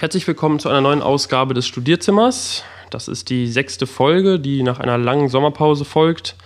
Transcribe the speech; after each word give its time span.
Herzlich 0.00 0.28
willkommen 0.28 0.60
zu 0.60 0.68
einer 0.68 0.80
neuen 0.80 1.02
Ausgabe 1.02 1.54
des 1.54 1.66
Studierzimmers. 1.66 2.62
Das 2.90 3.08
ist 3.08 3.30
die 3.30 3.48
sechste 3.48 3.84
Folge, 3.84 4.38
die 4.38 4.62
nach 4.62 4.78
einer 4.78 4.96
langen 4.96 5.28
Sommerpause 5.28 5.84
folgt. 5.84 6.36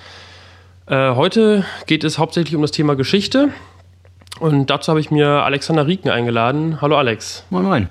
Äh, 0.87 1.15
heute 1.15 1.67
geht 1.87 2.03
es 2.03 2.17
hauptsächlich 2.17 2.57
um 2.57 2.63
das 2.63 2.71
Thema 2.71 2.97
Geschichte. 2.97 3.51
Und 4.41 4.71
dazu 4.71 4.89
habe 4.89 5.01
ich 5.01 5.11
mir 5.11 5.29
Alexander 5.29 5.87
Rieken 5.87 6.11
eingeladen. 6.11 6.81
Hallo 6.81 6.97
Alex. 6.97 7.45
Moin, 7.51 7.67
moin. 7.67 7.89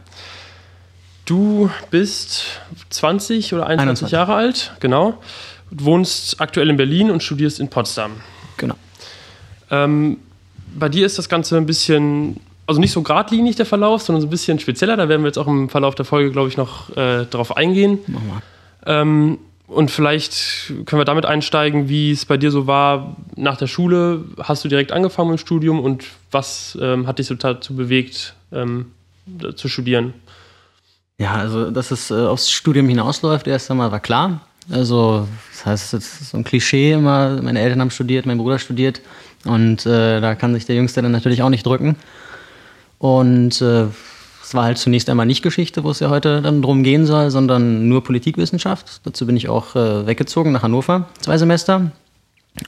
Du 1.25 1.69
bist 1.91 2.59
20 2.89 3.53
oder 3.53 3.67
21 3.67 4.05
21. 4.07 4.11
Jahre 4.11 4.33
alt, 4.33 4.73
genau. 4.79 5.19
Du 5.69 5.85
wohnst 5.85 6.41
aktuell 6.41 6.71
in 6.71 6.77
Berlin 6.77 7.11
und 7.11 7.21
studierst 7.21 7.59
in 7.59 7.69
Potsdam. 7.69 8.13
Genau. 8.57 8.77
Ähm, 9.69 10.17
bei 10.73 10.89
dir 10.89 11.05
ist 11.05 11.19
das 11.19 11.29
Ganze 11.29 11.55
ein 11.57 11.67
bisschen 11.67 12.39
also 12.71 12.79
nicht 12.79 12.91
so 12.91 13.01
geradlinig 13.01 13.57
der 13.57 13.65
Verlauf, 13.65 14.01
sondern 14.01 14.21
so 14.21 14.27
ein 14.27 14.31
bisschen 14.31 14.57
spezieller. 14.59 14.95
Da 14.95 15.09
werden 15.09 15.21
wir 15.23 15.27
jetzt 15.27 15.37
auch 15.37 15.47
im 15.47 15.69
Verlauf 15.69 15.93
der 15.95 16.05
Folge, 16.05 16.31
glaube 16.31 16.47
ich, 16.47 16.57
noch 16.57 16.95
äh, 16.95 17.25
drauf 17.25 17.57
eingehen. 17.57 17.99
Ähm, 18.85 19.37
und 19.67 19.91
vielleicht 19.91 20.73
können 20.85 20.99
wir 20.99 21.05
damit 21.05 21.25
einsteigen, 21.25 21.87
wie 21.87 22.11
es 22.11 22.25
bei 22.25 22.37
dir 22.37 22.51
so 22.51 22.67
war 22.67 23.15
nach 23.35 23.57
der 23.57 23.67
Schule. 23.67 24.23
Hast 24.41 24.63
du 24.63 24.69
direkt 24.69 24.91
angefangen 24.91 25.31
im 25.31 25.37
Studium 25.37 25.79
und 25.79 26.05
was 26.31 26.77
ähm, 26.81 27.07
hat 27.07 27.19
dich 27.19 27.27
so 27.27 27.35
dazu 27.35 27.75
bewegt, 27.75 28.35
ähm, 28.51 28.87
zu 29.55 29.67
studieren? 29.67 30.13
Ja, 31.17 31.33
also 31.33 31.71
dass 31.71 31.91
es 31.91 32.09
äh, 32.09 32.15
aufs 32.15 32.49
Studium 32.49 32.87
hinausläuft, 32.89 33.47
erst 33.47 33.69
einmal 33.69 33.91
war 33.91 33.99
klar. 33.99 34.41
Also 34.69 35.27
das 35.51 35.65
heißt, 35.65 35.93
es 35.93 36.21
ist 36.21 36.29
so 36.31 36.37
ein 36.37 36.43
Klischee 36.43 36.93
immer, 36.93 37.41
meine 37.41 37.59
Eltern 37.59 37.81
haben 37.81 37.91
studiert, 37.91 38.25
mein 38.25 38.37
Bruder 38.37 38.59
studiert 38.59 39.01
und 39.45 39.85
äh, 39.85 40.21
da 40.21 40.35
kann 40.35 40.53
sich 40.53 40.65
der 40.65 40.75
Jüngste 40.75 41.01
dann 41.01 41.11
natürlich 41.11 41.43
auch 41.43 41.49
nicht 41.49 41.65
drücken. 41.65 41.95
Und 43.01 43.63
äh, 43.63 43.85
es 44.43 44.53
war 44.53 44.65
halt 44.65 44.77
zunächst 44.77 45.09
einmal 45.09 45.25
nicht 45.25 45.41
Geschichte, 45.41 45.83
wo 45.83 45.89
es 45.89 46.01
ja 46.01 46.11
heute 46.11 46.39
dann 46.43 46.61
drum 46.61 46.83
gehen 46.83 47.07
soll, 47.07 47.31
sondern 47.31 47.87
nur 47.87 48.03
Politikwissenschaft. 48.03 49.01
Dazu 49.05 49.25
bin 49.25 49.35
ich 49.35 49.49
auch 49.49 49.75
äh, 49.75 50.05
weggezogen 50.05 50.51
nach 50.51 50.61
Hannover, 50.61 51.07
zwei 51.19 51.39
Semester. 51.39 51.91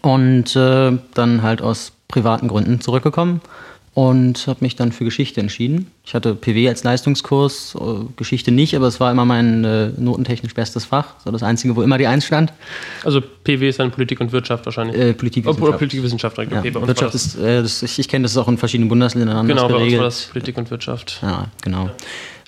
Und 0.01 0.55
äh, 0.55 0.97
dann 1.13 1.43
halt 1.43 1.61
aus 1.61 1.91
privaten 2.07 2.47
Gründen 2.47 2.81
zurückgekommen 2.81 3.41
und 3.93 4.47
habe 4.47 4.59
mich 4.61 4.75
dann 4.75 4.91
für 4.91 5.03
Geschichte 5.03 5.39
entschieden. 5.39 5.91
Ich 6.03 6.15
hatte 6.15 6.33
PW 6.33 6.67
als 6.67 6.83
Leistungskurs, 6.83 7.75
äh, 7.79 8.05
Geschichte 8.15 8.51
nicht, 8.51 8.75
aber 8.75 8.87
es 8.87 8.99
war 8.99 9.11
immer 9.11 9.25
mein 9.25 9.63
äh, 9.63 9.89
notentechnisch 9.97 10.53
bestes 10.55 10.85
Fach, 10.85 11.15
so 11.23 11.29
das 11.29 11.43
einzige, 11.43 11.75
wo 11.75 11.83
immer 11.83 11.99
die 11.99 12.07
Eins 12.07 12.25
stand. 12.25 12.51
Also 13.03 13.21
PW 13.21 13.69
ist 13.69 13.79
dann 13.79 13.91
Politik 13.91 14.19
und 14.19 14.31
Wirtschaft 14.31 14.65
wahrscheinlich. 14.65 14.97
Äh, 14.97 15.13
Politikwissenschaft. 15.13 15.69
Oder 15.69 15.77
Politikwissenschaft, 15.77 16.39
okay, 16.39 16.71
ja, 16.73 16.87
Wirtschaft 16.87 17.13
ist, 17.13 17.37
äh, 17.37 17.61
das, 17.61 17.83
ich, 17.83 17.99
ich 17.99 18.07
kenne 18.07 18.23
das 18.23 18.35
auch 18.35 18.47
in 18.47 18.57
verschiedenen 18.57 18.89
Bundesländern 18.89 19.37
anders 19.37 19.57
genau, 19.57 19.67
geregelt. 19.67 19.99
Bei 19.99 20.05
uns 20.05 20.15
war 20.15 20.23
das 20.23 20.31
Politik 20.31 20.57
und 20.57 20.71
Wirtschaft. 20.71 21.19
Ja, 21.21 21.47
genau. 21.61 21.85
Ja. 21.85 21.95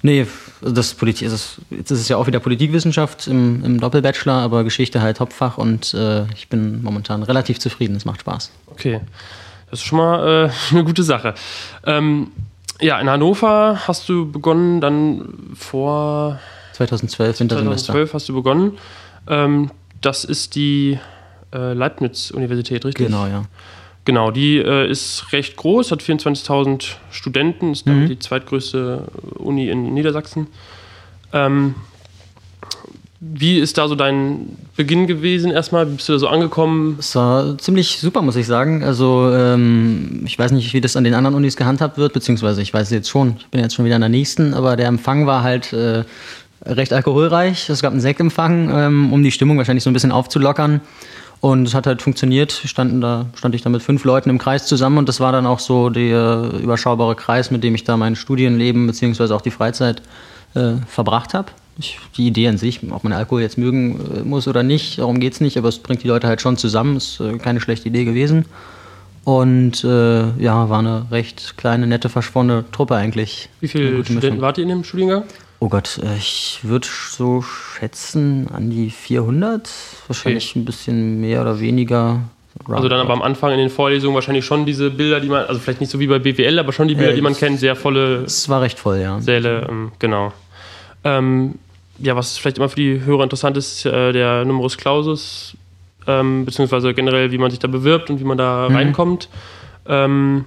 Nee, 0.02 0.28
das 0.62 0.94
Politik, 0.94 1.28
ist, 1.28 1.62
jetzt 1.70 1.92
ist 1.92 2.00
es 2.00 2.10
ja 2.10 2.18
auch 2.18 2.28
wieder 2.28 2.40
Politikwissenschaft 2.40 3.28
im, 3.28 3.64
im 3.64 3.80
Doppelbachelor, 3.80 4.36
aber 4.36 4.64
Geschichte 4.64 5.02
halt 5.02 5.20
Hauptfach 5.20 5.58
und 5.58 5.94
äh, 5.94 6.26
ich 6.36 6.48
bin 6.48 6.84
momentan 6.84 7.24
relativ 7.24 7.60
zufrieden. 7.60 7.96
Es 7.96 8.06
macht 8.06 8.22
Spaß. 8.22 8.52
Okay. 8.68 9.00
Das 9.76 9.82
ist 9.82 9.88
schon 9.88 9.98
mal 9.98 10.48
äh, 10.48 10.52
eine 10.72 10.86
gute 10.86 11.04
Sache. 11.04 11.34
Ähm, 11.86 12.32
ja, 12.80 12.98
in 12.98 13.10
Hannover 13.10 13.82
hast 13.86 14.08
du 14.08 14.32
begonnen, 14.32 14.80
dann 14.80 15.54
vor 15.54 16.40
2012 16.72 17.42
Wintersemester. 17.42 17.92
2012 17.92 18.14
hast 18.14 18.30
du 18.30 18.34
begonnen. 18.36 18.78
Ähm, 19.28 19.72
das 20.00 20.24
ist 20.24 20.56
die 20.56 20.98
äh, 21.54 21.74
Leibniz-Universität, 21.74 22.86
richtig? 22.86 23.08
Genau, 23.08 23.28
ja. 23.28 23.44
Genau, 24.06 24.32
die 24.32 24.60
äh, 24.60 24.90
ist 24.90 25.34
recht 25.34 25.58
groß, 25.58 25.92
hat 25.92 26.02
24.000 26.02 26.96
Studenten, 27.12 27.74
ist 27.74 27.86
damit 27.86 28.04
mhm. 28.04 28.08
die 28.08 28.20
zweitgrößte 28.20 29.04
Uni 29.40 29.68
in 29.68 29.94
Niedersachsen. 29.94 30.48
Ähm, 31.34 31.76
wie 33.34 33.58
ist 33.58 33.78
da 33.78 33.88
so 33.88 33.96
dein 33.96 34.56
Beginn 34.76 35.08
gewesen 35.08 35.50
erstmal? 35.50 35.86
Bist 35.88 36.08
du 36.08 36.14
da 36.14 36.20
so 36.20 36.28
angekommen? 36.28 36.98
Es 37.00 37.16
war 37.16 37.58
ziemlich 37.58 37.98
super, 38.00 38.22
muss 38.22 38.36
ich 38.36 38.46
sagen. 38.46 38.84
Also 38.84 39.32
ähm, 39.34 40.22
ich 40.26 40.38
weiß 40.38 40.52
nicht, 40.52 40.74
wie 40.74 40.82
das 40.82 40.96
an 40.96 41.04
den 41.04 41.16
anderen 41.16 41.36
Unis 41.36 41.56
gehandhabt 41.56 41.98
wird, 41.98 42.14
beziehungsweise 42.14 42.62
ich 42.62 42.74
weiß 42.74 42.84
es 42.84 42.92
jetzt 42.92 43.10
schon. 43.10 43.38
Ich 43.40 43.48
bin 43.48 43.62
jetzt 43.62 43.74
schon 43.74 43.86
wieder 43.86 43.96
an 43.96 44.02
der 44.02 44.10
nächsten, 44.10 44.54
aber 44.54 44.76
der 44.76 44.88
Empfang 44.88 45.26
war 45.26 45.42
halt 45.42 45.74
äh, 45.74 46.04
recht 46.66 46.94
alkoholreich. 46.94 47.68
Es 47.68 47.82
gab 47.82 47.94
einen 47.94 48.02
Sektempfang, 48.02 48.70
ähm, 48.72 49.14
um 49.14 49.24
die 49.24 49.32
Stimmung 49.32 49.58
wahrscheinlich 49.58 49.84
so 49.84 49.90
ein 49.90 49.94
bisschen 49.94 50.12
aufzulockern. 50.12 50.82
Und 51.42 51.68
es 51.68 51.74
hat 51.74 51.88
halt 51.88 52.04
funktioniert. 52.04 52.52
Standen 52.52 53.02
da, 53.02 53.26
stand 53.36 53.56
ich 53.56 53.64
da 53.64 53.70
mit 53.70 53.82
fünf 53.82 54.04
Leuten 54.04 54.30
im 54.30 54.38
Kreis 54.38 54.68
zusammen 54.68 55.00
und 55.00 55.10
das 55.10 55.20
war 55.20 55.32
dann 55.32 55.48
auch 55.48 55.60
so 55.60 55.90
der 55.90 56.52
überschaubare 56.62 57.16
Kreis, 57.16 57.50
mit 57.50 57.64
dem 57.64 57.74
ich 57.74 57.84
da 57.84 57.98
mein 57.98 58.16
Studienleben 58.16 58.86
beziehungsweise 58.86 59.36
auch 59.36 59.42
die 59.42 59.52
Freizeit 59.52 60.04
äh, 60.54 60.74
verbracht 60.88 61.34
habe 61.34 61.48
ich, 61.78 62.00
die 62.16 62.28
Idee 62.28 62.48
an 62.48 62.58
sich, 62.58 62.80
ob 62.90 63.04
man 63.04 63.14
Alkohol 63.14 63.42
jetzt 63.42 63.58
mögen 63.58 64.00
äh, 64.16 64.20
muss 64.22 64.48
oder 64.48 64.64
nicht, 64.64 65.00
darum 65.00 65.20
geht 65.20 65.34
es 65.34 65.42
nicht, 65.42 65.58
aber 65.58 65.70
es 65.70 65.80
bringt 65.80 66.04
die 66.04 66.08
Leute 66.08 66.28
halt 66.28 66.42
schon 66.42 66.58
zusammen, 66.58 66.98
ist 66.98 67.20
äh, 67.20 67.38
keine 67.38 67.60
schlechte 67.60 67.90
Idee 67.90 68.06
gewesen. 68.06 68.46
Und 69.26 69.84
äh, 69.84 70.30
ja, 70.38 70.70
war 70.70 70.80
eine 70.80 71.08
recht 71.10 71.58
kleine, 71.58 71.88
nette, 71.88 72.10
verschworene 72.10 72.64
Truppe 72.72 72.96
eigentlich. 72.96 73.50
Wie 73.60 73.68
viele 73.68 74.06
Studenten 74.06 74.40
wart 74.40 74.60
ihr 74.60 74.64
in 74.64 74.70
dem 74.70 74.84
Studiengang? 74.84 75.24
Oh 75.60 75.68
Gott, 75.68 76.00
äh, 76.04 76.16
ich 76.16 76.60
würde 76.62 76.88
so 76.88 77.42
schätzen 77.42 78.48
an 78.54 78.70
die 78.70 78.92
400, 78.92 79.68
wahrscheinlich 80.08 80.52
okay. 80.52 80.60
ein 80.60 80.66
bisschen 80.66 81.22
mehr 81.22 81.42
oder 81.42 81.60
weniger. 81.60 82.22
Also 82.68 82.88
dann 82.88 83.00
aber 83.00 83.14
am 83.14 83.22
Anfang 83.22 83.52
in 83.52 83.58
den 83.58 83.70
Vorlesungen 83.70 84.16
wahrscheinlich 84.16 84.46
schon 84.46 84.66
diese 84.66 84.92
Bilder, 84.92 85.20
die 85.20 85.28
man, 85.28 85.46
also 85.46 85.60
vielleicht 85.60 85.82
nicht 85.82 85.90
so 85.90 86.00
wie 86.00 86.08
bei 86.08 86.20
BWL, 86.20 86.60
aber 86.60 86.72
schon 86.72 86.88
die 86.88 86.96
Bilder, 86.96 87.12
äh, 87.12 87.16
die 87.16 87.22
man 87.22 87.36
kennt, 87.36 87.60
sehr 87.60 87.76
volle. 87.76 88.24
Es 88.26 88.48
war 88.48 88.62
recht 88.62 88.80
voll, 88.80 89.00
ja. 89.00 89.20
Säle, 89.20 89.68
ähm, 89.68 89.92
genau. 90.00 90.32
Ähm, 91.04 91.56
ja, 92.00 92.16
was 92.16 92.38
vielleicht 92.38 92.58
immer 92.58 92.70
für 92.70 92.76
die 92.76 93.04
Hörer 93.04 93.24
interessant 93.24 93.58
ist, 93.58 93.86
äh, 93.86 94.12
der 94.12 94.46
Numerus 94.46 94.78
Clausus, 94.78 95.56
ähm, 96.08 96.46
beziehungsweise 96.46 96.94
generell, 96.94 97.32
wie 97.32 97.38
man 97.38 97.50
sich 97.50 97.60
da 97.60 97.68
bewirbt 97.68 98.10
und 98.10 98.20
wie 98.20 98.24
man 98.24 98.38
da 98.38 98.68
mhm. 98.70 98.76
reinkommt. 98.76 99.30
Ähm, 99.88 100.46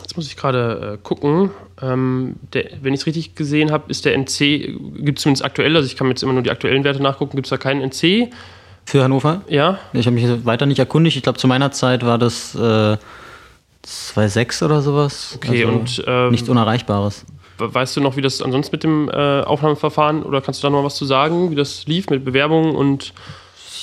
jetzt 0.00 0.16
muss 0.16 0.26
ich 0.26 0.36
gerade 0.36 0.94
äh, 0.94 0.98
gucken. 1.02 1.50
Ähm, 1.82 2.36
der, 2.52 2.66
wenn 2.82 2.94
ich 2.94 3.00
es 3.00 3.06
richtig 3.06 3.34
gesehen 3.34 3.72
habe, 3.72 3.84
ist 3.88 4.04
der 4.04 4.16
NC, 4.16 4.76
gibt 4.96 5.18
es 5.18 5.22
zumindest 5.22 5.44
aktuell, 5.44 5.74
also 5.76 5.86
ich 5.86 5.96
kann 5.96 6.08
jetzt 6.08 6.22
immer 6.22 6.32
nur 6.32 6.42
die 6.42 6.50
aktuellen 6.50 6.84
Werte 6.84 7.02
nachgucken, 7.02 7.36
gibt 7.36 7.46
es 7.46 7.50
da 7.50 7.56
keinen 7.56 7.82
NC? 7.82 8.30
Für 8.86 9.02
Hannover? 9.02 9.42
Ja. 9.48 9.78
Ich 9.92 10.06
habe 10.06 10.14
mich 10.14 10.44
weiter 10.44 10.66
nicht 10.66 10.78
erkundigt. 10.78 11.16
Ich 11.16 11.22
glaube, 11.22 11.38
zu 11.38 11.48
meiner 11.48 11.72
Zeit 11.72 12.04
war 12.04 12.18
das 12.18 12.54
äh, 12.54 12.58
2,6 12.58 14.64
oder 14.64 14.82
sowas. 14.82 15.32
Okay, 15.36 15.64
also 15.64 15.78
und. 15.78 16.04
Ähm, 16.06 16.30
nichts 16.30 16.48
Unerreichbares. 16.48 17.24
Weißt 17.58 17.96
du 17.96 18.00
noch, 18.00 18.16
wie 18.16 18.20
das 18.20 18.42
ansonsten 18.42 18.74
mit 18.74 18.82
dem 18.82 19.08
äh, 19.08 19.42
Aufnahmeverfahren 19.42 20.22
oder 20.22 20.40
kannst 20.40 20.62
du 20.62 20.66
da 20.66 20.70
noch 20.70 20.84
was 20.84 20.96
zu 20.96 21.04
sagen, 21.04 21.50
wie 21.50 21.54
das 21.54 21.86
lief 21.86 22.10
mit 22.10 22.24
Bewerbungen 22.24 22.74
und 22.74 23.12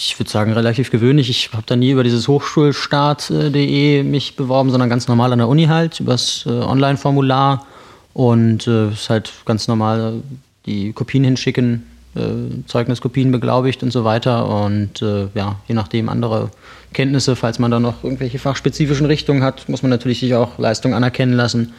ich 0.03 0.19
würde 0.19 0.31
sagen, 0.31 0.51
relativ 0.53 0.89
gewöhnlich. 0.89 1.29
Ich 1.29 1.51
habe 1.53 1.63
da 1.65 1.75
nie 1.75 1.91
über 1.91 2.03
dieses 2.03 2.27
Hochschulstart.de 2.27 4.01
mich 4.01 4.35
beworben, 4.35 4.71
sondern 4.71 4.89
ganz 4.89 5.07
normal 5.07 5.31
an 5.31 5.37
der 5.37 5.47
Uni 5.47 5.65
halt, 5.65 5.99
über 5.99 6.13
das 6.13 6.43
äh, 6.47 6.49
Online-Formular. 6.49 7.67
Und 8.13 8.65
es 8.65 8.67
äh, 8.67 8.93
ist 8.93 9.09
halt 9.11 9.31
ganz 9.45 9.67
normal 9.67 10.23
die 10.65 10.91
Kopien 10.93 11.23
hinschicken, 11.23 11.85
äh, 12.15 12.65
Zeugniskopien 12.65 13.31
beglaubigt 13.31 13.83
und 13.83 13.91
so 13.91 14.03
weiter. 14.03 14.47
Und 14.47 15.03
äh, 15.03 15.27
ja, 15.35 15.57
je 15.67 15.75
nachdem 15.75 16.09
andere 16.09 16.49
Kenntnisse, 16.93 17.35
falls 17.35 17.59
man 17.59 17.69
da 17.69 17.79
noch 17.79 18.03
irgendwelche 18.03 18.39
fachspezifischen 18.39 19.05
Richtungen 19.05 19.43
hat, 19.43 19.69
muss 19.69 19.83
man 19.83 19.91
natürlich 19.91 20.19
sich 20.19 20.33
auch 20.33 20.57
Leistung 20.57 20.95
anerkennen 20.95 21.33
lassen. 21.33 21.73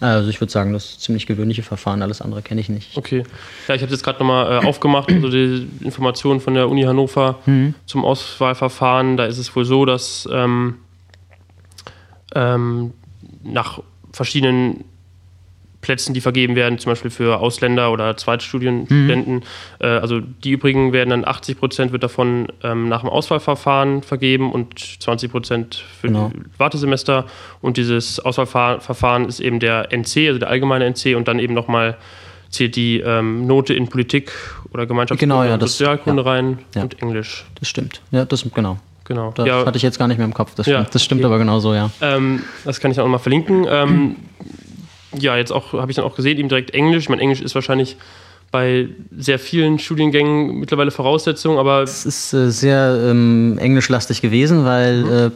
Also 0.00 0.30
ich 0.30 0.40
würde 0.40 0.52
sagen, 0.52 0.72
das 0.72 0.90
ist 0.90 1.00
ziemlich 1.02 1.26
gewöhnliche 1.26 1.62
Verfahren, 1.62 2.02
alles 2.02 2.22
andere 2.22 2.42
kenne 2.42 2.60
ich 2.60 2.68
nicht. 2.68 2.96
Okay. 2.96 3.24
Ja, 3.66 3.74
ich 3.74 3.82
habe 3.82 3.90
jetzt 3.90 4.04
gerade 4.04 4.18
nochmal 4.20 4.62
äh, 4.62 4.66
aufgemacht, 4.66 5.10
also 5.10 5.28
die 5.28 5.68
Informationen 5.80 6.40
von 6.40 6.54
der 6.54 6.68
Uni 6.68 6.82
Hannover 6.82 7.40
mhm. 7.46 7.74
zum 7.86 8.04
Auswahlverfahren. 8.04 9.16
Da 9.16 9.26
ist 9.26 9.38
es 9.38 9.54
wohl 9.56 9.64
so, 9.64 9.84
dass 9.84 10.28
ähm, 10.32 10.76
ähm, 12.34 12.92
nach 13.42 13.80
verschiedenen 14.12 14.84
Plätzen, 15.80 16.12
die 16.12 16.20
vergeben 16.20 16.56
werden, 16.56 16.78
zum 16.78 16.90
Beispiel 16.90 17.10
für 17.10 17.38
Ausländer 17.38 17.92
oder 17.92 18.16
Zweitstudienstudenten. 18.16 19.34
Mhm. 19.34 19.42
Äh, 19.78 19.86
also 19.86 20.20
die 20.20 20.50
übrigen 20.50 20.92
werden 20.92 21.10
dann 21.10 21.24
80 21.24 21.58
Prozent 21.58 21.92
wird 21.92 22.02
davon 22.02 22.48
ähm, 22.62 22.88
nach 22.88 23.00
dem 23.00 23.08
Auswahlverfahren 23.08 24.02
vergeben 24.02 24.52
und 24.52 24.78
20 24.78 25.30
Prozent 25.30 25.84
für 26.00 26.08
genau. 26.08 26.32
die 26.34 26.58
Wartesemester. 26.58 27.26
Und 27.60 27.76
dieses 27.76 28.18
Auswahlverfahren 28.18 29.26
ist 29.26 29.40
eben 29.40 29.60
der 29.60 29.92
NC, 29.92 30.28
also 30.28 30.38
der 30.38 30.48
allgemeine 30.48 30.84
NC 30.86 31.16
und 31.16 31.28
dann 31.28 31.38
eben 31.38 31.54
nochmal 31.54 31.96
zählt 32.50 32.76
die 32.76 33.00
ähm, 33.00 33.46
Note 33.46 33.74
in 33.74 33.88
Politik 33.88 34.32
oder 34.72 34.86
Gemeinschaftskunde 34.86 35.34
genau, 35.34 35.44
ja, 35.44 35.54
und 35.54 35.60
Sozialkunde 35.60 36.22
ja, 36.22 36.28
rein 36.28 36.58
ja. 36.74 36.82
und 36.82 37.00
Englisch. 37.00 37.44
Das 37.58 37.68
stimmt. 37.68 38.00
Ja, 38.10 38.24
das 38.24 38.44
genau. 38.54 38.78
Genau. 39.04 39.32
Das 39.34 39.48
hatte 39.66 39.78
ich 39.78 39.82
jetzt 39.82 39.98
gar 39.98 40.06
nicht 40.06 40.18
mehr 40.18 40.26
im 40.26 40.34
Kopf. 40.34 40.54
Das 40.54 40.66
stimmt, 40.66 40.94
das 40.94 41.02
stimmt 41.02 41.22
okay. 41.22 41.26
aber 41.26 41.38
genau 41.38 41.60
so, 41.60 41.72
ja. 41.72 41.90
Ähm, 42.02 42.42
das 42.64 42.78
kann 42.78 42.90
ich 42.90 43.00
auch 43.00 43.04
nochmal 43.04 43.20
verlinken. 43.20 43.66
Ähm, 45.12 45.20
ja, 45.20 45.36
jetzt 45.36 45.52
auch, 45.52 45.72
habe 45.72 45.90
ich 45.90 45.96
dann 45.96 46.04
auch 46.04 46.16
gesehen, 46.16 46.38
eben 46.38 46.48
direkt 46.48 46.70
Englisch. 46.70 47.04
Ich 47.04 47.08
meine, 47.08 47.22
Englisch 47.22 47.40
ist 47.40 47.54
wahrscheinlich 47.54 47.96
bei 48.50 48.88
sehr 49.16 49.38
vielen 49.38 49.78
Studiengängen 49.78 50.60
mittlerweile 50.60 50.90
Voraussetzung, 50.90 51.58
aber. 51.58 51.82
Es 51.82 52.06
ist 52.06 52.32
äh, 52.32 52.50
sehr 52.50 52.98
ähm, 53.04 53.58
englischlastig 53.58 54.22
gewesen, 54.22 54.64
weil 54.64 55.02
mhm. 55.02 55.12
äh, 55.12 55.30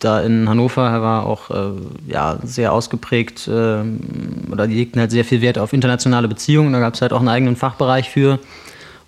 da 0.00 0.20
in 0.20 0.48
Hannover 0.48 1.00
war 1.02 1.26
auch 1.26 1.50
äh, 1.50 1.72
ja, 2.08 2.38
sehr 2.42 2.72
ausgeprägt 2.72 3.46
äh, 3.48 3.82
oder 4.50 4.66
die 4.66 4.74
legten 4.74 5.00
halt 5.00 5.10
sehr 5.10 5.24
viel 5.24 5.40
Wert 5.40 5.58
auf 5.58 5.72
internationale 5.72 6.28
Beziehungen. 6.28 6.72
Da 6.72 6.80
gab 6.80 6.94
es 6.94 7.02
halt 7.02 7.12
auch 7.12 7.20
einen 7.20 7.28
eigenen 7.28 7.56
Fachbereich 7.56 8.10
für. 8.10 8.38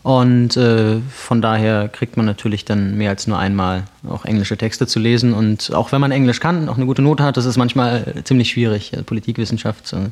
Und 0.09 0.57
äh, 0.57 1.01
von 1.11 1.43
daher 1.43 1.87
kriegt 1.87 2.17
man 2.17 2.25
natürlich 2.25 2.65
dann 2.65 2.97
mehr 2.97 3.11
als 3.11 3.27
nur 3.27 3.39
einmal 3.39 3.85
auch 4.09 4.25
englische 4.25 4.57
Texte 4.57 4.87
zu 4.87 4.99
lesen. 4.99 5.35
Und 5.35 5.75
auch 5.75 5.93
wenn 5.93 6.01
man 6.01 6.13
Englisch 6.13 6.41
kann, 6.41 6.71
auch 6.71 6.77
eine 6.77 6.87
gute 6.87 7.03
Note 7.03 7.25
hat, 7.25 7.37
das 7.37 7.45
ist 7.45 7.59
manchmal 7.59 8.15
ziemlich 8.25 8.49
schwierig. 8.49 8.93
Politikwissenschaft, 9.05 9.93
äh, 9.93 10.09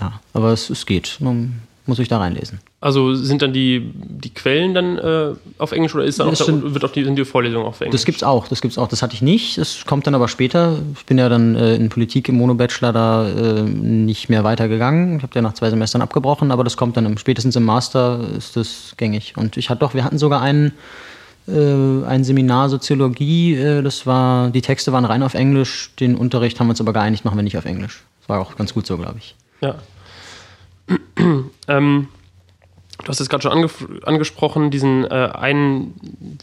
ja, 0.00 0.20
aber 0.32 0.52
es, 0.54 0.70
es 0.70 0.86
geht. 0.86 1.18
Man 1.20 1.60
muss 1.86 1.98
sich 1.98 2.08
da 2.08 2.18
reinlesen. 2.18 2.60
Also 2.80 3.14
sind 3.14 3.42
dann 3.42 3.52
die, 3.52 3.92
die 3.94 4.32
Quellen 4.32 4.74
dann 4.74 4.98
äh, 4.98 5.34
auf 5.58 5.72
Englisch 5.72 5.94
oder 5.94 6.04
ist 6.04 6.18
dann 6.18 6.28
auch 6.28 6.34
da, 6.34 6.74
wird 6.74 6.84
auch 6.84 6.92
die, 6.92 7.04
sind 7.04 7.16
die 7.16 7.24
Vorlesungen 7.24 7.66
auf 7.66 7.80
Englisch? 7.80 8.00
Das 8.00 8.04
gibt's 8.06 8.22
auch, 8.22 8.48
das 8.48 8.60
gibt's 8.62 8.78
auch. 8.78 8.88
Das 8.88 9.02
hatte 9.02 9.14
ich 9.14 9.22
nicht. 9.22 9.58
Das 9.58 9.84
kommt 9.84 10.06
dann 10.06 10.14
aber 10.14 10.28
später. 10.28 10.78
Ich 10.96 11.04
bin 11.04 11.18
ja 11.18 11.28
dann 11.28 11.56
äh, 11.56 11.76
in 11.76 11.90
Politik 11.90 12.28
im 12.28 12.36
Mono-Bachelor 12.36 12.92
da 12.92 13.28
äh, 13.28 13.62
nicht 13.62 14.28
mehr 14.28 14.44
weitergegangen. 14.44 15.18
Ich 15.18 15.22
habe 15.22 15.34
ja 15.34 15.42
nach 15.42 15.54
zwei 15.54 15.68
Semestern 15.70 16.00
abgebrochen, 16.00 16.50
aber 16.50 16.64
das 16.64 16.76
kommt 16.76 16.96
dann 16.96 17.04
im, 17.04 17.18
spätestens 17.18 17.56
im 17.56 17.64
Master 17.64 18.20
ist 18.36 18.56
das 18.56 18.94
gängig. 18.96 19.34
Und 19.36 19.56
ich 19.56 19.68
hatte 19.68 19.80
doch, 19.80 19.94
wir 19.94 20.04
hatten 20.04 20.18
sogar 20.18 20.40
einen 20.40 20.72
äh, 21.46 22.06
ein 22.06 22.24
Seminar 22.24 22.70
Soziologie, 22.70 23.56
äh, 23.56 23.82
das 23.82 24.06
war, 24.06 24.48
die 24.48 24.62
Texte 24.62 24.92
waren 24.92 25.04
rein 25.04 25.22
auf 25.22 25.34
Englisch, 25.34 25.90
den 26.00 26.16
Unterricht 26.16 26.58
haben 26.58 26.68
wir 26.68 26.70
uns 26.70 26.80
aber 26.80 26.94
geeinigt, 26.94 27.26
machen 27.26 27.36
wir 27.36 27.42
nicht 27.42 27.58
auf 27.58 27.66
Englisch. 27.66 28.02
Das 28.20 28.30
war 28.30 28.40
auch 28.40 28.56
ganz 28.56 28.72
gut 28.72 28.86
so, 28.86 28.96
glaube 28.96 29.18
ich. 29.18 29.36
Ja, 29.60 29.76
ähm, 31.68 32.08
du 33.02 33.08
hast 33.08 33.20
es 33.20 33.28
gerade 33.28 33.42
schon 33.42 33.52
ange 33.52 33.68
angesprochen, 34.04 34.70
diesen 34.70 35.04
äh, 35.04 35.30
einen, 35.34 35.94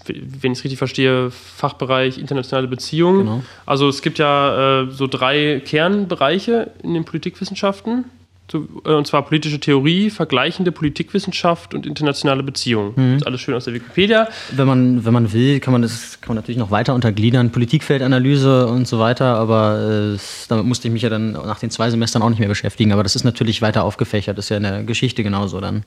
wenn 0.06 0.52
ich 0.52 0.60
es 0.60 0.64
richtig 0.64 0.78
verstehe, 0.78 1.32
Fachbereich 1.32 2.18
internationale 2.18 2.68
Beziehungen. 2.68 3.20
Genau. 3.20 3.44
Also 3.66 3.88
es 3.88 4.02
gibt 4.02 4.18
ja 4.20 4.84
äh, 4.84 4.92
so 4.92 5.08
drei 5.08 5.62
Kernbereiche 5.66 6.72
in 6.84 6.94
den 6.94 7.06
Politikwissenschaften. 7.06 8.06
Äh, 8.54 8.94
und 8.94 9.08
zwar 9.08 9.24
politische 9.24 9.60
Theorie, 9.60 10.10
vergleichende 10.10 10.72
Politikwissenschaft 10.72 11.74
und 11.74 11.86
internationale 11.86 12.44
Beziehungen. 12.44 12.94
Mhm. 12.96 13.12
Das 13.14 13.22
ist 13.22 13.28
alles 13.28 13.42
schön 13.42 13.56
aus 13.56 13.66
der 13.66 13.74
Wikipedia. 13.74 14.28
Wenn 14.52 14.68
man, 14.68 15.06
wenn 15.06 15.14
man 15.14 15.34
will, 15.34 15.60
kann 15.60 15.72
man 15.72 15.82
das 15.82 16.20
kann 16.22 16.30
man 16.30 16.38
natürlich 16.38 16.58
noch 16.58 16.72
weiter 16.72 16.94
untergliedern, 16.94 17.52
Politikfeldanalyse 17.52 18.68
und 18.68 18.88
so 18.88 19.00
weiter, 19.00 19.36
aber 19.38 20.14
äh, 20.16 20.18
damit 20.50 20.66
musste 20.66 20.88
ich 20.88 20.94
mich 20.94 21.02
ja 21.02 21.10
dann 21.10 21.32
nach 21.32 21.60
den 21.60 21.72
zwei 21.72 21.90
Semestern 21.90 22.22
auch 22.22 22.30
nicht 22.30 22.40
mehr 22.40 22.50
beschäftigen. 22.50 22.92
Aber 22.92 23.04
das 23.04 23.16
ist 23.16 23.24
natürlich 23.24 23.62
weiter 23.62 23.84
aufgefächert, 23.84 24.38
das 24.38 24.46
ist 24.46 24.50
ja 24.50 24.58
in 24.58 24.64
der 24.64 24.84
Geschichte 24.84 25.24
genauso 25.24 25.60
dann. 25.60 25.84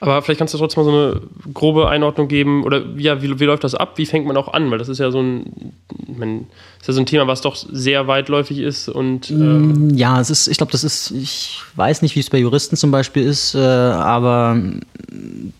Aber 0.00 0.22
vielleicht 0.22 0.38
kannst 0.38 0.54
du 0.54 0.58
trotzdem 0.58 0.84
mal 0.84 0.90
so 0.90 0.96
eine 0.96 1.20
grobe 1.52 1.88
Einordnung 1.88 2.26
geben 2.26 2.64
oder 2.64 2.82
ja, 2.96 3.20
wie, 3.22 3.38
wie 3.38 3.44
läuft 3.44 3.64
das 3.64 3.74
ab? 3.74 3.92
Wie 3.96 4.06
fängt 4.06 4.26
man 4.26 4.36
auch 4.36 4.52
an? 4.52 4.70
Weil 4.70 4.78
das 4.78 4.88
ist 4.88 4.98
ja 4.98 5.10
so 5.10 5.20
ein, 5.20 5.74
man, 6.16 6.46
ist 6.80 6.88
ja 6.88 6.94
so 6.94 7.00
ein 7.00 7.06
Thema, 7.06 7.26
was 7.26 7.42
doch 7.42 7.54
sehr 7.54 8.06
weitläufig 8.06 8.58
ist 8.58 8.88
und 8.88 9.30
ähm 9.30 9.90
ja, 9.94 10.18
es 10.18 10.30
ist, 10.30 10.48
ich 10.48 10.56
glaube, 10.56 10.72
das 10.72 10.84
ist, 10.84 11.10
ich 11.10 11.60
weiß 11.76 12.00
nicht, 12.00 12.16
wie 12.16 12.20
es 12.20 12.30
bei 12.30 12.38
Juristen 12.38 12.76
zum 12.76 12.90
Beispiel 12.90 13.24
ist, 13.24 13.54
äh, 13.54 13.58
aber 13.58 14.58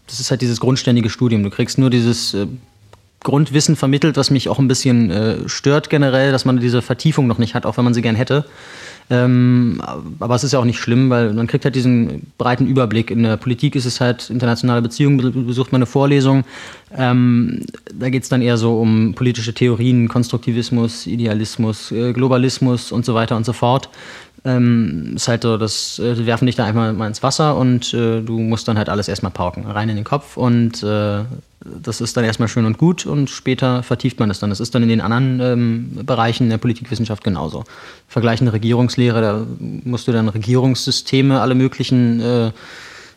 das 0.06 0.20
ist 0.20 0.30
halt 0.30 0.40
dieses 0.40 0.58
grundständige 0.58 1.10
Studium. 1.10 1.42
Du 1.42 1.50
kriegst 1.50 1.78
nur 1.78 1.90
dieses 1.90 2.32
äh, 2.32 2.46
Grundwissen 3.22 3.76
vermittelt, 3.76 4.16
was 4.16 4.30
mich 4.30 4.48
auch 4.48 4.58
ein 4.58 4.68
bisschen 4.68 5.10
äh, 5.10 5.48
stört 5.48 5.90
generell, 5.90 6.32
dass 6.32 6.44
man 6.44 6.58
diese 6.58 6.82
Vertiefung 6.82 7.26
noch 7.26 7.38
nicht 7.38 7.54
hat, 7.54 7.66
auch 7.66 7.76
wenn 7.76 7.84
man 7.84 7.94
sie 7.94 8.02
gern 8.02 8.16
hätte. 8.16 8.44
Ähm, 9.12 9.82
aber 10.20 10.36
es 10.36 10.44
ist 10.44 10.52
ja 10.52 10.60
auch 10.60 10.64
nicht 10.64 10.78
schlimm, 10.78 11.10
weil 11.10 11.32
man 11.32 11.48
kriegt 11.48 11.64
halt 11.64 11.74
diesen 11.74 12.28
breiten 12.38 12.68
Überblick. 12.68 13.10
In 13.10 13.24
der 13.24 13.36
Politik 13.36 13.74
ist 13.74 13.84
es 13.84 14.00
halt 14.00 14.30
internationale 14.30 14.82
Beziehungen, 14.82 15.46
besucht 15.46 15.72
man 15.72 15.80
eine 15.80 15.86
Vorlesung. 15.86 16.44
Ähm, 16.96 17.64
da 17.92 18.08
geht 18.08 18.22
es 18.22 18.28
dann 18.28 18.40
eher 18.40 18.56
so 18.56 18.80
um 18.80 19.14
politische 19.14 19.52
Theorien, 19.52 20.06
Konstruktivismus, 20.06 21.08
Idealismus, 21.08 21.90
äh, 21.90 22.12
Globalismus 22.12 22.92
und 22.92 23.04
so 23.04 23.14
weiter 23.14 23.36
und 23.36 23.44
so 23.44 23.52
fort. 23.52 23.88
Ähm, 24.42 25.12
ist 25.16 25.28
halt 25.28 25.42
so, 25.42 25.58
das 25.58 25.98
äh, 25.98 26.24
werfen 26.24 26.46
dich 26.46 26.56
da 26.56 26.64
einfach 26.64 26.92
mal 26.94 27.06
ins 27.06 27.22
Wasser 27.22 27.56
und 27.56 27.92
äh, 27.92 28.22
du 28.22 28.38
musst 28.38 28.66
dann 28.68 28.78
halt 28.78 28.88
alles 28.88 29.06
erstmal 29.06 29.32
pauken, 29.32 29.66
rein 29.66 29.90
in 29.90 29.96
den 29.96 30.04
Kopf 30.04 30.38
und 30.38 30.82
äh, 30.82 31.24
das 31.62 32.00
ist 32.00 32.16
dann 32.16 32.24
erstmal 32.24 32.48
schön 32.48 32.64
und 32.64 32.78
gut 32.78 33.04
und 33.04 33.28
später 33.28 33.82
vertieft 33.82 34.18
man 34.18 34.30
es 34.30 34.38
dann. 34.38 34.48
Das 34.48 34.60
ist 34.60 34.74
dann 34.74 34.82
in 34.82 34.88
den 34.88 35.02
anderen 35.02 35.40
ähm, 35.40 36.06
Bereichen 36.06 36.48
der 36.48 36.56
Politikwissenschaft 36.56 37.22
genauso. 37.22 37.64
Vergleichende 38.08 38.54
Regierungslehre, 38.54 39.20
da 39.20 39.46
musst 39.58 40.08
du 40.08 40.12
dann 40.12 40.30
Regierungssysteme, 40.30 41.38
alle 41.38 41.54
möglichen 41.54 42.20
äh, 42.20 42.50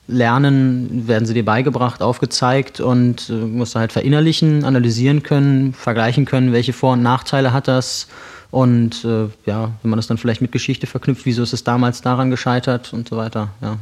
lernen, 0.07 1.07
werden 1.07 1.25
sie 1.25 1.33
dir 1.33 1.45
beigebracht, 1.45 2.01
aufgezeigt 2.01 2.81
und 2.81 3.29
äh, 3.29 3.33
musst 3.33 3.75
du 3.75 3.79
halt 3.79 3.93
verinnerlichen, 3.93 4.65
analysieren 4.65 5.23
können, 5.23 5.73
vergleichen 5.73 6.25
können, 6.25 6.51
welche 6.51 6.73
Vor- 6.73 6.93
und 6.93 7.01
Nachteile 7.01 7.53
hat 7.53 7.69
das. 7.69 8.07
Und 8.53 9.03
äh, 9.03 9.29
ja, 9.47 9.71
wenn 9.81 9.89
man 9.89 9.97
das 9.97 10.05
dann 10.05 10.19
vielleicht 10.19 10.39
mit 10.39 10.51
Geschichte 10.51 10.85
verknüpft, 10.85 11.25
wieso 11.25 11.41
ist 11.41 11.53
es 11.53 11.63
damals 11.63 12.03
daran 12.03 12.29
gescheitert 12.29 12.93
und 12.93 13.09
so 13.09 13.17
weiter, 13.17 13.49
ja. 13.63 13.79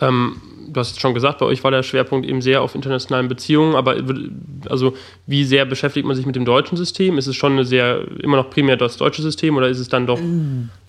Ähm, 0.00 0.40
du 0.66 0.80
hast 0.80 1.00
schon 1.00 1.14
gesagt, 1.14 1.38
bei 1.38 1.46
euch 1.46 1.62
war 1.62 1.70
der 1.70 1.84
Schwerpunkt 1.84 2.26
eben 2.26 2.42
sehr 2.42 2.60
auf 2.60 2.74
internationalen 2.74 3.28
Beziehungen, 3.28 3.76
aber 3.76 3.94
also 4.68 4.94
wie 5.28 5.44
sehr 5.44 5.64
beschäftigt 5.64 6.08
man 6.08 6.16
sich 6.16 6.26
mit 6.26 6.34
dem 6.34 6.44
deutschen 6.44 6.76
System? 6.76 7.18
Ist 7.18 7.28
es 7.28 7.36
schon 7.36 7.52
eine 7.52 7.64
sehr, 7.64 8.00
immer 8.20 8.36
noch 8.36 8.50
primär 8.50 8.76
das 8.76 8.96
deutsche 8.96 9.22
System 9.22 9.56
oder 9.56 9.68
ist 9.68 9.78
es 9.78 9.88
dann 9.88 10.08
doch. 10.08 10.18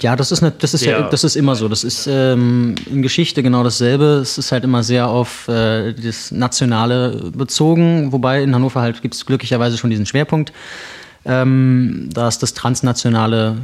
Ja, 0.01 0.15
das 0.15 0.31
ist, 0.31 0.41
eine, 0.41 0.51
das 0.57 0.73
ist, 0.73 0.83
ja, 0.83 1.03
das 1.03 1.23
ist 1.23 1.35
immer 1.35 1.55
so. 1.55 1.67
Das 1.67 1.83
ist 1.83 2.07
ähm, 2.09 2.73
in 2.89 3.03
Geschichte 3.03 3.43
genau 3.43 3.63
dasselbe. 3.63 4.19
Es 4.23 4.39
ist 4.39 4.51
halt 4.51 4.63
immer 4.63 4.81
sehr 4.81 5.07
auf 5.07 5.47
äh, 5.47 5.93
das 5.93 6.31
Nationale 6.31 7.29
bezogen, 7.35 8.11
wobei 8.11 8.41
in 8.41 8.55
Hannover 8.55 8.81
halt 8.81 9.03
gibt 9.03 9.13
es 9.13 9.27
glücklicherweise 9.27 9.77
schon 9.77 9.91
diesen 9.91 10.07
Schwerpunkt. 10.07 10.51
Ähm, 11.23 12.09
da 12.11 12.27
ist 12.27 12.41
das 12.41 12.53
transnationale, 12.55 13.57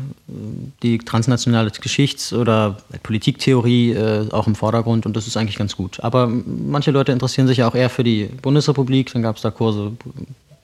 die 0.83 0.99
transnationale 0.99 1.71
Geschichts- 1.71 2.31
oder 2.31 2.77
Politiktheorie 3.01 3.93
äh, 3.93 4.31
auch 4.31 4.45
im 4.45 4.53
Vordergrund 4.53 5.05
und 5.07 5.17
das 5.17 5.25
ist 5.25 5.37
eigentlich 5.37 5.57
ganz 5.57 5.75
gut. 5.75 5.99
Aber 6.01 6.27
manche 6.27 6.91
Leute 6.91 7.11
interessieren 7.11 7.47
sich 7.47 7.57
ja 7.57 7.67
auch 7.67 7.73
eher 7.73 7.89
für 7.89 8.03
die 8.03 8.25
Bundesrepublik. 8.41 9.11
Dann 9.11 9.23
gab 9.23 9.37
es 9.37 9.41
da 9.41 9.49
Kurse 9.49 9.93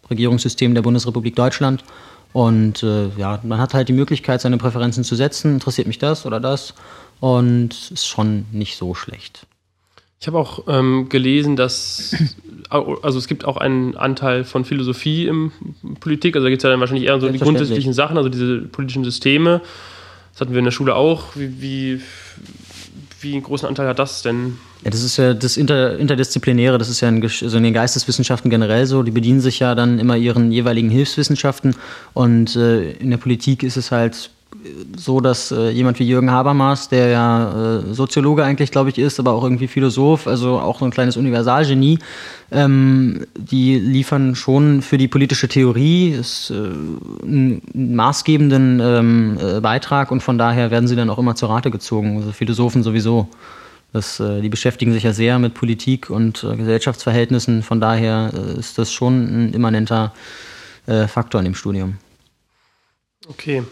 Regierungssystem 0.09 0.75
der 0.75 0.83
Bundesrepublik 0.83 1.35
Deutschland. 1.35 1.83
Und 2.31 2.83
äh, 2.83 3.09
ja, 3.17 3.39
man 3.43 3.59
hat 3.59 3.73
halt 3.73 3.89
die 3.89 3.93
Möglichkeit, 3.93 4.41
seine 4.41 4.57
Präferenzen 4.57 5.03
zu 5.03 5.15
setzen. 5.15 5.53
Interessiert 5.53 5.87
mich 5.87 5.99
das 5.99 6.25
oder 6.25 6.39
das? 6.39 6.73
Und 7.19 7.91
ist 7.91 8.07
schon 8.07 8.45
nicht 8.51 8.77
so 8.77 8.93
schlecht. 8.93 9.45
Ich 10.23 10.27
habe 10.27 10.39
auch 10.39 10.63
ähm, 10.69 11.09
gelesen, 11.09 11.57
dass 11.57 12.15
also 12.69 13.19
es 13.19 13.27
gibt 13.27 13.43
auch 13.43 13.57
einen 13.57 13.97
Anteil 13.97 14.45
von 14.45 14.63
Philosophie 14.63 15.27
im 15.27 15.51
Politik. 15.99 16.37
Also 16.37 16.45
da 16.45 16.49
geht 16.49 16.59
es 16.59 16.63
ja 16.63 16.69
dann 16.69 16.79
wahrscheinlich 16.79 17.07
eher 17.07 17.15
um 17.15 17.19
so 17.19 17.27
die 17.27 17.39
grundsätzlichen 17.39 17.91
Sachen, 17.91 18.15
also 18.15 18.29
diese 18.29 18.59
politischen 18.59 19.03
Systeme. 19.03 19.59
Das 20.31 20.39
hatten 20.39 20.53
wir 20.53 20.59
in 20.59 20.63
der 20.63 20.71
Schule 20.71 20.95
auch. 20.95 21.35
Wie, 21.35 21.61
wie, 21.61 22.01
wie 23.19 23.33
einen 23.33 23.43
großen 23.43 23.67
Anteil 23.67 23.85
hat 23.85 23.99
das 23.99 24.21
denn? 24.21 24.59
Ja, 24.85 24.91
das 24.91 25.03
ist 25.03 25.17
ja 25.17 25.33
das 25.33 25.57
Inter 25.57 25.99
Interdisziplinäre, 25.99 26.77
das 26.77 26.87
ist 26.87 27.01
ja 27.01 27.09
in, 27.09 27.21
also 27.21 27.57
in 27.57 27.63
den 27.63 27.73
Geisteswissenschaften 27.73 28.49
generell 28.49 28.85
so. 28.85 29.03
Die 29.03 29.11
bedienen 29.11 29.41
sich 29.41 29.59
ja 29.59 29.75
dann 29.75 29.99
immer 29.99 30.15
ihren 30.15 30.53
jeweiligen 30.53 30.89
Hilfswissenschaften. 30.89 31.75
Und 32.13 32.55
äh, 32.55 32.91
in 32.93 33.09
der 33.09 33.17
Politik 33.17 33.61
ist 33.61 33.75
es 33.75 33.91
halt 33.91 34.29
so, 34.95 35.19
dass 35.19 35.51
äh, 35.51 35.69
jemand 35.69 35.99
wie 35.99 36.07
Jürgen 36.07 36.31
Habermas, 36.31 36.89
der 36.89 37.09
ja 37.09 37.79
äh, 37.79 37.93
Soziologe 37.93 38.43
eigentlich, 38.43 38.71
glaube 38.71 38.89
ich, 38.89 38.97
ist, 38.97 39.19
aber 39.19 39.33
auch 39.33 39.43
irgendwie 39.43 39.67
Philosoph, 39.67 40.27
also 40.27 40.59
auch 40.59 40.79
so 40.79 40.85
ein 40.85 40.91
kleines 40.91 41.17
Universalgenie, 41.17 41.99
ähm, 42.51 43.25
die 43.35 43.77
liefern 43.77 44.35
schon 44.35 44.81
für 44.81 44.97
die 44.97 45.07
politische 45.07 45.47
Theorie 45.47 46.09
ist, 46.09 46.51
äh, 46.51 46.53
einen 46.53 47.61
maßgebenden 47.73 48.79
ähm, 48.79 49.37
äh, 49.41 49.59
Beitrag 49.59 50.11
und 50.11 50.21
von 50.21 50.37
daher 50.37 50.71
werden 50.71 50.87
sie 50.87 50.95
dann 50.95 51.09
auch 51.09 51.19
immer 51.19 51.35
zur 51.35 51.49
Rate 51.49 51.71
gezogen, 51.71 52.17
also 52.17 52.31
Philosophen 52.31 52.83
sowieso. 52.83 53.27
Das, 53.91 54.19
äh, 54.19 54.41
die 54.41 54.49
beschäftigen 54.49 54.93
sich 54.93 55.03
ja 55.03 55.13
sehr 55.13 55.37
mit 55.39 55.53
Politik 55.53 56.09
und 56.09 56.43
äh, 56.43 56.55
Gesellschaftsverhältnissen, 56.55 57.63
von 57.63 57.79
daher 57.79 58.33
ist 58.57 58.77
das 58.77 58.91
schon 58.91 59.47
ein 59.47 59.53
immanenter 59.53 60.13
Faktor 61.07 61.39
in 61.39 61.45
dem 61.45 61.55
Studium. 61.55 61.95
Okay. 63.29 63.63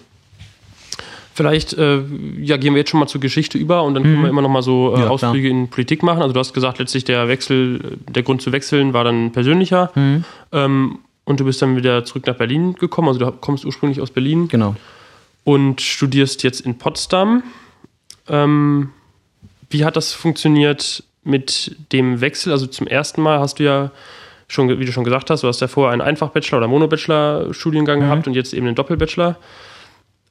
Vielleicht 1.41 1.73
äh, 1.73 2.03
ja, 2.39 2.57
gehen 2.57 2.75
wir 2.75 2.81
jetzt 2.81 2.91
schon 2.91 2.99
mal 2.99 3.07
zur 3.07 3.19
Geschichte 3.19 3.57
über 3.57 3.81
und 3.81 3.95
dann 3.95 4.03
können 4.03 4.17
wir 4.17 4.21
mhm. 4.25 4.29
immer 4.29 4.41
noch 4.43 4.49
mal 4.49 4.61
so 4.61 4.93
äh, 4.95 4.99
ja, 4.99 5.07
Ausflüge 5.07 5.47
klar. 5.47 5.59
in 5.59 5.69
Politik 5.69 6.03
machen. 6.03 6.21
Also 6.21 6.33
du 6.33 6.39
hast 6.39 6.53
gesagt, 6.53 6.77
letztlich 6.77 7.03
der 7.03 7.27
Wechsel, 7.29 7.97
der 8.07 8.21
Grund 8.21 8.43
zu 8.43 8.51
wechseln 8.51 8.93
war 8.93 9.03
dann 9.03 9.31
persönlicher. 9.31 9.91
Mhm. 9.95 10.23
Ähm, 10.51 10.99
und 11.25 11.39
du 11.39 11.45
bist 11.45 11.59
dann 11.59 11.75
wieder 11.75 12.05
zurück 12.05 12.27
nach 12.27 12.35
Berlin 12.35 12.75
gekommen. 12.75 13.07
Also 13.07 13.19
du 13.19 13.31
kommst 13.31 13.65
ursprünglich 13.65 14.01
aus 14.01 14.11
Berlin. 14.11 14.49
Genau. 14.49 14.75
Und 15.43 15.81
studierst 15.81 16.43
jetzt 16.43 16.61
in 16.61 16.77
Potsdam. 16.77 17.41
Ähm, 18.29 18.91
wie 19.71 19.83
hat 19.83 19.95
das 19.95 20.13
funktioniert 20.13 21.03
mit 21.23 21.75
dem 21.91 22.21
Wechsel? 22.21 22.51
Also 22.51 22.67
zum 22.67 22.85
ersten 22.85 23.19
Mal 23.23 23.39
hast 23.39 23.57
du 23.57 23.63
ja 23.63 23.89
schon, 24.47 24.69
wie 24.69 24.85
du 24.85 24.91
schon 24.91 25.05
gesagt 25.05 25.31
hast, 25.31 25.41
du 25.41 25.47
hast 25.47 25.59
ja 25.59 25.67
vorher 25.67 25.91
einen 25.91 26.01
Einfach-Bachelor 26.01 26.59
oder 26.59 26.67
Mono-Bachelor-Studiengang 26.67 27.97
mhm. 27.97 28.03
gehabt 28.03 28.27
und 28.27 28.35
jetzt 28.35 28.53
eben 28.53 28.67
einen 28.67 28.75
Doppel-Bachelor. 28.75 29.37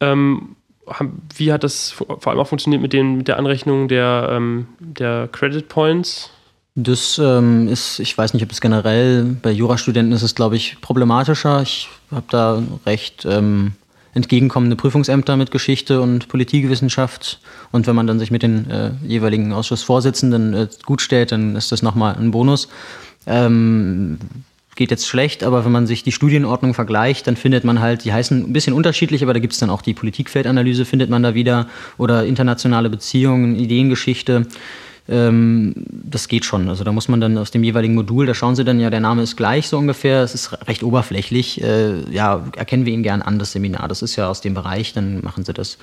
Ähm, 0.00 0.54
wie 1.36 1.52
hat 1.52 1.62
das 1.62 1.90
vor 1.90 2.26
allem 2.26 2.40
auch 2.40 2.48
funktioniert 2.48 2.82
mit, 2.82 2.92
den, 2.92 3.18
mit 3.18 3.28
der 3.28 3.38
Anrechnung 3.38 3.88
der, 3.88 4.28
ähm, 4.32 4.66
der 4.80 5.28
Credit 5.30 5.68
Points? 5.68 6.30
Das 6.74 7.18
ähm, 7.18 7.68
ist, 7.68 7.98
ich 7.98 8.16
weiß 8.16 8.32
nicht, 8.32 8.42
ob 8.42 8.50
es 8.50 8.60
generell 8.60 9.24
bei 9.42 9.50
Jurastudenten 9.50 10.12
ist 10.12 10.22
es, 10.22 10.34
glaube 10.34 10.56
ich, 10.56 10.80
problematischer. 10.80 11.62
Ich 11.62 11.88
habe 12.10 12.26
da 12.30 12.62
recht 12.86 13.26
ähm, 13.28 13.72
entgegenkommende 14.14 14.76
Prüfungsämter 14.76 15.36
mit 15.36 15.50
Geschichte 15.50 16.00
und 16.00 16.28
Politikwissenschaft. 16.28 17.40
Und 17.72 17.86
wenn 17.86 17.96
man 17.96 18.06
dann 18.06 18.18
sich 18.18 18.30
mit 18.30 18.42
den 18.42 18.70
äh, 18.70 18.92
jeweiligen 19.04 19.52
Ausschussvorsitzenden 19.52 20.54
äh, 20.54 20.68
gut 20.84 21.00
stellt, 21.00 21.32
dann 21.32 21.56
ist 21.56 21.72
das 21.72 21.82
nochmal 21.82 22.16
ein 22.16 22.30
Bonus. 22.30 22.68
Ähm, 23.26 24.18
geht 24.80 24.90
jetzt 24.90 25.06
schlecht, 25.06 25.44
aber 25.44 25.66
wenn 25.66 25.72
man 25.72 25.86
sich 25.86 26.04
die 26.04 26.10
Studienordnung 26.10 26.72
vergleicht, 26.72 27.26
dann 27.26 27.36
findet 27.36 27.64
man 27.64 27.80
halt, 27.80 28.06
die 28.06 28.14
heißen 28.14 28.44
ein 28.44 28.52
bisschen 28.54 28.72
unterschiedlich, 28.72 29.22
aber 29.22 29.34
da 29.34 29.38
gibt 29.38 29.52
es 29.52 29.58
dann 29.58 29.68
auch 29.68 29.82
die 29.82 29.92
Politikfeldanalyse, 29.92 30.86
findet 30.86 31.10
man 31.10 31.22
da 31.22 31.34
wieder, 31.34 31.66
oder 31.98 32.24
internationale 32.24 32.88
Beziehungen, 32.88 33.56
Ideengeschichte. 33.56 34.46
Ähm, 35.06 35.74
das 35.90 36.28
geht 36.28 36.46
schon. 36.46 36.70
Also 36.70 36.82
da 36.82 36.92
muss 36.92 37.08
man 37.08 37.20
dann 37.20 37.36
aus 37.36 37.50
dem 37.50 37.62
jeweiligen 37.62 37.94
Modul, 37.94 38.24
da 38.24 38.32
schauen 38.32 38.56
Sie 38.56 38.64
dann 38.64 38.80
ja, 38.80 38.88
der 38.88 39.00
Name 39.00 39.20
ist 39.20 39.36
gleich 39.36 39.68
so 39.68 39.76
ungefähr, 39.76 40.22
es 40.22 40.34
ist 40.34 40.66
recht 40.66 40.82
oberflächlich. 40.82 41.62
Äh, 41.62 42.10
ja, 42.10 42.42
erkennen 42.56 42.86
wir 42.86 42.94
ihn 42.94 43.02
gern 43.02 43.20
an, 43.20 43.38
das 43.38 43.52
Seminar. 43.52 43.86
Das 43.86 44.00
ist 44.00 44.16
ja 44.16 44.28
aus 44.28 44.40
dem 44.40 44.54
Bereich, 44.54 44.94
dann 44.94 45.20
machen 45.22 45.44
Sie 45.44 45.52
das. 45.52 45.76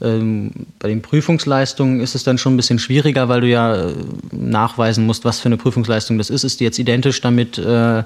Ähm, 0.00 0.50
bei 0.78 0.88
den 0.88 1.00
Prüfungsleistungen 1.00 2.00
ist 2.00 2.14
es 2.14 2.22
dann 2.22 2.36
schon 2.36 2.52
ein 2.52 2.56
bisschen 2.56 2.78
schwieriger, 2.78 3.28
weil 3.30 3.40
du 3.40 3.48
ja 3.48 3.88
äh, 3.88 3.94
nachweisen 4.30 5.06
musst, 5.06 5.24
was 5.24 5.40
für 5.40 5.46
eine 5.46 5.56
Prüfungsleistung 5.56 6.18
das 6.18 6.28
ist. 6.28 6.44
Ist 6.44 6.60
die 6.60 6.64
jetzt 6.64 6.78
identisch 6.78 7.20
damit 7.22 7.56
äh, 7.56 8.02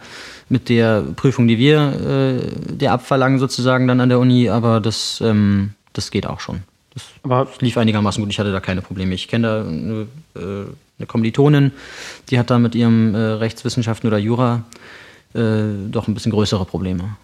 mit 0.49 0.69
der 0.69 1.03
Prüfung, 1.17 1.49
die 1.49 1.59
wir 1.59 2.39
äh, 2.39 2.75
dir 2.75 2.93
abverlangen, 2.93 3.41
sozusagen 3.41 3.89
dann 3.89 4.01
an 4.01 4.09
der 4.09 4.21
Uni, 4.21 4.49
aber 4.49 4.81
das, 4.81 5.21
ähm, 5.25 5.75
das 5.93 6.13
geht 6.13 6.27
auch 6.27 6.39
schon. 6.39 6.63
Das 6.95 7.05
Aber 7.25 7.49
lief 7.61 7.77
einigermaßen 7.77 8.23
gut. 8.23 8.33
Ich 8.33 8.39
hatte 8.39 8.53
da 8.53 8.61
keine 8.61 8.83
Probleme. 8.83 9.15
Ich 9.15 9.27
kenne 9.27 9.47
da 9.47 9.61
eine, 9.61 10.07
äh, 10.37 10.67
eine 10.99 11.07
Kommilitonin, 11.09 11.73
die 12.29 12.39
hat 12.39 12.51
da 12.51 12.61
mit 12.61 12.77
ihrem 12.77 13.15
äh, 13.15 13.19
Rechtswissenschaften 13.19 14.07
oder 14.07 14.19
Jura 14.19 14.65
doch 15.33 16.09
ein 16.09 16.15
bisschen 16.15 16.33
größere 16.33 16.65
Probleme. 16.65 17.17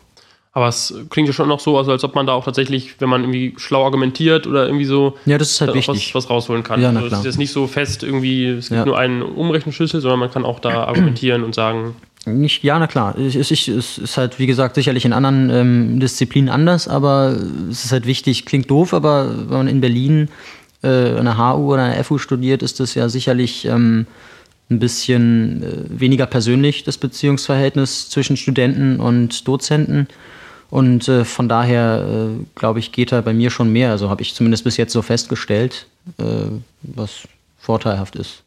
Aber 0.57 0.69
es 0.69 0.95
klingt 1.11 1.29
ja 1.29 1.35
schon 1.35 1.51
noch 1.51 1.61
so, 1.61 1.77
also 1.77 1.93
als 1.93 2.03
ob 2.03 2.15
man 2.15 2.27
da 2.27 2.33
auch 2.33 2.47
tatsächlich, 2.47 2.99
wenn 2.99 3.11
man 3.11 3.21
irgendwie 3.21 3.53
schlau 3.59 3.85
argumentiert 3.85 4.47
oder 4.47 4.65
irgendwie 4.65 4.87
so 4.87 5.19
ja, 5.27 5.37
das 5.37 5.51
ist 5.51 5.61
halt 5.61 5.75
wichtig. 5.75 6.15
Was, 6.15 6.25
was 6.25 6.31
rausholen 6.31 6.63
kann. 6.63 6.81
Ja, 6.81 6.93
na 6.93 7.01
also 7.01 7.09
klar. 7.09 7.21
Es 7.21 7.27
ist 7.27 7.33
jetzt 7.33 7.39
nicht 7.39 7.53
so 7.53 7.67
fest 7.67 8.03
irgendwie, 8.03 8.47
es 8.47 8.71
gibt 8.71 8.79
ja. 8.79 8.87
nur 8.87 8.99
einen 8.99 9.21
Umrechnungsschlüssel, 9.21 10.01
sondern 10.01 10.19
man 10.19 10.31
kann 10.31 10.47
auch 10.47 10.59
da 10.59 10.85
argumentieren 10.85 11.45
und 11.45 11.55
sagen, 11.55 11.95
nicht, 12.25 12.65
ja, 12.65 12.79
na 12.79 12.87
klar. 12.87 13.19
Es 13.19 13.35
ist, 13.35 13.69
es 13.69 13.99
ist 13.99 14.17
halt, 14.17 14.39
wie 14.39 14.47
gesagt, 14.47 14.77
sicherlich 14.77 15.05
in 15.05 15.13
anderen 15.13 15.51
ähm, 15.51 16.01
Disziplinen 16.01 16.49
anders, 16.49 16.89
aber 16.89 17.37
es 17.71 17.85
ist 17.85 17.93
halt 17.93 18.07
wichtig, 18.07 18.47
klingt 18.47 18.71
doof, 18.71 18.95
aber 18.95 19.29
wenn 19.51 19.59
man 19.59 19.69
in 19.69 19.83
Berlin 19.83 20.31
äh, 20.83 21.19
an 21.19 21.27
der 21.27 21.37
HU 21.37 21.75
oder 21.75 21.83
an 21.83 21.93
der 21.93 22.03
FU 22.03 22.17
studiert, 22.17 22.63
ist 22.63 22.81
das 22.81 22.95
ja 22.95 23.11
sicherlich 23.11 23.67
ähm, 23.67 24.07
ein 24.71 24.79
bisschen 24.79 25.63
äh, 25.63 26.01
weniger 26.01 26.25
persönlich, 26.25 26.83
das 26.83 26.97
Beziehungsverhältnis 26.97 28.09
zwischen 28.09 28.39
Studenten 28.39 29.01
und 29.01 29.47
Dozenten. 29.47 30.09
Und 30.71 31.09
äh, 31.09 31.25
von 31.25 31.49
daher, 31.49 32.07
äh, 32.09 32.45
glaube 32.55 32.81
ich, 32.81 32.93
geht 32.93 33.13
da 33.13 33.21
bei 33.21 33.33
mir 33.33 33.51
schon 33.51 33.73
mehr. 33.73 33.91
Also 33.91 34.11
habe 34.11 34.23
ich 34.23 34.35
zumindest 34.35 34.65
bis 34.65 34.77
jetzt 34.77 34.93
so 34.93 35.03
festgestellt, 35.03 35.87
äh, 36.19 36.25
was 36.83 37.23
vorteilhaft 37.59 38.17
ist. 38.17 38.43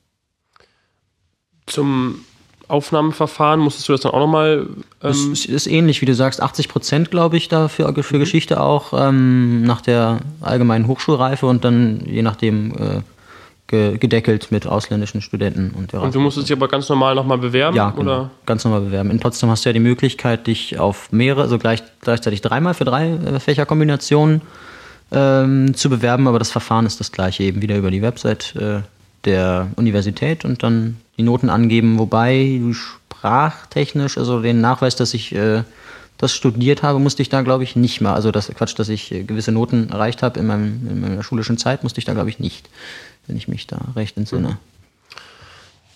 Zum 1.65 2.25
Aufnahmeverfahren, 2.67 3.59
musstest 3.59 3.89
du 3.89 3.93
das 3.93 4.01
dann 4.01 4.11
auch 4.11 4.19
nochmal. 4.19 4.67
Ähm 5.01 5.33
das 5.33 5.45
ist, 5.45 5.67
ähnlich, 5.67 6.01
wie 6.01 6.05
du 6.05 6.13
sagst, 6.13 6.41
80 6.41 6.67
Prozent, 6.67 7.11
glaube 7.11 7.37
ich, 7.37 7.47
da 7.47 7.67
für, 7.67 7.91
für 8.03 8.15
mhm. 8.15 8.19
Geschichte 8.19 8.61
auch 8.61 8.93
ähm, 8.93 9.63
nach 9.63 9.81
der 9.81 10.19
allgemeinen 10.41 10.87
Hochschulreife 10.87 11.45
und 11.45 11.63
dann 11.63 12.01
je 12.05 12.21
nachdem 12.21 12.71
äh, 12.71 13.01
gedeckelt 13.69 14.51
mit 14.51 14.67
ausländischen 14.67 15.21
Studenten. 15.21 15.71
Und, 15.71 15.93
und 15.93 16.15
du 16.15 16.19
musstest 16.19 16.49
dich 16.49 16.57
aber 16.57 16.67
ganz 16.67 16.89
normal 16.89 17.15
nochmal 17.15 17.37
bewerben? 17.37 17.75
Ja, 17.75 17.91
genau, 17.91 18.01
oder? 18.01 18.31
ganz 18.45 18.63
normal 18.63 18.81
bewerben. 18.81 19.11
In 19.11 19.19
Potsdam 19.19 19.49
hast 19.49 19.65
du 19.65 19.69
ja 19.69 19.73
die 19.73 19.79
Möglichkeit, 19.79 20.47
dich 20.47 20.79
auf 20.79 21.11
mehrere, 21.11 21.43
also 21.43 21.57
gleich, 21.57 21.83
gleichzeitig 22.01 22.41
dreimal 22.41 22.73
für 22.73 22.85
drei 22.85 23.11
äh, 23.11 23.39
Fächerkombinationen 23.39 24.41
ähm, 25.11 25.73
zu 25.75 25.89
bewerben, 25.89 26.27
aber 26.27 26.39
das 26.39 26.51
Verfahren 26.51 26.85
ist 26.85 26.99
das 26.99 27.11
gleiche, 27.11 27.43
eben 27.43 27.61
wieder 27.61 27.77
über 27.77 27.91
die 27.91 28.01
Website 28.01 28.55
äh, 28.55 28.81
der 29.25 29.67
Universität 29.75 30.45
und 30.45 30.63
dann 30.63 30.97
die 31.17 31.23
Noten 31.23 31.49
angeben, 31.49 31.99
wobei 31.99 32.59
du 32.61 32.73
sprachtechnisch, 32.73 34.17
also 34.17 34.41
den 34.41 34.61
Nachweis, 34.61 34.95
dass 34.95 35.13
ich 35.13 35.35
äh, 35.35 35.63
das 36.17 36.33
studiert 36.33 36.83
habe, 36.83 36.99
musste 36.99 37.21
ich 37.21 37.29
da, 37.29 37.41
glaube 37.41 37.63
ich, 37.63 37.75
nicht 37.75 38.01
mal. 38.01 38.13
Also 38.13 38.31
das 38.31 38.49
Quatsch, 38.49 38.77
dass 38.77 38.89
ich 38.89 39.11
äh, 39.11 39.23
gewisse 39.23 39.51
Noten 39.51 39.89
erreicht 39.89 40.21
habe 40.21 40.39
in, 40.39 40.47
meinem, 40.47 40.87
in 40.87 41.01
meiner 41.01 41.23
schulischen 41.23 41.57
Zeit, 41.57 41.83
musste 41.83 41.99
ich 41.99 42.05
da, 42.05 42.13
glaube 42.13 42.29
ich, 42.29 42.39
nicht, 42.39 42.69
wenn 43.29 43.37
ich 43.37 43.47
mich 43.47 43.67
da 43.67 43.79
recht 43.95 44.17
entsinne. 44.17 44.57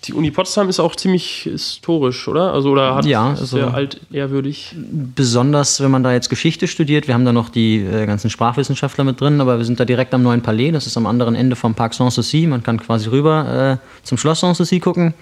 Die 0.05 0.13
Uni 0.13 0.31
Potsdam 0.31 0.67
ist 0.67 0.81
auch 0.81 0.97
ziemlich 0.97 1.43
historisch, 1.43 2.27
oder? 2.27 2.53
Also 2.53 2.71
oder 2.71 2.95
hat 2.95 3.05
ja, 3.05 3.29
also 3.29 3.45
sehr 3.45 3.73
alt 3.73 4.01
ehrwürdig. 4.11 4.75
Besonders, 4.75 5.81
wenn 5.81 5.91
man 5.91 6.03
da 6.03 6.11
jetzt 6.11 6.29
Geschichte 6.29 6.67
studiert. 6.67 7.07
Wir 7.07 7.13
haben 7.13 7.23
da 7.23 7.31
noch 7.31 7.47
die 7.47 7.77
äh, 7.77 8.05
ganzen 8.05 8.29
Sprachwissenschaftler 8.29 9.05
mit 9.05 9.21
drin, 9.21 9.39
aber 9.39 9.59
wir 9.59 9.65
sind 9.65 9.79
da 9.79 9.85
direkt 9.85 10.13
am 10.13 10.21
Neuen 10.21 10.41
Palais. 10.41 10.71
Das 10.71 10.87
ist 10.87 10.97
am 10.97 11.05
anderen 11.05 11.35
Ende 11.35 11.55
vom 11.55 11.73
Parc 11.73 11.93
Sanssouci. 11.93 12.47
Man 12.47 12.63
kann 12.63 12.81
quasi 12.81 13.09
rüber 13.09 13.79
äh, 13.81 14.05
zum 14.05 14.17
Schloss 14.17 14.41
Sanssouci 14.41 14.81
gucken. 14.81 15.13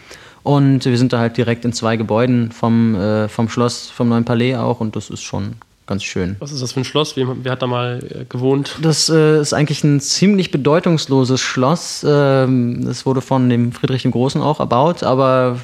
Und 0.41 0.85
wir 0.85 0.97
sind 0.97 1.13
da 1.13 1.19
halt 1.19 1.37
direkt 1.37 1.63
in 1.63 1.73
zwei 1.73 1.95
Gebäuden 1.95 2.51
vom, 2.51 2.95
äh, 2.95 3.27
vom 3.27 3.49
Schloss, 3.49 3.91
vom 3.91 4.09
Neuen 4.09 4.25
Palais 4.25 4.55
auch. 4.55 4.79
Und 4.79 4.95
das 4.95 5.11
ist 5.11 5.21
schon 5.21 5.57
ganz 5.91 6.03
schön. 6.03 6.37
Was 6.39 6.53
ist 6.53 6.61
das 6.61 6.71
für 6.71 6.79
ein 6.79 6.85
Schloss? 6.85 7.17
Wer, 7.17 7.27
wer 7.43 7.51
hat 7.51 7.61
da 7.61 7.67
mal 7.67 7.99
äh, 8.09 8.23
gewohnt? 8.23 8.77
Das 8.81 9.09
äh, 9.09 9.41
ist 9.41 9.51
eigentlich 9.51 9.83
ein 9.83 9.99
ziemlich 9.99 10.49
bedeutungsloses 10.49 11.41
Schloss. 11.41 12.05
Ähm, 12.07 12.85
das 12.85 13.05
wurde 13.05 13.19
von 13.19 13.49
dem 13.49 13.73
Friedrich 13.73 14.03
dem 14.03 14.11
Großen 14.11 14.41
auch 14.41 14.61
erbaut, 14.61 15.03
aber 15.03 15.59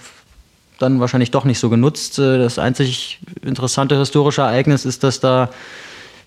dann 0.80 1.00
wahrscheinlich 1.00 1.32
doch 1.32 1.46
nicht 1.46 1.60
so 1.60 1.70
genutzt. 1.70 2.20
Äh, 2.20 2.40
das 2.40 2.60
einzig 2.60 3.20
interessante 3.42 3.98
historische 3.98 4.42
Ereignis 4.42 4.84
ist, 4.84 5.06
dass 5.06 5.22
da 5.22 5.46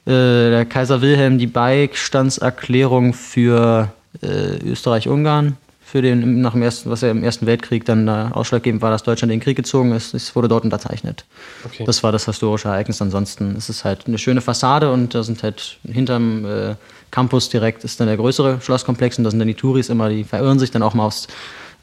äh, 0.07 0.11
der 0.11 0.65
Kaiser 0.65 1.03
Wilhelm 1.03 1.37
die 1.37 1.47
Beistandserklärung 1.47 3.13
für 3.13 3.93
äh, 4.23 4.57
Österreich-Ungarn 4.65 5.59
für 5.91 6.03
den, 6.03 6.41
nach 6.41 6.53
dem 6.53 6.63
ersten, 6.63 6.89
was 6.91 7.01
ja 7.01 7.11
im 7.11 7.25
Ersten 7.25 7.47
Weltkrieg 7.47 7.85
dann 7.85 8.07
äh, 8.07 8.29
ausschlaggebend 8.31 8.81
war, 8.81 8.91
dass 8.91 9.03
Deutschland 9.03 9.33
in 9.33 9.39
den 9.41 9.45
Krieg 9.45 9.57
gezogen 9.57 9.93
ist. 9.93 10.15
Es 10.15 10.37
wurde 10.37 10.47
dort 10.47 10.65
unterzeichnet. 10.65 11.25
Okay. 11.65 11.85
Das 11.85 12.03
war 12.03 12.13
das 12.13 12.27
historische 12.27 12.69
Ereignis. 12.69 13.03
Ansonsten 13.03 13.57
ist 13.57 13.69
es 13.69 13.85
halt 13.85 14.07
eine 14.07 14.19
schöne 14.19 14.41
Fassade 14.41 14.93
und 14.93 15.15
da 15.15 15.23
sind 15.23 15.43
halt 15.43 15.79
hinterm 15.85 16.45
äh, 16.45 16.75
Campus 17.11 17.49
direkt 17.49 17.83
ist 17.83 17.99
dann 17.99 18.07
der 18.07 18.17
größere 18.17 18.61
Schlosskomplex 18.61 19.19
und 19.19 19.25
da 19.25 19.31
sind 19.31 19.41
dann 19.41 19.49
die 19.49 19.55
Touris 19.55 19.89
immer, 19.89 20.09
die 20.09 20.23
verirren 20.23 20.61
sich 20.61 20.71
dann 20.71 20.83
auch 20.83 20.95
mal 20.95 21.07
aufs 21.07 21.27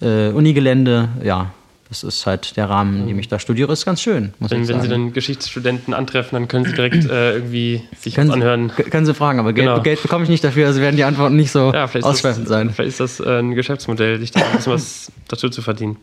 äh, 0.02 0.30
Unigelände. 0.30 1.10
Ja, 1.22 1.52
das 1.90 2.04
ist 2.04 2.26
halt 2.26 2.58
der 2.58 2.70
Rahmen, 2.70 3.02
in 3.02 3.08
dem 3.08 3.20
ich 3.20 3.28
da 3.28 3.40
studiere, 3.40 3.72
ist 3.72 3.86
ganz 3.86 4.02
schön. 4.02 4.34
wenn, 4.40 4.68
wenn 4.68 4.82
Sie 4.82 4.88
dann 4.88 5.14
Geschichtsstudenten 5.14 5.94
antreffen, 5.94 6.38
dann 6.38 6.48
können 6.48 6.66
Sie 6.66 6.74
direkt 6.74 7.06
äh, 7.10 7.36
irgendwie 7.36 7.82
sich 7.98 8.16
können 8.16 8.32
anhören. 8.32 8.72
Sie, 8.76 8.84
können 8.84 9.06
Sie 9.06 9.14
fragen, 9.14 9.40
aber 9.40 9.54
Geld, 9.54 9.68
genau. 9.68 9.82
Geld, 9.82 10.02
bekomme 10.02 10.24
ich 10.24 10.30
nicht 10.30 10.44
dafür, 10.44 10.68
also 10.68 10.82
werden 10.82 10.98
die 10.98 11.04
Antworten 11.04 11.36
nicht 11.36 11.52
so 11.52 11.72
ja, 11.74 11.86
ausschweifend 11.86 12.48
sein. 12.48 12.72
Vielleicht 12.72 13.00
ist 13.00 13.00
das 13.00 13.20
äh, 13.20 13.40
ein 13.40 13.56
Geschäftsmodell, 13.56 14.20
sich 14.20 14.32
da 14.32 14.42
ein 14.42 14.58
bisschen 14.58 14.74
was 14.74 15.12
dazu 15.28 15.50
zu 15.50 15.62
verdienen. 15.62 15.98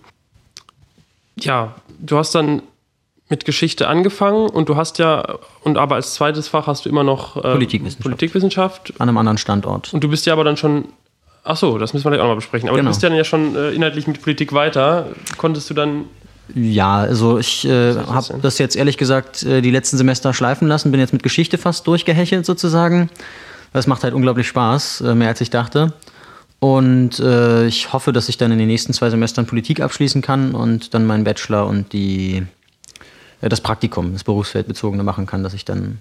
Ja, 1.38 1.74
du 2.00 2.16
hast 2.16 2.34
dann 2.34 2.62
mit 3.28 3.44
Geschichte 3.44 3.88
angefangen 3.88 4.48
und 4.48 4.68
du 4.68 4.76
hast 4.76 4.98
ja, 4.98 5.38
und 5.62 5.78
aber 5.78 5.96
als 5.96 6.14
zweites 6.14 6.48
Fach 6.48 6.66
hast 6.66 6.84
du 6.84 6.88
immer 6.88 7.04
noch 7.04 7.36
äh, 7.36 7.40
Politikwissenschaft. 7.40 8.02
Politikwissenschaft. 8.02 8.92
An 8.98 9.08
einem 9.08 9.18
anderen 9.18 9.38
Standort. 9.38 9.92
Und 9.92 10.04
du 10.04 10.08
bist 10.08 10.26
ja 10.26 10.32
aber 10.32 10.44
dann 10.44 10.56
schon 10.56 10.86
Ach 11.44 11.56
so, 11.56 11.76
das 11.78 11.92
müssen 11.92 12.06
wir 12.06 12.10
gleich 12.12 12.22
auch 12.22 12.28
mal 12.28 12.34
besprechen. 12.34 12.68
Aber 12.68 12.78
genau. 12.78 12.90
du 12.90 12.98
bist 12.98 13.02
ja 13.02 13.24
schon 13.24 13.54
äh, 13.54 13.70
inhaltlich 13.70 14.06
mit 14.06 14.22
Politik 14.22 14.52
weiter. 14.54 15.08
Konntest 15.36 15.68
du 15.70 15.74
dann 15.74 16.06
ja, 16.54 16.98
also 16.98 17.38
ich 17.38 17.64
äh, 17.64 17.94
habe 17.94 18.38
das 18.42 18.58
jetzt 18.58 18.76
ehrlich 18.76 18.98
gesagt 18.98 19.44
äh, 19.44 19.62
die 19.62 19.70
letzten 19.70 19.96
Semester 19.96 20.34
schleifen 20.34 20.68
lassen, 20.68 20.90
bin 20.90 21.00
jetzt 21.00 21.14
mit 21.14 21.22
Geschichte 21.22 21.56
fast 21.56 21.86
durchgehechelt 21.86 22.44
sozusagen. 22.44 23.08
Das 23.72 23.86
macht 23.86 24.04
halt 24.04 24.12
unglaublich 24.12 24.46
Spaß, 24.48 25.00
äh, 25.00 25.14
mehr 25.14 25.28
als 25.28 25.40
ich 25.40 25.48
dachte. 25.48 25.94
Und 26.60 27.18
äh, 27.18 27.66
ich 27.66 27.92
hoffe, 27.92 28.12
dass 28.12 28.28
ich 28.28 28.36
dann 28.36 28.52
in 28.52 28.58
den 28.58 28.68
nächsten 28.68 28.92
zwei 28.92 29.10
Semestern 29.10 29.46
Politik 29.46 29.80
abschließen 29.80 30.22
kann 30.22 30.54
und 30.54 30.94
dann 30.94 31.06
meinen 31.06 31.24
Bachelor 31.24 31.66
und 31.66 31.92
die, 31.92 32.42
äh, 33.40 33.48
das 33.48 33.60
Praktikum, 33.60 34.12
das 34.12 34.24
Berufsfeldbezogene 34.24 35.02
machen 35.02 35.26
kann, 35.26 35.42
dass 35.42 35.54
ich 35.54 35.64
dann 35.64 35.98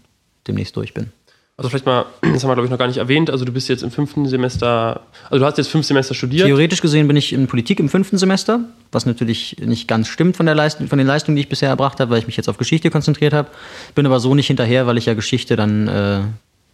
demnächst 0.47 0.75
durch 0.75 0.93
bin. 0.93 1.11
Also 1.55 1.69
vielleicht 1.69 1.85
mal, 1.85 2.05
das 2.21 2.43
haben 2.43 2.49
wir 2.49 2.55
glaube 2.55 2.65
ich 2.65 2.71
noch 2.71 2.79
gar 2.79 2.87
nicht 2.87 2.97
erwähnt, 2.97 3.29
also 3.29 3.45
du 3.45 3.51
bist 3.51 3.69
jetzt 3.69 3.83
im 3.83 3.91
fünften 3.91 4.25
Semester, 4.27 5.01
also 5.29 5.39
du 5.39 5.45
hast 5.45 5.57
jetzt 5.57 5.69
fünf 5.69 5.85
Semester 5.85 6.15
studiert. 6.15 6.47
Theoretisch 6.47 6.81
gesehen 6.81 7.07
bin 7.07 7.15
ich 7.15 7.31
in 7.31 7.47
Politik 7.47 7.79
im 7.79 7.89
fünften 7.89 8.17
Semester, 8.17 8.61
was 8.91 9.05
natürlich 9.05 9.57
nicht 9.59 9.87
ganz 9.87 10.07
stimmt 10.07 10.35
von, 10.35 10.45
der 10.45 10.55
Leistung, 10.55 10.87
von 10.87 10.97
den 10.97 11.07
Leistungen, 11.07 11.35
die 11.35 11.41
ich 11.41 11.49
bisher 11.49 11.69
erbracht 11.69 11.99
habe, 11.99 12.11
weil 12.11 12.19
ich 12.19 12.27
mich 12.27 12.37
jetzt 12.37 12.49
auf 12.49 12.57
Geschichte 12.57 12.89
konzentriert 12.89 13.33
habe. 13.33 13.49
Bin 13.93 14.05
aber 14.05 14.19
so 14.19 14.33
nicht 14.33 14.47
hinterher, 14.47 14.87
weil 14.87 14.97
ich 14.97 15.05
ja 15.05 15.13
Geschichte 15.13 15.55
dann 15.55 15.87
äh, 15.87 16.21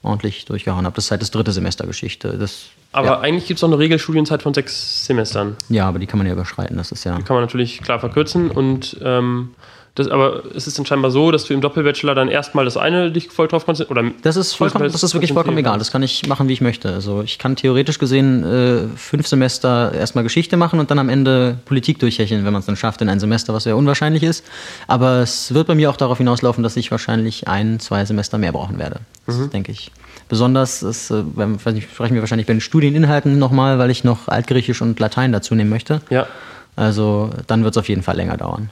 ordentlich 0.01 0.45
durchgehauen 0.45 0.85
habe. 0.85 0.95
Das 0.95 1.05
ist 1.05 1.11
halt 1.11 1.21
das 1.21 1.31
dritte 1.31 1.51
Semester 1.51 1.85
Geschichte. 1.85 2.37
Das, 2.37 2.67
aber 2.93 3.07
ja. 3.07 3.19
eigentlich 3.19 3.47
gibt 3.47 3.57
es 3.57 3.63
auch 3.63 3.67
eine 3.67 3.79
Regelstudienzeit 3.79 4.41
von 4.41 4.53
sechs 4.53 5.05
Semestern. 5.05 5.57
Ja, 5.67 5.87
aber 5.87 5.99
die 5.99 6.07
kann 6.07 6.17
man 6.17 6.27
ja 6.27 6.33
überschreiten, 6.33 6.77
das 6.77 6.93
ist 6.93 7.03
ja. 7.03 7.17
Die 7.17 7.23
kann 7.23 7.35
man 7.35 7.43
natürlich 7.43 7.81
klar 7.81 7.99
verkürzen 7.99 8.49
und 8.49 8.97
ähm, 9.03 9.49
das, 9.95 10.07
aber 10.07 10.43
es 10.55 10.67
ist 10.67 10.77
dann 10.77 10.85
scheinbar 10.85 11.11
so, 11.11 11.31
dass 11.31 11.45
du 11.45 11.53
im 11.53 11.61
Doppelbachelor 11.61 12.15
dann 12.15 12.29
erstmal 12.29 12.65
das 12.65 12.77
eine 12.77 13.11
dich 13.11 13.29
voll 13.29 13.47
drauf 13.47 13.65
konzentrierst. 13.65 14.15
Das 14.21 14.35
ist, 14.35 14.53
vollkommen, 14.53 14.91
das 14.91 15.03
ist 15.03 15.13
wirklich 15.13 15.33
vollkommen 15.33 15.57
egal. 15.57 15.77
Das 15.77 15.91
kann 15.91 16.03
ich 16.03 16.27
machen, 16.27 16.47
wie 16.47 16.53
ich 16.53 16.61
möchte. 16.61 16.93
Also 16.93 17.21
ich 17.21 17.37
kann 17.39 17.55
theoretisch 17.55 17.99
gesehen 17.99 18.43
äh, 18.43 18.97
fünf 18.97 19.27
Semester 19.27 19.91
erstmal 19.93 20.23
Geschichte 20.23 20.57
machen 20.57 20.79
und 20.79 20.91
dann 20.91 20.99
am 20.99 21.09
Ende 21.09 21.57
Politik 21.65 21.99
durchhecheln, 21.99 22.45
wenn 22.45 22.53
man 22.53 22.61
es 22.61 22.65
dann 22.65 22.75
schafft 22.75 23.01
in 23.01 23.09
ein 23.09 23.19
Semester, 23.19 23.53
was 23.53 23.65
ja 23.65 23.75
unwahrscheinlich 23.75 24.23
ist. 24.23 24.45
Aber 24.87 25.17
es 25.17 25.53
wird 25.53 25.67
bei 25.67 25.75
mir 25.75 25.89
auch 25.89 25.97
darauf 25.97 26.17
hinauslaufen, 26.17 26.63
dass 26.63 26.77
ich 26.77 26.91
wahrscheinlich 26.91 27.47
ein, 27.47 27.79
zwei 27.79 28.05
Semester 28.05 28.37
mehr 28.37 28.51
brauchen 28.51 28.79
werde. 28.79 28.99
Das 29.25 29.37
mhm. 29.37 29.49
denke 29.49 29.71
ich. 29.71 29.91
Besonders, 30.29 30.81
das, 30.81 31.09
äh, 31.09 31.23
weiß 31.35 31.73
nicht, 31.73 31.89
sprechen 31.91 32.13
wir 32.13 32.21
wahrscheinlich 32.21 32.47
bei 32.47 32.53
den 32.53 32.61
Studieninhalten 32.61 33.39
nochmal, 33.39 33.79
weil 33.79 33.89
ich 33.89 34.03
noch 34.03 34.27
Altgriechisch 34.27 34.81
und 34.81 34.99
Latein 34.99 35.31
dazu 35.31 35.55
nehmen 35.55 35.71
möchte. 35.71 36.01
Ja. 36.09 36.27
Also 36.75 37.31
dann 37.47 37.63
wird 37.63 37.73
es 37.73 37.77
auf 37.79 37.89
jeden 37.89 38.03
Fall 38.03 38.15
länger 38.15 38.37
dauern. 38.37 38.69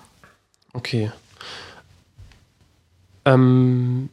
Okay. 0.74 1.12
Ähm, 3.26 4.10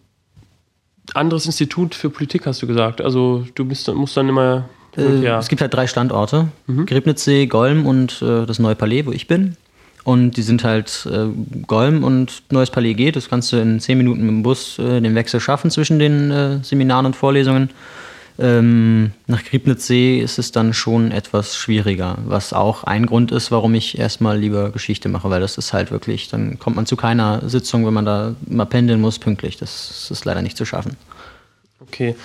anderes 1.13 1.47
Institut 1.47 1.95
für 1.95 2.11
Politik 2.11 2.47
hast 2.47 2.63
du 2.63 2.67
gesagt. 2.67 3.01
Also 3.01 3.47
du 3.55 3.65
bist, 3.65 3.89
musst 3.93 4.17
dann 4.17 4.29
immer. 4.29 4.69
Äh, 4.97 5.21
ja. 5.21 5.39
Es 5.39 5.49
gibt 5.49 5.61
halt 5.61 5.75
drei 5.75 5.87
Standorte: 5.87 6.49
mhm. 6.67 6.87
Griebnitzsee, 6.87 7.47
Golm 7.47 7.87
und 7.87 8.23
äh, 8.23 8.47
das 8.47 8.59
Neue 8.59 8.75
Palais, 8.75 9.07
wo 9.07 9.13
ich 9.13 9.27
bin. 9.27 9.57
Und 10.05 10.33
die 10.33 10.43
sind 10.43 10.65
halt 10.65 11.09
äh, 11.11 11.29
Golm 11.67 12.05
und 12.05 12.43
Neues 12.51 12.71
Palais 12.71 12.93
geht. 12.93 13.17
Das 13.17 13.31
kannst 13.31 13.53
du 13.53 13.57
in 13.57 13.81
zehn 13.81 13.97
Minuten 13.97 14.21
mit 14.21 14.31
dem 14.31 14.43
Bus 14.43 14.79
äh, 14.79 15.01
den 15.01 15.15
Wechsel 15.15 15.41
schaffen 15.41 15.71
zwischen 15.71 15.99
den 15.99 16.31
äh, 16.31 16.63
Seminaren 16.63 17.07
und 17.07 17.17
Vorlesungen. 17.17 17.71
Ähm, 18.37 19.13
nach 19.29 19.45
Griebnitzsee 19.45 20.19
ist 20.19 20.39
es 20.39 20.51
dann 20.51 20.75
schon 20.75 21.13
etwas 21.13 21.57
schwieriger, 21.57 22.19
was 22.27 22.53
auch 22.53 22.83
ein 22.83 23.07
Grund 23.07 23.31
ist, 23.31 23.53
warum 23.53 23.75
ich 23.75 23.97
erstmal 23.97 24.39
lieber 24.39 24.71
Geschichte 24.71 25.09
mache, 25.09 25.31
weil 25.31 25.41
das 25.41 25.57
ist 25.57 25.73
halt 25.73 25.93
wirklich, 25.93 26.29
dann 26.29 26.59
kommt 26.59 26.75
man 26.75 26.87
zu 26.87 26.97
keiner 26.97 27.49
Sitzung, 27.49 27.87
wenn 27.87 27.95
man 27.95 28.05
da 28.05 28.35
mal 28.47 28.65
pendeln 28.65 29.01
muss, 29.01 29.21
pünktlich. 29.21 29.57
Das 29.57 30.11
ist 30.11 30.25
leider 30.25 30.43
nicht 30.43 30.57
zu 30.57 30.65
schaffen. 30.65 30.97
Okay. 31.81 32.17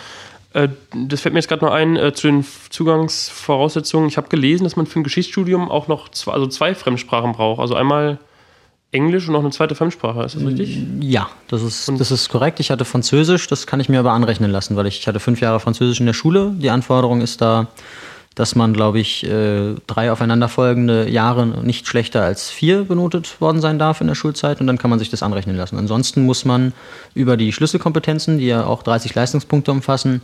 Äh, 0.54 0.70
das 0.96 1.22
fällt 1.22 1.34
mir 1.34 1.40
jetzt 1.40 1.50
gerade 1.50 1.64
noch 1.64 1.74
ein 1.74 1.96
äh, 1.96 2.12
zu 2.14 2.28
den 2.28 2.46
Zugangsvoraussetzungen. 2.72 4.10
Ich 4.10 4.18
habe 4.18 4.30
gelesen, 4.30 4.64
dass 4.64 4.76
man 4.76 4.88
für 4.88 5.00
ein 5.00 5.04
Geschichtsstudium 5.04 5.70
auch 5.70 5.88
noch 5.88 6.10
zwei, 6.10 6.34
also 6.34 6.48
zwei 6.48 6.74
Fremdsprachen 6.74 7.34
braucht. 7.34 7.60
Also 7.60 7.76
einmal 7.76 8.18
Englisch 8.92 9.28
und 9.28 9.34
noch 9.34 9.42
eine 9.42 9.52
zweite 9.52 9.76
Fremdsprache, 9.76 10.24
ist 10.24 10.36
das 10.36 10.44
richtig? 10.44 10.80
Ja, 11.00 11.30
das 11.48 11.62
ist, 11.62 11.92
das 11.98 12.10
ist 12.10 12.30
korrekt. 12.30 12.60
Ich 12.60 12.72
hatte 12.72 12.86
Französisch, 12.86 13.48
das 13.48 13.68
kann 13.68 13.80
ich 13.80 13.88
mir 13.88 14.00
aber 14.00 14.14
anrechnen 14.14 14.50
lassen, 14.50 14.76
weil 14.76 14.88
ich, 14.88 15.00
ich 15.00 15.08
hatte 15.08 15.20
fünf 15.20 15.42
Jahre 15.42 15.60
Französisch 15.60 16.00
in 16.00 16.08
der 16.08 16.14
Schule. 16.14 16.54
Die 16.58 16.72
Anforderung 16.72 17.22
ist 17.22 17.40
da, 17.40 17.68
dass 18.34 18.56
man, 18.56 18.74
glaube 18.74 19.00
ich, 19.00 19.26
äh, 19.26 19.76
drei 19.86 20.12
aufeinanderfolgende 20.12 21.08
Jahre 21.08 21.46
nicht 21.46 21.88
schlechter 21.88 22.24
als 22.24 22.50
vier 22.50 22.86
benotet 22.86 23.40
worden 23.42 23.62
sein 23.62 23.78
darf 23.78 24.02
in 24.02 24.08
der 24.08 24.16
Schulzeit 24.16 24.60
und 24.60 24.66
dann 24.66 24.80
kann 24.80 24.90
man 24.90 24.98
sich 24.98 25.12
das 25.12 25.22
anrechnen 25.22 25.56
lassen. 25.56 25.78
Ansonsten 25.78 26.26
muss 26.26 26.44
man 26.44 26.74
über 27.14 27.38
die 27.38 27.52
Schlüsselkompetenzen, 27.52 28.40
die 28.40 28.48
ja 28.48 28.66
auch 28.66 28.82
30 28.82 29.14
Leistungspunkte 29.14 29.72
umfassen, 29.72 30.22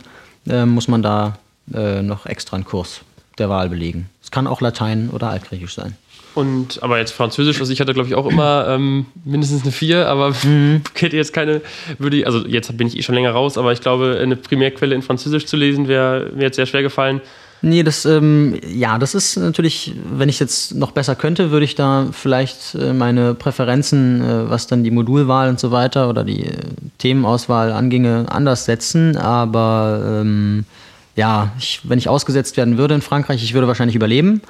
äh, 0.48 0.66
muss 0.66 0.88
man 0.88 1.02
da 1.02 1.38
äh, 1.72 2.02
noch 2.02 2.26
extra 2.26 2.56
einen 2.56 2.64
Kurs 2.64 3.02
der 3.38 3.48
Wahl 3.48 3.68
belegen. 3.68 4.08
Es 4.22 4.30
kann 4.30 4.46
auch 4.46 4.60
Latein 4.60 5.10
oder 5.10 5.28
Altgriechisch 5.28 5.74
sein. 5.74 5.96
Und 6.36 6.82
aber 6.82 6.98
jetzt 6.98 7.12
Französisch, 7.12 7.60
also 7.60 7.72
ich 7.72 7.80
hatte 7.80 7.94
glaube 7.94 8.10
ich 8.10 8.14
auch 8.14 8.26
immer 8.26 8.66
ähm, 8.68 9.06
mindestens 9.24 9.62
eine 9.62 9.72
4, 9.72 10.06
aber 10.06 10.34
mhm. 10.42 10.82
hätte 10.94 11.16
jetzt 11.16 11.32
keine, 11.32 11.62
würde 11.98 12.18
ich, 12.18 12.26
also 12.26 12.46
jetzt 12.46 12.76
bin 12.76 12.86
ich 12.86 12.98
eh 12.98 13.02
schon 13.02 13.14
länger 13.14 13.30
raus, 13.30 13.56
aber 13.56 13.72
ich 13.72 13.80
glaube, 13.80 14.18
eine 14.20 14.36
Primärquelle 14.36 14.94
in 14.94 15.00
Französisch 15.00 15.46
zu 15.46 15.56
lesen, 15.56 15.88
wäre 15.88 16.30
mir 16.34 16.42
jetzt 16.42 16.56
sehr 16.56 16.66
schwer 16.66 16.82
gefallen. 16.82 17.22
Nee, 17.62 17.82
das, 17.82 18.04
ähm, 18.04 18.60
ja, 18.68 18.98
das 18.98 19.14
ist 19.14 19.38
natürlich, 19.38 19.94
wenn 20.12 20.28
ich 20.28 20.38
jetzt 20.38 20.74
noch 20.74 20.90
besser 20.90 21.14
könnte, 21.14 21.50
würde 21.52 21.64
ich 21.64 21.74
da 21.74 22.08
vielleicht 22.12 22.74
äh, 22.74 22.92
meine 22.92 23.32
Präferenzen, 23.32 24.20
äh, 24.20 24.50
was 24.50 24.66
dann 24.66 24.84
die 24.84 24.90
Modulwahl 24.90 25.48
und 25.48 25.58
so 25.58 25.70
weiter 25.70 26.10
oder 26.10 26.22
die 26.22 26.44
äh, 26.44 26.52
Themenauswahl 26.98 27.72
anginge, 27.72 28.26
anders 28.28 28.66
setzen. 28.66 29.16
Aber 29.16 30.20
ähm, 30.20 30.66
ja, 31.14 31.50
ich, 31.58 31.80
wenn 31.84 31.98
ich 31.98 32.10
ausgesetzt 32.10 32.58
werden 32.58 32.76
würde 32.76 32.94
in 32.94 33.00
Frankreich, 33.00 33.42
ich 33.42 33.54
würde 33.54 33.68
wahrscheinlich 33.68 33.96
überleben. 33.96 34.42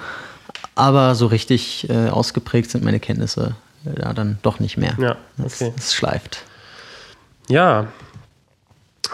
Aber 0.76 1.14
so 1.14 1.26
richtig 1.26 1.88
äh, 1.88 2.10
ausgeprägt 2.10 2.70
sind 2.70 2.84
meine 2.84 3.00
Kenntnisse 3.00 3.56
äh, 3.84 4.00
ja, 4.00 4.12
dann 4.12 4.38
doch 4.42 4.60
nicht 4.60 4.76
mehr. 4.76 4.94
Ja, 5.00 5.16
okay. 5.42 5.72
Es 5.76 5.94
schleift. 5.94 6.44
Ja, 7.48 7.88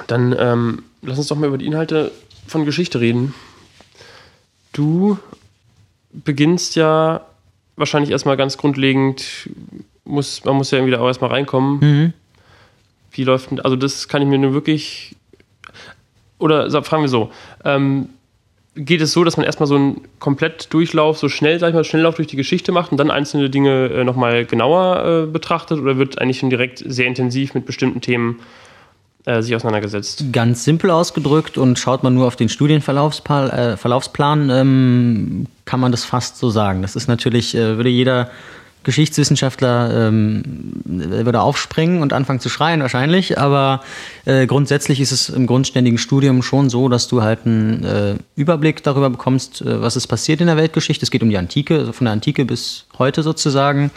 dann 0.06 0.34
ähm, 0.38 0.82
lass 1.02 1.18
uns 1.18 1.28
doch 1.28 1.36
mal 1.36 1.46
über 1.46 1.58
die 1.58 1.66
Inhalte 1.66 2.10
von 2.46 2.64
Geschichte 2.64 3.00
reden. 3.00 3.34
Du 4.72 5.18
beginnst 6.12 6.74
ja 6.76 7.24
wahrscheinlich 7.76 8.10
erstmal 8.10 8.36
ganz 8.36 8.56
grundlegend, 8.56 9.48
muss, 10.04 10.44
man 10.44 10.56
muss 10.56 10.70
ja 10.70 10.78
irgendwie 10.78 10.92
da 10.92 11.00
auch 11.00 11.06
erstmal 11.06 11.30
reinkommen. 11.30 11.78
Mhm. 11.80 12.12
Wie 13.12 13.24
läuft 13.24 13.50
denn, 13.50 13.60
also 13.60 13.76
das 13.76 14.08
kann 14.08 14.22
ich 14.22 14.28
mir 14.28 14.38
nur 14.38 14.52
wirklich, 14.52 15.14
oder 16.38 16.70
fragen 16.82 17.02
wir 17.02 17.08
so, 17.08 17.30
ähm, 17.64 18.08
geht 18.74 19.00
es 19.00 19.12
so, 19.12 19.22
dass 19.24 19.36
man 19.36 19.44
erstmal 19.44 19.66
so 19.66 19.74
einen 19.74 20.00
Komplettdurchlauf, 20.18 21.18
so 21.18 21.28
schnell, 21.28 21.58
sag 21.58 21.68
ich 21.68 21.74
mal, 21.74 21.84
Schnelllauf 21.84 22.14
durch 22.14 22.28
die 22.28 22.36
Geschichte 22.36 22.72
macht 22.72 22.90
und 22.90 22.98
dann 22.98 23.10
einzelne 23.10 23.50
Dinge 23.50 23.88
äh, 23.88 24.04
nochmal 24.04 24.46
genauer 24.46 25.24
äh, 25.24 25.30
betrachtet 25.30 25.78
oder 25.78 25.98
wird 25.98 26.20
eigentlich 26.20 26.38
schon 26.38 26.50
direkt 26.50 26.82
sehr 26.86 27.06
intensiv 27.06 27.54
mit 27.54 27.66
bestimmten 27.66 28.00
Themen 28.00 28.40
äh, 29.24 29.42
sich 29.42 29.54
auseinandergesetzt? 29.54 30.24
Ganz 30.32 30.64
simpel 30.64 30.90
ausgedrückt 30.90 31.58
und 31.58 31.78
schaut 31.78 32.02
man 32.02 32.14
nur 32.14 32.26
auf 32.26 32.36
den 32.36 32.48
Studienverlaufsplan, 32.48 33.50
äh, 34.50 34.60
ähm, 34.60 35.46
kann 35.66 35.80
man 35.80 35.92
das 35.92 36.04
fast 36.04 36.38
so 36.38 36.48
sagen. 36.48 36.80
Das 36.80 36.96
ist 36.96 37.08
natürlich, 37.08 37.54
äh, 37.54 37.76
würde 37.76 37.90
jeder 37.90 38.30
Geschichtswissenschaftler 38.84 40.08
ähm, 40.08 40.42
würde 40.84 41.40
aufspringen 41.40 42.02
und 42.02 42.12
anfangen 42.12 42.40
zu 42.40 42.48
schreien 42.48 42.80
wahrscheinlich, 42.80 43.38
aber 43.38 43.82
äh, 44.24 44.46
grundsätzlich 44.46 45.00
ist 45.00 45.12
es 45.12 45.28
im 45.28 45.46
grundständigen 45.46 45.98
Studium 45.98 46.42
schon 46.42 46.70
so, 46.70 46.88
dass 46.88 47.08
du 47.08 47.22
halt 47.22 47.46
einen 47.46 47.84
äh, 47.84 48.14
Überblick 48.36 48.82
darüber 48.82 49.10
bekommst, 49.10 49.62
äh, 49.62 49.80
was 49.80 49.96
ist 49.96 50.06
passiert 50.06 50.40
in 50.40 50.46
der 50.46 50.56
Weltgeschichte. 50.56 51.04
Es 51.04 51.10
geht 51.10 51.22
um 51.22 51.30
die 51.30 51.38
Antike, 51.38 51.78
also 51.78 51.92
von 51.92 52.04
der 52.06 52.12
Antike 52.12 52.44
bis 52.44 52.86
heute 52.98 53.22
sozusagen. 53.22 53.90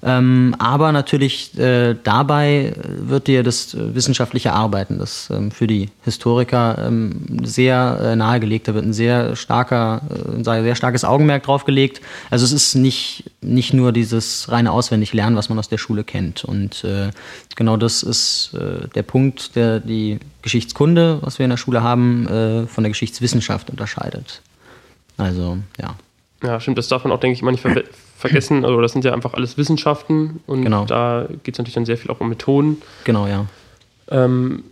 Ähm, 0.00 0.54
aber 0.58 0.92
natürlich 0.92 1.58
äh, 1.58 1.96
dabei 2.04 2.72
wird 2.86 3.26
dir 3.26 3.42
das 3.42 3.74
äh, 3.74 3.94
wissenschaftliche 3.96 4.52
Arbeiten, 4.52 4.98
das 4.98 5.28
ähm, 5.30 5.50
für 5.50 5.66
die 5.66 5.90
Historiker 6.04 6.86
ähm, 6.86 7.40
sehr 7.42 7.98
äh, 8.00 8.16
nahegelegt, 8.16 8.68
da 8.68 8.74
wird 8.74 8.84
ein 8.84 8.92
sehr 8.92 9.34
starker, 9.34 10.02
äh, 10.38 10.44
sehr 10.44 10.76
starkes 10.76 11.04
Augenmerk 11.04 11.42
drauf 11.42 11.64
gelegt. 11.64 12.00
Also 12.30 12.44
es 12.44 12.52
ist 12.52 12.76
nicht, 12.76 13.24
nicht 13.40 13.74
nur 13.74 13.90
dieses 13.90 14.52
reine 14.52 14.70
Auswendiglernen, 14.70 15.36
was 15.36 15.48
man 15.48 15.58
aus 15.58 15.68
der 15.68 15.78
Schule 15.78 16.04
kennt. 16.04 16.44
Und 16.44 16.84
äh, 16.84 17.10
genau 17.56 17.76
das 17.76 18.04
ist 18.04 18.54
äh, 18.54 18.86
der 18.94 19.02
Punkt, 19.02 19.56
der 19.56 19.80
die 19.80 20.20
Geschichtskunde, 20.42 21.18
was 21.22 21.40
wir 21.40 21.44
in 21.44 21.50
der 21.50 21.56
Schule 21.56 21.82
haben, 21.82 22.66
von 22.68 22.84
der 22.84 22.90
Geschichtswissenschaft 22.90 23.68
unterscheidet. 23.70 24.40
Also, 25.16 25.58
ja. 25.80 25.96
Ja, 26.42 26.60
stimmt, 26.60 26.78
das 26.78 26.88
darf 26.88 27.04
man 27.04 27.12
auch, 27.12 27.20
denke 27.20 27.34
ich, 27.34 27.42
immer 27.42 27.50
nicht 27.50 27.62
ver 27.62 27.82
vergessen. 28.16 28.64
Also 28.64 28.80
das 28.80 28.92
sind 28.92 29.04
ja 29.04 29.12
einfach 29.12 29.34
alles 29.34 29.56
Wissenschaften 29.56 30.40
und 30.46 30.62
genau. 30.62 30.84
da 30.84 31.28
geht 31.44 31.54
es 31.54 31.58
natürlich 31.58 31.74
dann 31.74 31.86
sehr 31.86 31.96
viel 31.96 32.10
auch 32.10 32.20
um 32.20 32.28
Methoden. 32.28 32.82
Genau, 33.04 33.26
ja. 33.26 33.46
Ähm, 34.10 34.64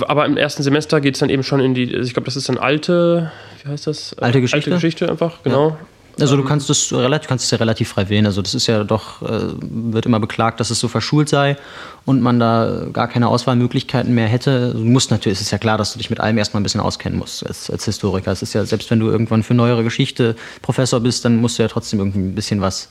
aber 0.00 0.26
im 0.26 0.36
ersten 0.36 0.62
Semester 0.62 1.00
geht 1.00 1.14
es 1.14 1.20
dann 1.20 1.30
eben 1.30 1.42
schon 1.42 1.60
in 1.60 1.74
die, 1.74 1.94
also 1.94 2.06
ich 2.06 2.14
glaube, 2.14 2.24
das 2.24 2.36
ist 2.36 2.48
dann 2.48 2.58
alte, 2.58 3.30
wie 3.62 3.68
heißt 3.68 3.86
das? 3.86 4.16
Alte 4.18 4.40
Geschichte. 4.40 4.70
Alte 4.70 4.70
Geschichte 4.70 5.08
einfach, 5.08 5.42
genau. 5.42 5.76
Also 6.20 6.36
du 6.36 6.44
kannst 6.44 6.70
das 6.70 6.92
relativ, 6.92 7.28
kannst 7.28 7.44
es 7.44 7.50
ja 7.50 7.58
relativ 7.58 7.88
frei 7.88 8.08
wählen. 8.08 8.26
Also 8.26 8.40
das 8.40 8.54
ist 8.54 8.66
ja 8.66 8.84
doch, 8.84 9.22
äh, 9.22 9.52
wird 9.60 10.06
immer 10.06 10.20
beklagt, 10.20 10.60
dass 10.60 10.70
es 10.70 10.78
so 10.78 10.88
verschult 10.88 11.28
sei 11.28 11.56
und 12.04 12.20
man 12.20 12.38
da 12.38 12.86
gar 12.92 13.08
keine 13.08 13.28
Auswahlmöglichkeiten 13.28 14.14
mehr 14.14 14.28
hätte. 14.28 14.72
Du 14.74 14.84
musst 14.84 15.10
natürlich, 15.10 15.38
es 15.38 15.42
ist 15.42 15.50
ja 15.50 15.58
klar, 15.58 15.76
dass 15.76 15.92
du 15.92 15.98
dich 15.98 16.10
mit 16.10 16.20
allem 16.20 16.38
erstmal 16.38 16.60
ein 16.60 16.62
bisschen 16.62 16.80
auskennen 16.80 17.18
musst 17.18 17.44
als, 17.44 17.68
als 17.70 17.84
Historiker. 17.84 18.30
Es 18.30 18.42
ist 18.42 18.54
ja, 18.54 18.64
selbst 18.64 18.90
wenn 18.90 19.00
du 19.00 19.08
irgendwann 19.08 19.42
für 19.42 19.54
neuere 19.54 19.82
Geschichte 19.82 20.36
Professor 20.62 21.00
bist, 21.00 21.24
dann 21.24 21.36
musst 21.36 21.58
du 21.58 21.62
ja 21.62 21.68
trotzdem 21.68 21.98
irgendwie 21.98 22.20
ein 22.20 22.34
bisschen 22.34 22.60
was 22.60 22.90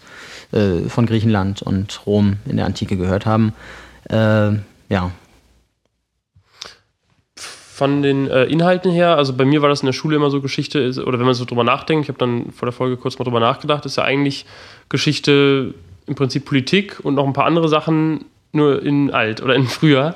äh, 0.52 0.90
von 0.90 1.06
Griechenland 1.06 1.62
und 1.62 2.06
Rom 2.06 2.38
in 2.46 2.58
der 2.58 2.66
Antike 2.66 2.98
gehört 2.98 3.26
haben. 3.26 3.54
Äh, 4.10 4.52
ja, 4.90 5.12
von 7.84 8.02
den 8.02 8.30
äh, 8.30 8.46
Inhalten 8.46 8.94
her, 8.94 9.18
also 9.18 9.34
bei 9.34 9.44
mir 9.44 9.62
war 9.62 9.68
das 9.68 9.82
in 9.82 9.88
der 9.88 9.92
Schule 9.92 10.16
immer 10.16 10.30
so 10.30 10.40
Geschichte, 10.40 10.80
ist, 10.80 11.00
oder 11.00 11.20
wenn 11.20 11.26
man 11.26 11.36
so 11.36 11.44
drüber 11.44 11.66
nachdenkt, 11.66 12.06
ich 12.06 12.08
habe 12.08 12.18
dann 12.18 12.54
vor 12.54 12.66
der 12.66 12.72
Folge 12.72 12.96
kurz 12.96 13.20
mal 13.20 13.26
drüber 13.26 13.42
nachgedacht, 13.42 13.86
ist 13.86 13.98
ja 13.98 14.06
eigentlich 14.06 14.46
Geschichte 14.88 15.74
im 16.08 16.16
Prinzip 16.16 16.46
Politik 16.46 17.02
und 17.04 17.16
noch 17.16 17.28
ein 17.28 17.34
paar 17.34 17.44
andere 17.44 17.68
Sachen 17.68 18.24
nur 18.54 18.82
in 18.82 19.12
alt 19.12 19.44
oder 19.44 19.56
in 19.56 19.68
früher. 19.68 20.16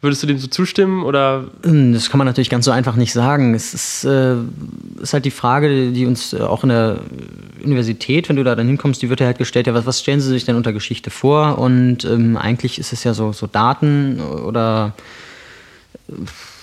Würdest 0.00 0.22
du 0.22 0.26
dem 0.26 0.38
so 0.38 0.46
zustimmen 0.46 1.04
oder? 1.04 1.44
Hm, 1.64 1.92
das 1.92 2.08
kann 2.08 2.16
man 2.16 2.26
natürlich 2.26 2.48
ganz 2.48 2.64
so 2.64 2.70
einfach 2.70 2.96
nicht 2.96 3.12
sagen. 3.12 3.52
Es 3.52 3.74
ist, 3.74 4.04
äh, 4.04 4.36
ist 5.02 5.12
halt 5.12 5.26
die 5.26 5.30
Frage, 5.30 5.92
die 5.92 6.06
uns 6.06 6.32
äh, 6.32 6.40
auch 6.40 6.62
in 6.62 6.70
der 6.70 7.00
Universität, 7.62 8.30
wenn 8.30 8.36
du 8.36 8.44
da 8.44 8.54
dann 8.54 8.68
hinkommst, 8.68 9.02
die 9.02 9.10
wird 9.10 9.20
ja 9.20 9.26
halt 9.26 9.36
gestellt, 9.36 9.66
ja, 9.66 9.74
was, 9.74 9.84
was 9.84 10.00
stellen 10.00 10.22
Sie 10.22 10.30
sich 10.30 10.46
denn 10.46 10.56
unter 10.56 10.72
Geschichte 10.72 11.10
vor? 11.10 11.58
Und 11.58 12.06
ähm, 12.06 12.38
eigentlich 12.38 12.78
ist 12.78 12.94
es 12.94 13.04
ja 13.04 13.12
so, 13.12 13.32
so 13.32 13.46
Daten 13.46 14.18
oder 14.18 14.94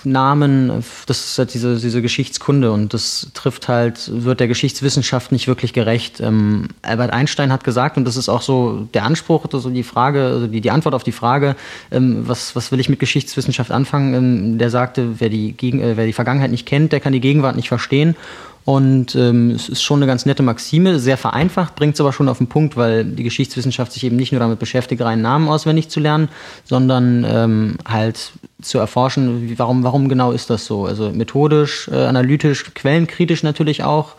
Namen, 0.06 0.84
das 1.06 1.24
ist 1.24 1.38
halt 1.38 1.54
diese, 1.54 1.76
diese 1.76 2.02
Geschichtskunde 2.02 2.72
und 2.72 2.94
das 2.94 3.28
trifft 3.34 3.68
halt, 3.68 4.10
wird 4.12 4.40
der 4.40 4.48
Geschichtswissenschaft 4.48 5.32
nicht 5.32 5.48
wirklich 5.48 5.72
gerecht. 5.72 6.20
Ähm, 6.20 6.68
Albert 6.82 7.12
Einstein 7.12 7.52
hat 7.52 7.64
gesagt, 7.64 7.96
und 7.96 8.04
das 8.04 8.16
ist 8.16 8.28
auch 8.28 8.42
so 8.42 8.88
der 8.94 9.04
Anspruch, 9.04 9.46
also 9.52 9.70
die 9.70 9.82
Frage, 9.82 10.24
also 10.24 10.46
die, 10.46 10.60
die 10.60 10.70
Antwort 10.70 10.94
auf 10.94 11.04
die 11.04 11.12
Frage, 11.12 11.56
ähm, 11.90 12.26
was, 12.26 12.54
was 12.56 12.72
will 12.72 12.80
ich 12.80 12.88
mit 12.88 13.00
Geschichtswissenschaft 13.00 13.70
anfangen, 13.70 14.14
ähm, 14.14 14.58
der 14.58 14.70
sagte, 14.70 15.20
wer 15.20 15.28
die, 15.28 15.52
Gegen, 15.52 15.80
äh, 15.80 15.96
wer 15.96 16.06
die 16.06 16.12
Vergangenheit 16.12 16.50
nicht 16.50 16.66
kennt, 16.66 16.92
der 16.92 17.00
kann 17.00 17.12
die 17.12 17.20
Gegenwart 17.20 17.56
nicht 17.56 17.68
verstehen. 17.68 18.16
Und 18.64 19.14
ähm, 19.14 19.50
es 19.50 19.68
ist 19.68 19.82
schon 19.82 19.98
eine 19.98 20.06
ganz 20.06 20.24
nette 20.24 20.42
Maxime, 20.42 20.98
sehr 20.98 21.18
vereinfacht, 21.18 21.76
bringt 21.76 21.94
es 21.94 22.00
aber 22.00 22.14
schon 22.14 22.30
auf 22.30 22.38
den 22.38 22.46
Punkt, 22.46 22.76
weil 22.76 23.04
die 23.04 23.22
Geschichtswissenschaft 23.22 23.92
sich 23.92 24.04
eben 24.04 24.16
nicht 24.16 24.32
nur 24.32 24.38
damit 24.38 24.58
beschäftigt, 24.58 25.02
reinen 25.02 25.20
Namen 25.20 25.48
auswendig 25.48 25.90
zu 25.90 26.00
lernen, 26.00 26.28
sondern 26.64 27.26
ähm, 27.28 27.76
halt 27.86 28.32
zu 28.62 28.78
erforschen, 28.78 29.52
warum, 29.58 29.84
warum 29.84 30.08
genau 30.08 30.32
ist 30.32 30.48
das 30.48 30.64
so? 30.64 30.86
Also 30.86 31.10
methodisch, 31.10 31.88
äh, 31.88 31.96
analytisch, 31.96 32.64
quellenkritisch 32.74 33.42
natürlich 33.42 33.82
auch. 33.82 34.14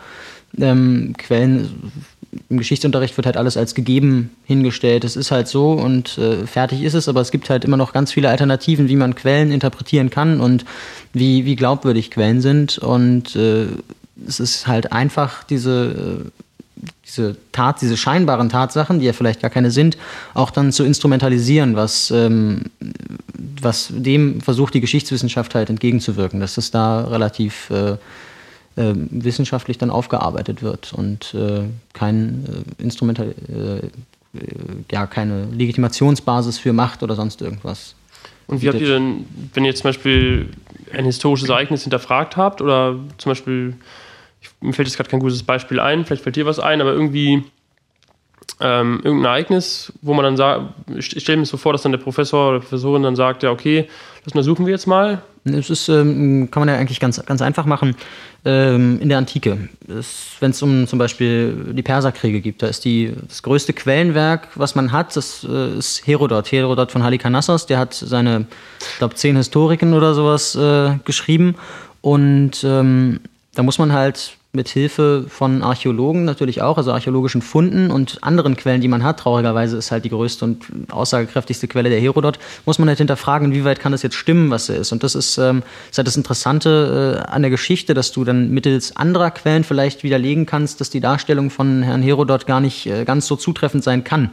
Ähm, 0.58 1.14
Quellen 1.18 1.92
im 2.48 2.58
Geschichtsunterricht 2.58 3.16
wird 3.16 3.26
halt 3.26 3.36
alles 3.36 3.56
als 3.56 3.74
gegeben 3.74 4.30
hingestellt. 4.44 5.04
Es 5.04 5.16
ist 5.16 5.30
halt 5.32 5.48
so 5.48 5.72
und 5.72 6.18
äh, 6.18 6.46
fertig 6.46 6.82
ist 6.82 6.94
es, 6.94 7.08
aber 7.08 7.20
es 7.20 7.32
gibt 7.32 7.50
halt 7.50 7.64
immer 7.64 7.76
noch 7.76 7.92
ganz 7.92 8.12
viele 8.12 8.28
Alternativen, 8.28 8.88
wie 8.88 8.96
man 8.96 9.16
Quellen 9.16 9.50
interpretieren 9.50 10.10
kann 10.10 10.40
und 10.40 10.64
wie, 11.12 11.44
wie 11.44 11.56
glaubwürdig 11.56 12.10
Quellen 12.10 12.40
sind. 12.40 12.78
Und 12.78 13.34
äh, 13.34 13.66
es 14.26 14.40
ist 14.40 14.66
halt 14.66 14.92
einfach 14.92 15.44
diese, 15.44 16.24
äh, 16.24 16.30
diese 17.06 17.36
Tat, 17.52 17.80
diese 17.80 17.96
scheinbaren 17.96 18.48
Tatsachen, 18.48 18.98
die 18.98 19.06
ja 19.06 19.12
vielleicht 19.12 19.40
gar 19.40 19.50
keine 19.50 19.70
sind, 19.70 19.96
auch 20.34 20.50
dann 20.50 20.72
zu 20.72 20.84
instrumentalisieren, 20.84 21.76
was, 21.76 22.10
ähm, 22.10 22.64
was 23.60 23.88
dem 23.90 24.40
versucht 24.40 24.74
die 24.74 24.80
Geschichtswissenschaft 24.80 25.54
halt 25.54 25.70
entgegenzuwirken, 25.70 26.40
dass 26.40 26.58
es 26.58 26.70
da 26.70 27.02
relativ 27.04 27.70
äh, 27.70 27.92
äh, 28.76 28.92
wissenschaftlich 28.94 29.78
dann 29.78 29.90
aufgearbeitet 29.90 30.62
wird 30.62 30.92
und 30.92 31.34
äh, 31.34 31.62
kein 31.94 32.44
äh, 32.78 32.82
Instrumental, 32.82 33.34
äh, 33.48 33.88
ja, 34.92 35.06
keine 35.06 35.46
Legitimationsbasis 35.46 36.58
für 36.58 36.74
Macht 36.74 37.02
oder 37.02 37.14
sonst 37.14 37.40
irgendwas. 37.40 37.94
Und 38.46 38.62
wie 38.62 38.68
habt 38.68 38.80
ihr 38.80 38.88
denn, 38.88 39.24
wenn 39.54 39.64
ihr 39.64 39.74
zum 39.74 39.84
Beispiel 39.84 40.50
ein 40.92 41.04
historisches 41.04 41.48
Ereignis 41.48 41.82
hinterfragt 41.82 42.36
habt 42.36 42.60
oder 42.60 42.96
zum 43.18 43.30
Beispiel, 43.30 43.74
mir 44.60 44.72
fällt 44.72 44.88
jetzt 44.88 44.96
gerade 44.96 45.10
kein 45.10 45.20
gutes 45.20 45.42
Beispiel 45.42 45.80
ein, 45.80 46.04
vielleicht 46.04 46.22
fällt 46.22 46.36
dir 46.36 46.46
was 46.46 46.58
ein, 46.58 46.80
aber 46.80 46.92
irgendwie 46.92 47.44
ähm, 48.60 49.00
irgendein 49.02 49.26
Ereignis, 49.26 49.92
wo 50.02 50.14
man 50.14 50.24
dann 50.24 50.36
sagt, 50.36 50.62
ich 50.96 51.06
stelle 51.06 51.38
mir 51.38 51.46
so 51.46 51.56
vor, 51.56 51.72
dass 51.72 51.82
dann 51.82 51.92
der 51.92 51.98
Professor 51.98 52.50
oder 52.50 52.60
Professorin 52.60 53.02
dann 53.02 53.16
sagt, 53.16 53.42
ja, 53.42 53.50
okay, 53.50 53.88
das 54.24 54.32
untersuchen 54.32 54.66
wir 54.66 54.72
jetzt 54.72 54.86
mal. 54.86 55.22
Das 55.44 55.70
ist, 55.70 55.88
ähm, 55.88 56.48
kann 56.50 56.62
man 56.62 56.68
ja 56.68 56.76
eigentlich 56.76 56.98
ganz, 56.98 57.24
ganz 57.24 57.40
einfach 57.40 57.66
machen. 57.66 57.94
Ähm, 58.44 58.98
in 59.00 59.08
der 59.08 59.18
Antike, 59.18 59.68
wenn 60.40 60.50
es 60.50 60.62
um 60.62 60.86
zum 60.86 60.98
Beispiel 60.98 61.72
die 61.72 61.82
Perserkriege 61.82 62.40
gibt, 62.40 62.62
da 62.62 62.66
ist 62.66 62.84
die, 62.84 63.12
das 63.28 63.42
größte 63.42 63.72
Quellenwerk, 63.72 64.48
was 64.56 64.74
man 64.74 64.90
hat, 64.90 65.14
das 65.14 65.46
äh, 65.48 65.78
ist 65.78 66.06
Herodot. 66.06 66.50
Herodot 66.50 66.90
von 66.90 67.04
Halikarnassos, 67.04 67.66
der 67.66 67.78
hat 67.78 67.94
seine, 67.94 68.46
ich 68.80 68.98
glaube, 68.98 69.14
zehn 69.14 69.36
Historiken 69.36 69.94
oder 69.94 70.14
sowas 70.14 70.56
äh, 70.56 70.96
geschrieben. 71.04 71.54
Und 72.00 72.64
ähm, 72.64 73.20
da 73.54 73.62
muss 73.62 73.78
man 73.78 73.92
halt 73.92 74.36
mit 74.56 74.68
Hilfe 74.68 75.26
von 75.28 75.62
Archäologen 75.62 76.24
natürlich 76.24 76.62
auch, 76.62 76.78
also 76.78 76.92
archäologischen 76.92 77.42
Funden 77.42 77.90
und 77.92 78.18
anderen 78.22 78.56
Quellen, 78.56 78.80
die 78.80 78.88
man 78.88 79.04
hat, 79.04 79.20
traurigerweise 79.20 79.76
ist 79.76 79.92
halt 79.92 80.04
die 80.04 80.08
größte 80.08 80.44
und 80.44 80.66
aussagekräftigste 80.90 81.68
Quelle 81.68 81.90
der 81.90 82.00
Herodot, 82.00 82.40
muss 82.64 82.78
man 82.80 82.88
halt 82.88 82.98
hinterfragen, 82.98 83.52
inwieweit 83.52 83.78
kann 83.78 83.92
das 83.92 84.02
jetzt 84.02 84.16
stimmen, 84.16 84.50
was 84.50 84.68
er 84.68 84.78
ist. 84.78 84.90
Und 84.90 85.04
das 85.04 85.14
ist, 85.14 85.38
ähm, 85.38 85.62
ist 85.90 85.98
halt 85.98 86.08
das 86.08 86.16
Interessante 86.16 87.22
äh, 87.24 87.30
an 87.30 87.42
der 87.42 87.50
Geschichte, 87.50 87.94
dass 87.94 88.10
du 88.10 88.24
dann 88.24 88.50
mittels 88.50 88.96
anderer 88.96 89.30
Quellen 89.30 89.62
vielleicht 89.62 90.02
widerlegen 90.02 90.46
kannst, 90.46 90.80
dass 90.80 90.90
die 90.90 91.00
Darstellung 91.00 91.50
von 91.50 91.82
Herrn 91.82 92.02
Herodot 92.02 92.46
gar 92.46 92.60
nicht 92.60 92.86
äh, 92.86 93.04
ganz 93.04 93.26
so 93.26 93.36
zutreffend 93.36 93.84
sein 93.84 94.02
kann. 94.02 94.30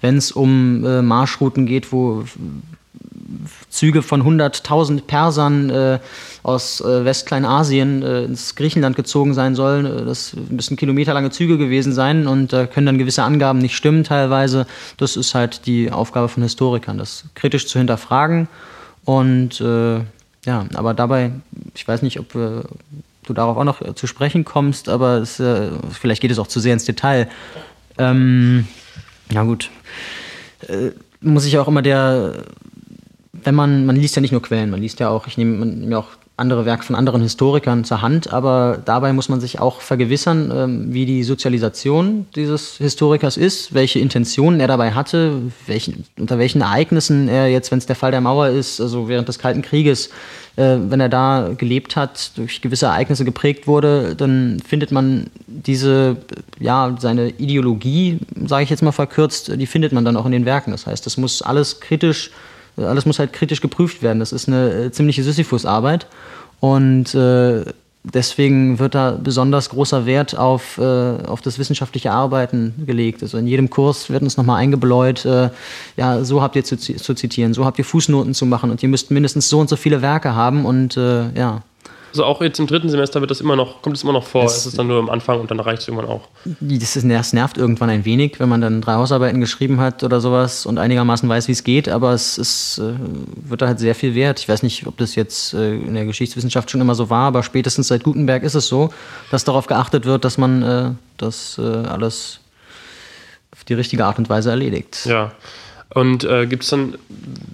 Wenn 0.00 0.16
es 0.16 0.32
um 0.32 0.84
äh, 0.84 1.02
Marschrouten 1.02 1.66
geht, 1.66 1.92
wo 1.92 2.24
Züge 3.68 4.02
von 4.02 4.22
100.000 4.22 5.02
Persern 5.02 5.70
äh, 5.70 5.98
aus 6.42 6.80
äh, 6.80 7.04
Westkleinasien 7.04 8.02
äh, 8.02 8.24
ins 8.24 8.54
Griechenland 8.54 8.96
gezogen 8.96 9.34
sein 9.34 9.54
sollen. 9.54 9.86
Äh, 9.86 10.04
das 10.04 10.36
müssen 10.50 10.76
kilometerlange 10.76 11.30
Züge 11.30 11.58
gewesen 11.58 11.92
sein 11.92 12.26
und 12.26 12.52
da 12.52 12.66
können 12.66 12.86
dann 12.86 12.98
gewisse 12.98 13.22
Angaben 13.22 13.58
nicht 13.58 13.76
stimmen 13.76 14.04
teilweise. 14.04 14.66
Das 14.96 15.16
ist 15.16 15.34
halt 15.34 15.66
die 15.66 15.90
Aufgabe 15.90 16.28
von 16.28 16.42
Historikern, 16.42 16.98
das 16.98 17.24
kritisch 17.34 17.66
zu 17.66 17.78
hinterfragen. 17.78 18.48
Und 19.04 19.60
äh, 19.60 20.00
ja, 20.44 20.66
aber 20.74 20.94
dabei, 20.94 21.32
ich 21.74 21.86
weiß 21.86 22.02
nicht, 22.02 22.20
ob 22.20 22.34
äh, 22.34 22.62
du 23.26 23.32
darauf 23.32 23.56
auch 23.56 23.64
noch 23.64 23.94
zu 23.94 24.06
sprechen 24.06 24.44
kommst, 24.44 24.90
aber 24.90 25.16
es, 25.16 25.42
vielleicht 25.98 26.20
geht 26.20 26.30
es 26.30 26.38
auch 26.38 26.46
zu 26.46 26.60
sehr 26.60 26.74
ins 26.74 26.84
Detail. 26.84 27.28
Ähm, 27.96 28.68
ja 29.32 29.44
gut. 29.44 29.70
muss 31.22 31.46
ich 31.46 31.56
auch 31.56 31.66
immer 31.66 31.80
der 31.80 32.44
wenn 33.44 33.54
man, 33.54 33.86
man 33.86 33.96
liest 33.96 34.16
ja 34.16 34.22
nicht 34.22 34.32
nur 34.32 34.42
Quellen, 34.42 34.70
man 34.70 34.80
liest 34.80 35.00
ja 35.00 35.08
auch, 35.08 35.26
ich 35.26 35.38
nehme 35.38 35.64
mir 35.64 35.98
auch 35.98 36.08
andere 36.36 36.64
Werke 36.64 36.82
von 36.82 36.96
anderen 36.96 37.22
Historikern 37.22 37.84
zur 37.84 38.02
Hand, 38.02 38.32
aber 38.32 38.82
dabei 38.84 39.12
muss 39.12 39.28
man 39.28 39.40
sich 39.40 39.60
auch 39.60 39.80
vergewissern, 39.80 40.52
ähm, 40.52 40.92
wie 40.92 41.06
die 41.06 41.22
Sozialisation 41.22 42.26
dieses 42.34 42.76
Historikers 42.78 43.36
ist, 43.36 43.72
welche 43.72 44.00
Intentionen 44.00 44.58
er 44.58 44.66
dabei 44.66 44.92
hatte, 44.92 45.42
welchen, 45.66 46.04
unter 46.18 46.38
welchen 46.40 46.60
Ereignissen 46.60 47.28
er 47.28 47.46
jetzt, 47.48 47.70
wenn 47.70 47.78
es 47.78 47.86
der 47.86 47.94
Fall 47.94 48.10
der 48.10 48.20
Mauer 48.20 48.48
ist, 48.48 48.80
also 48.80 49.08
während 49.08 49.28
des 49.28 49.38
Kalten 49.38 49.62
Krieges, 49.62 50.08
äh, 50.56 50.76
wenn 50.88 50.98
er 50.98 51.08
da 51.08 51.50
gelebt 51.56 51.94
hat, 51.94 52.32
durch 52.36 52.60
gewisse 52.60 52.86
Ereignisse 52.86 53.24
geprägt 53.24 53.68
wurde, 53.68 54.16
dann 54.16 54.60
findet 54.66 54.90
man 54.90 55.28
diese, 55.46 56.16
ja, 56.58 56.96
seine 56.98 57.28
Ideologie, 57.28 58.18
sage 58.44 58.64
ich 58.64 58.70
jetzt 58.70 58.82
mal 58.82 58.90
verkürzt, 58.90 59.52
die 59.54 59.66
findet 59.66 59.92
man 59.92 60.04
dann 60.04 60.16
auch 60.16 60.26
in 60.26 60.32
den 60.32 60.46
Werken. 60.46 60.72
Das 60.72 60.88
heißt, 60.88 61.06
das 61.06 61.16
muss 61.16 61.42
alles 61.42 61.78
kritisch 61.78 62.32
alles 62.76 63.06
muss 63.06 63.18
halt 63.18 63.32
kritisch 63.32 63.60
geprüft 63.60 64.02
werden. 64.02 64.18
Das 64.18 64.32
ist 64.32 64.48
eine 64.48 64.70
äh, 64.70 64.92
ziemliche 64.92 65.22
Sisyphus-Arbeit. 65.22 66.06
Und 66.60 67.14
äh, 67.14 67.64
deswegen 68.04 68.78
wird 68.78 68.94
da 68.94 69.18
besonders 69.22 69.70
großer 69.70 70.06
Wert 70.06 70.36
auf, 70.36 70.78
äh, 70.78 70.82
auf 70.82 71.40
das 71.40 71.58
wissenschaftliche 71.58 72.12
Arbeiten 72.12 72.74
gelegt. 72.86 73.22
Also 73.22 73.38
in 73.38 73.46
jedem 73.46 73.70
Kurs 73.70 74.10
wird 74.10 74.22
uns 74.22 74.36
nochmal 74.36 74.60
eingebläut, 74.60 75.24
äh, 75.24 75.50
ja, 75.96 76.24
so 76.24 76.42
habt 76.42 76.56
ihr 76.56 76.64
zu, 76.64 76.76
zu, 76.76 77.14
zitieren, 77.14 77.54
so 77.54 77.64
habt 77.64 77.78
ihr 77.78 77.84
Fußnoten 77.84 78.34
zu 78.34 78.46
machen 78.46 78.70
und 78.70 78.82
ihr 78.82 78.88
müsst 78.88 79.10
mindestens 79.10 79.48
so 79.48 79.58
und 79.58 79.68
so 79.68 79.76
viele 79.76 80.02
Werke 80.02 80.34
haben 80.34 80.64
und 80.66 80.96
äh, 80.96 81.30
ja. 81.34 81.62
Also 82.14 82.26
auch 82.26 82.40
jetzt 82.42 82.60
im 82.60 82.68
dritten 82.68 82.88
Semester 82.88 83.20
wird 83.20 83.32
das 83.32 83.40
immer 83.40 83.56
noch, 83.56 83.82
kommt 83.82 83.96
es 83.96 84.04
immer 84.04 84.12
noch 84.12 84.22
vor. 84.22 84.44
Es 84.44 84.66
ist 84.66 84.78
dann 84.78 84.86
nur 84.86 85.00
am 85.00 85.10
Anfang 85.10 85.40
und 85.40 85.50
dann 85.50 85.58
reicht 85.58 85.82
es 85.82 85.88
irgendwann 85.88 86.08
auch. 86.08 86.28
Das, 86.60 86.94
ist, 86.94 87.10
das 87.10 87.32
nervt 87.32 87.58
irgendwann 87.58 87.90
ein 87.90 88.04
wenig, 88.04 88.38
wenn 88.38 88.48
man 88.48 88.60
dann 88.60 88.80
drei 88.80 88.92
Hausarbeiten 88.92 89.40
geschrieben 89.40 89.80
hat 89.80 90.04
oder 90.04 90.20
sowas 90.20 90.64
und 90.64 90.78
einigermaßen 90.78 91.28
weiß, 91.28 91.48
wie 91.48 91.52
es 91.52 91.64
geht, 91.64 91.88
aber 91.88 92.12
es 92.12 92.38
ist, 92.38 92.78
äh, 92.78 92.92
wird 93.48 93.62
da 93.62 93.66
halt 93.66 93.80
sehr 93.80 93.96
viel 93.96 94.14
wert. 94.14 94.38
Ich 94.38 94.48
weiß 94.48 94.62
nicht, 94.62 94.86
ob 94.86 94.96
das 94.96 95.16
jetzt 95.16 95.54
äh, 95.54 95.74
in 95.74 95.94
der 95.94 96.04
Geschichtswissenschaft 96.04 96.70
schon 96.70 96.80
immer 96.80 96.94
so 96.94 97.10
war, 97.10 97.26
aber 97.26 97.42
spätestens 97.42 97.88
seit 97.88 98.04
Gutenberg 98.04 98.44
ist 98.44 98.54
es 98.54 98.68
so, 98.68 98.90
dass 99.32 99.42
darauf 99.42 99.66
geachtet 99.66 100.04
wird, 100.04 100.24
dass 100.24 100.38
man 100.38 100.62
äh, 100.62 100.90
das 101.16 101.58
alles 101.58 102.38
auf 103.50 103.64
die 103.64 103.74
richtige 103.74 104.04
Art 104.04 104.18
und 104.18 104.28
Weise 104.28 104.50
erledigt. 104.50 105.04
Ja. 105.04 105.32
Und 105.94 106.24
äh, 106.24 106.46
gibt 106.46 106.64
es 106.64 106.70
dann, 106.70 106.96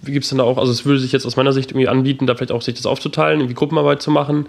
wie 0.03 0.13
gibt 0.13 0.25
es 0.25 0.31
dann 0.31 0.39
da 0.39 0.45
auch, 0.45 0.57
also 0.57 0.73
es 0.73 0.85
würde 0.87 0.99
sich 0.99 1.13
jetzt 1.13 1.27
aus 1.27 1.37
meiner 1.37 1.53
Sicht 1.53 1.73
irgendwie 1.73 1.89
anbieten, 1.89 2.27
da 2.27 2.35
vielleicht 2.35 2.53
auch 2.53 2.63
sich 2.63 2.75
das 2.75 2.87
aufzuteilen, 2.87 3.41
irgendwie 3.41 3.55
Gruppenarbeit 3.55 4.03
zu 4.03 4.11
machen. 4.11 4.47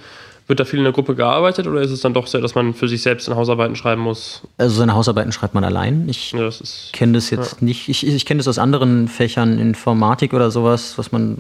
Wird 0.48 0.60
da 0.60 0.66
viel 0.66 0.80
in 0.80 0.86
der 0.86 0.94
Gruppe 0.94 1.16
gearbeitet 1.16 1.68
oder 1.68 1.82
ist 1.82 1.92
es 1.92 2.02
dann 2.02 2.14
doch 2.14 2.28
so, 2.28 2.40
dass 2.42 2.56
man 2.56 2.74
für 2.74 2.88
sich 2.88 3.02
selbst 3.04 3.28
in 3.28 3.36
Hausarbeiten 3.36 3.76
schreiben 3.76 4.02
muss? 4.02 4.42
Also 4.58 4.76
seine 4.76 4.96
Hausarbeiten 4.96 5.32
schreibt 5.32 5.54
man 5.54 5.64
allein. 5.64 6.10
Ich 6.10 6.32
ja, 6.32 6.50
kenne 6.92 7.14
das 7.14 7.30
jetzt 7.30 7.62
ja. 7.62 7.66
nicht. 7.66 7.90
Ich, 7.90 8.06
ich 8.06 8.26
kenne 8.26 8.40
das 8.40 8.48
aus 8.48 8.58
anderen 8.58 9.08
Fächern, 9.08 9.60
Informatik 9.60 10.34
oder 10.34 10.52
sowas, 10.52 10.98
was 10.98 11.12
man, 11.12 11.38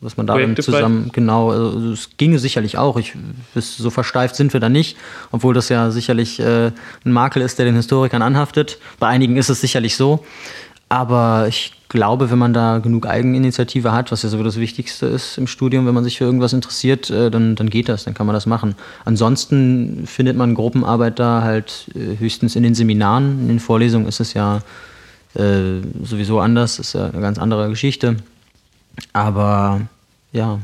was 0.00 0.16
man 0.16 0.26
da 0.26 0.36
zusammen, 0.60 1.02
vielleicht? 1.02 1.14
genau, 1.14 1.50
also 1.50 1.92
es 1.92 2.10
ginge 2.16 2.38
sicherlich 2.38 2.76
auch. 2.76 2.96
Ich, 2.98 3.14
so 3.54 3.90
versteift 3.90 4.36
sind 4.36 4.52
wir 4.52 4.60
da 4.60 4.68
nicht, 4.68 4.96
obwohl 5.30 5.54
das 5.54 5.68
ja 5.68 5.90
sicherlich 5.90 6.40
äh, 6.40 6.72
ein 7.04 7.12
Makel 7.12 7.40
ist, 7.40 7.58
der 7.58 7.66
den 7.66 7.76
Historikern 7.76 8.20
anhaftet. 8.20 8.78
Bei 8.98 9.06
einigen 9.06 9.36
ist 9.36 9.48
es 9.48 9.60
sicherlich 9.60 9.96
so. 9.96 10.24
Aber 10.88 11.46
ich 11.48 11.72
glaube, 11.88 12.30
wenn 12.30 12.38
man 12.38 12.54
da 12.54 12.78
genug 12.78 13.06
Eigeninitiative 13.06 13.92
hat, 13.92 14.10
was 14.10 14.22
ja 14.22 14.28
so 14.28 14.42
das 14.42 14.56
Wichtigste 14.56 15.06
ist 15.06 15.36
im 15.38 15.46
Studium, 15.46 15.86
wenn 15.86 15.94
man 15.94 16.04
sich 16.04 16.18
für 16.18 16.24
irgendwas 16.24 16.52
interessiert, 16.52 17.10
äh, 17.10 17.30
dann, 17.30 17.56
dann 17.56 17.68
geht 17.68 17.88
das, 17.88 18.04
dann 18.04 18.14
kann 18.14 18.26
man 18.26 18.34
das 18.34 18.46
machen. 18.46 18.74
Ansonsten 19.04 20.06
findet 20.06 20.36
man 20.36 20.54
Gruppenarbeit 20.54 21.18
da 21.18 21.42
halt 21.42 21.90
äh, 21.94 22.18
höchstens 22.18 22.56
in 22.56 22.62
den 22.62 22.74
Seminaren. 22.74 23.40
In 23.40 23.48
den 23.48 23.60
Vorlesungen 23.60 24.06
ist 24.06 24.20
es 24.20 24.32
ja 24.34 24.62
äh, 25.34 25.80
sowieso 26.02 26.40
anders, 26.40 26.78
ist 26.78 26.94
ja 26.94 27.06
eine 27.10 27.20
ganz 27.20 27.38
andere 27.38 27.68
Geschichte. 27.68 28.16
Aber 29.12 29.82
ja. 30.32 30.58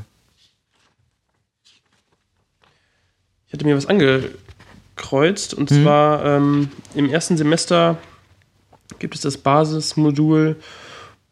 Ich 3.46 3.52
hatte 3.52 3.64
mir 3.66 3.76
was 3.76 3.86
angekreuzt 3.86 5.54
und 5.54 5.70
mhm. 5.70 5.82
zwar 5.82 6.24
ähm, 6.24 6.68
im 6.94 7.10
ersten 7.10 7.36
Semester 7.36 7.98
gibt 8.98 9.14
es 9.14 9.20
das 9.20 9.38
Basismodul 9.38 10.56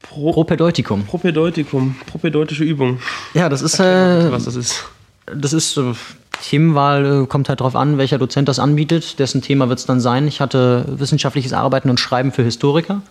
Pro 0.03 0.33
Propedeutikum. 0.33 1.05
Propedeutikum, 1.05 1.95
propedeutische 2.07 2.65
Übung. 2.65 2.99
Ja, 3.35 3.49
das 3.49 3.63
ist. 3.63 3.79
Äh, 3.79 4.33
was 4.33 4.45
das 4.45 4.57
ist. 4.57 4.85
Das 5.27 5.53
ist. 5.53 5.77
Äh, 5.77 5.95
Themenwahl 6.43 7.23
äh, 7.23 7.27
kommt 7.27 7.49
halt 7.49 7.61
darauf 7.61 7.77
an, 7.77 7.99
welcher 7.99 8.19
Dozent 8.19 8.49
das 8.49 8.59
anbietet. 8.59 9.19
Dessen 9.19 9.43
Thema 9.43 9.69
wird 9.69 9.79
es 9.79 9.87
dann 9.87 10.01
sein. 10.01 10.27
Ich 10.27 10.41
hatte 10.41 10.85
wissenschaftliches 10.89 11.53
Arbeiten 11.53 11.89
und 11.89 12.01
Schreiben 12.01 12.33
für 12.33 12.43
Historiker. 12.43 13.03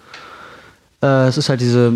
Äh, 1.01 1.27
es 1.27 1.37
ist 1.37 1.49
halt 1.49 1.61
diese 1.61 1.93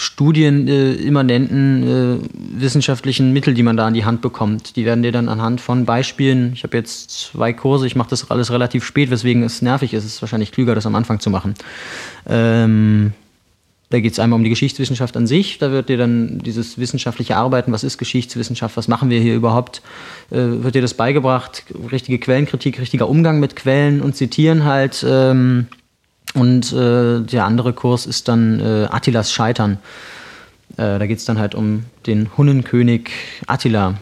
studienimmanenten 0.00 1.82
äh, 1.82 2.18
wissenschaftlichen 2.58 3.34
Mittel, 3.34 3.52
die 3.52 3.62
man 3.62 3.76
da 3.76 3.86
an 3.86 3.92
die 3.92 4.06
Hand 4.06 4.22
bekommt. 4.22 4.76
Die 4.76 4.86
werden 4.86 5.02
dir 5.02 5.12
dann 5.12 5.28
anhand 5.28 5.60
von 5.60 5.84
Beispielen, 5.84 6.54
ich 6.54 6.62
habe 6.62 6.74
jetzt 6.78 7.10
zwei 7.10 7.52
Kurse, 7.52 7.86
ich 7.86 7.96
mache 7.96 8.08
das 8.08 8.30
alles 8.30 8.50
relativ 8.50 8.82
spät, 8.82 9.10
weswegen 9.10 9.42
es 9.42 9.60
nervig 9.60 9.92
ist. 9.92 10.04
Es 10.04 10.14
ist 10.14 10.22
wahrscheinlich 10.22 10.52
klüger, 10.52 10.74
das 10.74 10.86
am 10.86 10.94
Anfang 10.94 11.20
zu 11.20 11.28
machen. 11.28 11.52
Ähm, 12.26 13.12
da 13.90 14.00
geht 14.00 14.12
es 14.12 14.18
einmal 14.18 14.38
um 14.38 14.44
die 14.44 14.48
Geschichtswissenschaft 14.48 15.18
an 15.18 15.26
sich. 15.26 15.58
Da 15.58 15.70
wird 15.70 15.90
dir 15.90 15.98
dann 15.98 16.38
dieses 16.38 16.78
wissenschaftliche 16.78 17.36
Arbeiten, 17.36 17.70
was 17.70 17.84
ist 17.84 17.98
Geschichtswissenschaft, 17.98 18.78
was 18.78 18.88
machen 18.88 19.10
wir 19.10 19.20
hier 19.20 19.34
überhaupt, 19.34 19.82
äh, 20.30 20.36
wird 20.38 20.76
dir 20.76 20.82
das 20.82 20.94
beigebracht. 20.94 21.64
Richtige 21.92 22.18
Quellenkritik, 22.18 22.80
richtiger 22.80 23.06
Umgang 23.06 23.38
mit 23.38 23.54
Quellen 23.54 24.00
und 24.00 24.16
Zitieren 24.16 24.64
halt. 24.64 25.04
Ähm, 25.06 25.66
und 26.34 26.72
äh, 26.72 27.20
der 27.20 27.44
andere 27.44 27.72
Kurs 27.72 28.06
ist 28.06 28.28
dann 28.28 28.60
äh, 28.60 28.86
Attilas 28.90 29.32
Scheitern. 29.32 29.78
Äh, 30.76 30.98
da 30.98 31.06
geht 31.06 31.18
es 31.18 31.24
dann 31.24 31.38
halt 31.38 31.54
um 31.54 31.84
den 32.06 32.30
Hunnenkönig 32.36 33.10
Attila, 33.46 33.94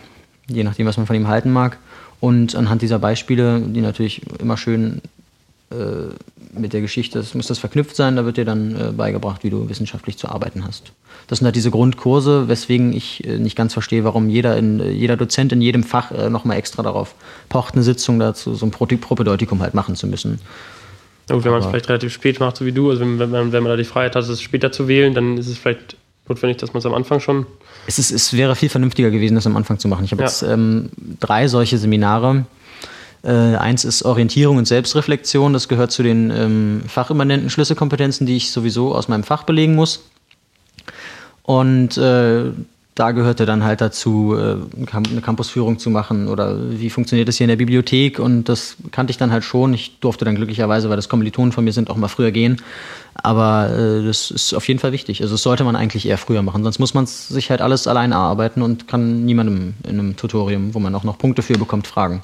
je 0.48 0.64
nachdem, 0.64 0.86
was 0.86 0.96
man 0.96 1.06
von 1.06 1.16
ihm 1.16 1.28
halten 1.28 1.50
mag. 1.50 1.78
Und 2.20 2.54
anhand 2.54 2.82
dieser 2.82 2.98
Beispiele, 2.98 3.60
die 3.60 3.80
natürlich 3.80 4.22
immer 4.40 4.56
schön 4.56 5.00
äh, 5.70 5.76
mit 6.58 6.72
der 6.72 6.80
Geschichte, 6.80 7.18
es 7.18 7.34
muss 7.34 7.46
das 7.46 7.58
verknüpft 7.58 7.96
sein, 7.96 8.16
da 8.16 8.24
wird 8.24 8.36
dir 8.36 8.44
dann 8.44 8.74
äh, 8.74 8.92
beigebracht, 8.92 9.44
wie 9.44 9.50
du 9.50 9.68
wissenschaftlich 9.68 10.18
zu 10.18 10.28
arbeiten 10.28 10.64
hast. 10.66 10.92
Das 11.28 11.38
sind 11.38 11.46
halt 11.46 11.56
diese 11.56 11.70
Grundkurse, 11.70 12.48
weswegen 12.48 12.92
ich 12.92 13.24
äh, 13.24 13.38
nicht 13.38 13.56
ganz 13.56 13.72
verstehe, 13.72 14.04
warum 14.04 14.28
jeder, 14.28 14.56
in, 14.56 14.80
jeder 14.80 15.16
Dozent 15.16 15.52
in 15.52 15.62
jedem 15.62 15.84
Fach 15.84 16.10
nochmal 16.28 16.58
extra 16.58 16.82
darauf 16.82 17.14
pocht, 17.48 17.74
eine 17.74 17.82
Sitzung 17.82 18.18
dazu, 18.18 18.54
so 18.54 18.66
ein 18.66 18.70
Propedeutikum 18.70 19.62
halt 19.62 19.74
machen 19.74 19.94
zu 19.94 20.06
müssen. 20.06 20.40
Und 21.30 21.44
wenn 21.44 21.52
man 21.52 21.60
es 21.60 21.66
vielleicht 21.66 21.88
relativ 21.88 22.12
spät 22.12 22.40
macht, 22.40 22.56
so 22.56 22.64
wie 22.64 22.72
du, 22.72 22.90
also 22.90 23.00
wenn, 23.02 23.18
wenn, 23.18 23.30
man, 23.30 23.52
wenn 23.52 23.62
man 23.62 23.70
da 23.70 23.76
die 23.76 23.84
Freiheit 23.84 24.16
hat, 24.16 24.24
es 24.24 24.40
später 24.40 24.72
zu 24.72 24.88
wählen, 24.88 25.14
dann 25.14 25.36
ist 25.36 25.48
es 25.48 25.58
vielleicht 25.58 25.96
notwendig, 26.28 26.58
dass 26.58 26.72
man 26.72 26.78
es 26.78 26.86
am 26.86 26.94
Anfang 26.94 27.20
schon. 27.20 27.46
Es, 27.86 27.98
ist, 27.98 28.10
es 28.10 28.32
wäre 28.32 28.54
viel 28.56 28.68
vernünftiger 28.68 29.10
gewesen, 29.10 29.34
das 29.34 29.46
am 29.46 29.56
Anfang 29.56 29.78
zu 29.78 29.88
machen. 29.88 30.04
Ich 30.04 30.12
habe 30.12 30.22
ja. 30.22 30.28
jetzt 30.28 30.42
ähm, 30.42 30.90
drei 31.20 31.48
solche 31.48 31.78
Seminare. 31.78 32.44
Äh, 33.22 33.30
eins 33.30 33.84
ist 33.84 34.04
Orientierung 34.04 34.58
und 34.58 34.66
Selbstreflexion. 34.66 35.52
Das 35.52 35.68
gehört 35.68 35.90
zu 35.90 36.02
den 36.02 36.30
ähm, 36.30 36.82
fachimmanenten 36.86 37.50
Schlüsselkompetenzen, 37.50 38.26
die 38.26 38.36
ich 38.36 38.50
sowieso 38.50 38.94
aus 38.94 39.08
meinem 39.08 39.24
Fach 39.24 39.42
belegen 39.42 39.74
muss. 39.74 40.04
Und 41.42 41.96
äh, 41.96 42.52
da 42.98 43.12
gehörte 43.12 43.46
dann 43.46 43.62
halt 43.62 43.80
dazu, 43.80 44.34
äh, 44.36 44.56
eine 44.92 45.20
Campusführung 45.20 45.78
zu 45.78 45.90
machen 45.90 46.28
oder 46.28 46.56
wie 46.70 46.90
funktioniert 46.90 47.28
das 47.28 47.36
hier 47.36 47.44
in 47.44 47.48
der 47.48 47.56
Bibliothek 47.56 48.18
und 48.18 48.44
das 48.48 48.76
kannte 48.90 49.12
ich 49.12 49.18
dann 49.18 49.30
halt 49.30 49.44
schon. 49.44 49.72
Ich 49.72 50.00
durfte 50.00 50.24
dann 50.24 50.34
glücklicherweise, 50.34 50.88
weil 50.88 50.96
das 50.96 51.08
Kommilitonen 51.08 51.52
von 51.52 51.64
mir 51.64 51.72
sind, 51.72 51.90
auch 51.90 51.96
mal 51.96 52.08
früher 52.08 52.32
gehen. 52.32 52.60
Aber 53.14 53.70
äh, 53.70 54.04
das 54.04 54.30
ist 54.30 54.54
auf 54.54 54.66
jeden 54.66 54.80
Fall 54.80 54.92
wichtig. 54.92 55.22
Also 55.22 55.34
das 55.34 55.42
sollte 55.42 55.64
man 55.64 55.76
eigentlich 55.76 56.06
eher 56.06 56.18
früher 56.18 56.42
machen, 56.42 56.64
sonst 56.64 56.78
muss 56.80 56.94
man 56.94 57.06
sich 57.06 57.50
halt 57.50 57.60
alles 57.60 57.86
allein 57.86 58.12
erarbeiten 58.12 58.62
und 58.62 58.88
kann 58.88 59.24
niemandem 59.24 59.74
in 59.84 59.98
einem 59.98 60.16
Tutorium, 60.16 60.74
wo 60.74 60.80
man 60.80 60.94
auch 60.94 61.04
noch 61.04 61.18
Punkte 61.18 61.42
für 61.42 61.58
bekommt, 61.58 61.86
fragen. 61.86 62.22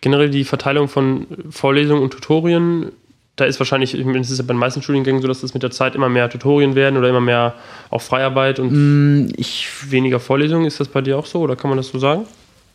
Generell 0.00 0.30
die 0.30 0.44
Verteilung 0.44 0.88
von 0.88 1.26
Vorlesungen 1.50 2.02
und 2.02 2.10
Tutorien 2.10 2.92
da 3.36 3.44
ist 3.44 3.60
wahrscheinlich, 3.60 3.92
es 3.94 4.30
ist 4.30 4.38
ja 4.38 4.44
bei 4.44 4.54
den 4.54 4.58
meisten 4.58 4.82
Studiengängen 4.82 5.20
so, 5.20 5.28
dass 5.28 5.42
es 5.42 5.52
mit 5.52 5.62
der 5.62 5.70
Zeit 5.70 5.94
immer 5.94 6.08
mehr 6.08 6.30
Tutorien 6.30 6.74
werden 6.74 6.96
oder 6.96 7.10
immer 7.10 7.20
mehr 7.20 7.54
auch 7.90 8.00
Freiarbeit 8.00 8.58
und 8.58 8.72
mm, 8.72 9.32
ich, 9.36 9.68
weniger 9.90 10.20
Vorlesungen. 10.20 10.66
Ist 10.66 10.80
das 10.80 10.88
bei 10.88 11.02
dir 11.02 11.18
auch 11.18 11.26
so 11.26 11.40
oder 11.40 11.54
kann 11.54 11.68
man 11.68 11.76
das 11.76 11.88
so 11.88 11.98
sagen? 11.98 12.24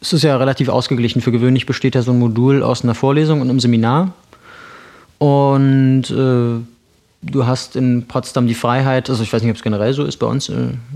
Es 0.01 0.13
ist 0.13 0.23
ja 0.23 0.37
relativ 0.37 0.69
ausgeglichen. 0.69 1.21
Für 1.21 1.31
gewöhnlich 1.31 1.65
besteht 1.65 1.95
ja 1.95 2.03
so 2.03 2.11
ein 2.11 2.19
Modul 2.19 2.61
aus 2.61 2.83
einer 2.83 2.93
Vorlesung 2.93 3.41
und 3.41 3.49
einem 3.49 3.59
Seminar. 3.59 4.13
Und 5.17 6.03
äh, 6.11 6.63
du 7.23 7.45
hast 7.45 7.75
in 7.75 8.07
Potsdam 8.07 8.47
die 8.47 8.53
Freiheit, 8.53 9.09
also 9.09 9.23
ich 9.23 9.33
weiß 9.33 9.41
nicht, 9.41 9.51
ob 9.51 9.57
es 9.57 9.63
generell 9.63 9.93
so 9.93 10.03
ist, 10.03 10.17
bei 10.17 10.27
uns, 10.27 10.49
äh, 10.49 10.53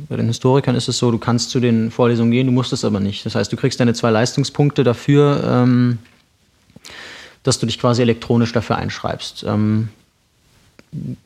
bei 0.09 0.15
den 0.15 0.27
Historikern 0.27 0.75
ist 0.75 0.87
es 0.87 0.99
so, 0.99 1.09
du 1.09 1.17
kannst 1.17 1.49
zu 1.49 1.59
den 1.59 1.89
Vorlesungen 1.89 2.31
gehen, 2.31 2.45
du 2.45 2.53
musst 2.53 2.71
es 2.71 2.85
aber 2.85 2.99
nicht. 2.99 3.25
Das 3.25 3.33
heißt, 3.33 3.51
du 3.51 3.57
kriegst 3.57 3.79
deine 3.79 3.93
zwei 3.93 4.11
Leistungspunkte 4.11 4.83
dafür. 4.83 5.43
Ähm, 5.43 5.97
dass 7.45 7.59
du 7.59 7.65
dich 7.65 7.79
quasi 7.79 8.01
elektronisch 8.01 8.51
dafür 8.51 8.75
einschreibst. 8.75 9.45
Ähm, 9.47 9.89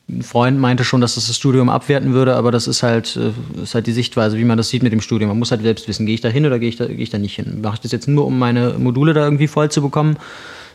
ein 0.08 0.22
Freund 0.22 0.58
meinte 0.58 0.84
schon, 0.84 1.00
dass 1.00 1.14
das 1.14 1.26
das 1.26 1.36
Studium 1.36 1.68
abwerten 1.68 2.12
würde, 2.12 2.34
aber 2.36 2.50
das 2.50 2.66
ist 2.66 2.82
halt, 2.82 3.16
äh, 3.16 3.62
ist 3.62 3.74
halt 3.74 3.86
die 3.86 3.92
Sichtweise, 3.92 4.36
wie 4.36 4.44
man 4.44 4.56
das 4.56 4.68
sieht 4.68 4.82
mit 4.82 4.92
dem 4.92 5.00
Studium. 5.00 5.28
Man 5.28 5.38
muss 5.38 5.50
halt 5.50 5.62
selbst 5.62 5.88
wissen, 5.88 6.06
gehe 6.06 6.14
ich 6.14 6.20
da 6.20 6.28
hin 6.28 6.46
oder 6.46 6.58
gehe 6.58 6.68
ich 6.68 6.76
da, 6.76 6.86
ich 6.86 7.10
da 7.10 7.18
nicht 7.18 7.34
hin? 7.34 7.60
Mache 7.62 7.74
ich 7.74 7.80
das 7.80 7.92
jetzt 7.92 8.06
nur, 8.06 8.26
um 8.26 8.38
meine 8.38 8.74
Module 8.78 9.14
da 9.14 9.24
irgendwie 9.24 9.48
voll 9.48 9.70
zu 9.70 9.80
bekommen? 9.82 10.16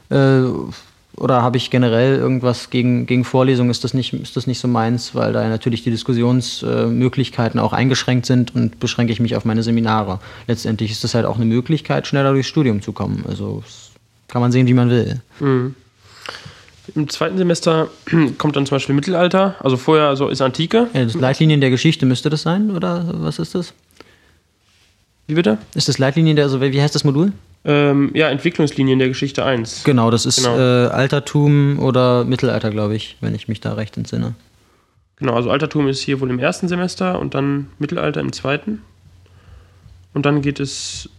Äh, 0.09 0.43
oder 1.17 1.41
habe 1.41 1.57
ich 1.57 1.69
generell 1.69 2.17
irgendwas 2.17 2.69
gegen, 2.69 3.05
gegen 3.05 3.23
Vorlesungen? 3.23 3.69
Ist 3.69 3.83
das, 3.83 3.93
nicht, 3.93 4.13
ist 4.13 4.35
das 4.35 4.47
nicht 4.47 4.59
so 4.59 4.67
meins, 4.67 5.15
weil 5.15 5.31
da 5.31 5.47
natürlich 5.47 5.83
die 5.83 5.91
Diskussionsmöglichkeiten 5.91 7.59
auch 7.59 7.71
eingeschränkt 7.71 8.25
sind 8.25 8.53
und 8.53 8.79
beschränke 8.79 9.13
ich 9.13 9.21
mich 9.21 9.35
auf 9.35 9.45
meine 9.45 9.63
Seminare. 9.63 10.19
Letztendlich 10.47 10.91
ist 10.91 11.03
das 11.03 11.15
halt 11.15 11.25
auch 11.25 11.37
eine 11.37 11.45
Möglichkeit, 11.45 12.07
schneller 12.07 12.33
durchs 12.33 12.49
Studium 12.49 12.81
zu 12.81 12.91
kommen. 12.91 13.23
Also 13.27 13.63
kann 14.27 14.41
man 14.41 14.51
sehen, 14.51 14.67
wie 14.67 14.73
man 14.73 14.89
will. 14.89 15.21
Mhm. 15.39 15.75
Im 16.93 17.09
zweiten 17.09 17.37
Semester 17.37 17.89
kommt 18.37 18.55
dann 18.55 18.65
zum 18.65 18.75
Beispiel 18.75 18.95
Mittelalter, 18.95 19.55
also 19.59 19.77
vorher 19.77 20.07
also 20.07 20.29
ist 20.29 20.41
Antike. 20.41 20.87
Ja, 20.93 21.03
das 21.03 21.15
Leitlinien 21.15 21.61
der 21.61 21.69
Geschichte 21.69 22.05
müsste 22.05 22.29
das 22.29 22.43
sein, 22.43 22.71
oder 22.71 23.05
was 23.11 23.39
ist 23.39 23.55
das? 23.55 23.73
Wie 25.27 25.33
bitte? 25.33 25.57
Ist 25.73 25.87
das 25.87 25.97
Leitlinien 25.97 26.35
der, 26.35 26.45
also 26.45 26.61
wie 26.61 26.81
heißt 26.81 26.93
das 26.93 27.03
Modul? 27.03 27.31
Ähm, 27.67 28.11
ja, 28.13 28.29
Entwicklungslinien 28.29 28.99
der 28.99 29.07
Geschichte 29.07 29.43
1. 29.43 29.83
Genau, 29.83 30.11
das 30.11 30.27
ist 30.27 30.43
genau. 30.43 30.55
Äh, 30.57 30.87
Altertum 30.89 31.79
oder 31.79 32.23
Mittelalter, 32.23 32.69
glaube 32.69 32.95
ich, 32.95 33.17
wenn 33.21 33.33
ich 33.33 33.47
mich 33.47 33.59
da 33.59 33.73
recht 33.73 33.97
entsinne. 33.97 34.35
Genau, 35.17 35.33
also 35.33 35.49
Altertum 35.49 35.87
ist 35.87 36.01
hier 36.01 36.19
wohl 36.19 36.29
im 36.29 36.37
ersten 36.37 36.67
Semester 36.67 37.19
und 37.19 37.33
dann 37.33 37.67
Mittelalter 37.79 38.21
im 38.21 38.33
zweiten. 38.33 38.83
Und 40.13 40.27
dann 40.27 40.41
geht 40.41 40.59
es 40.59 41.09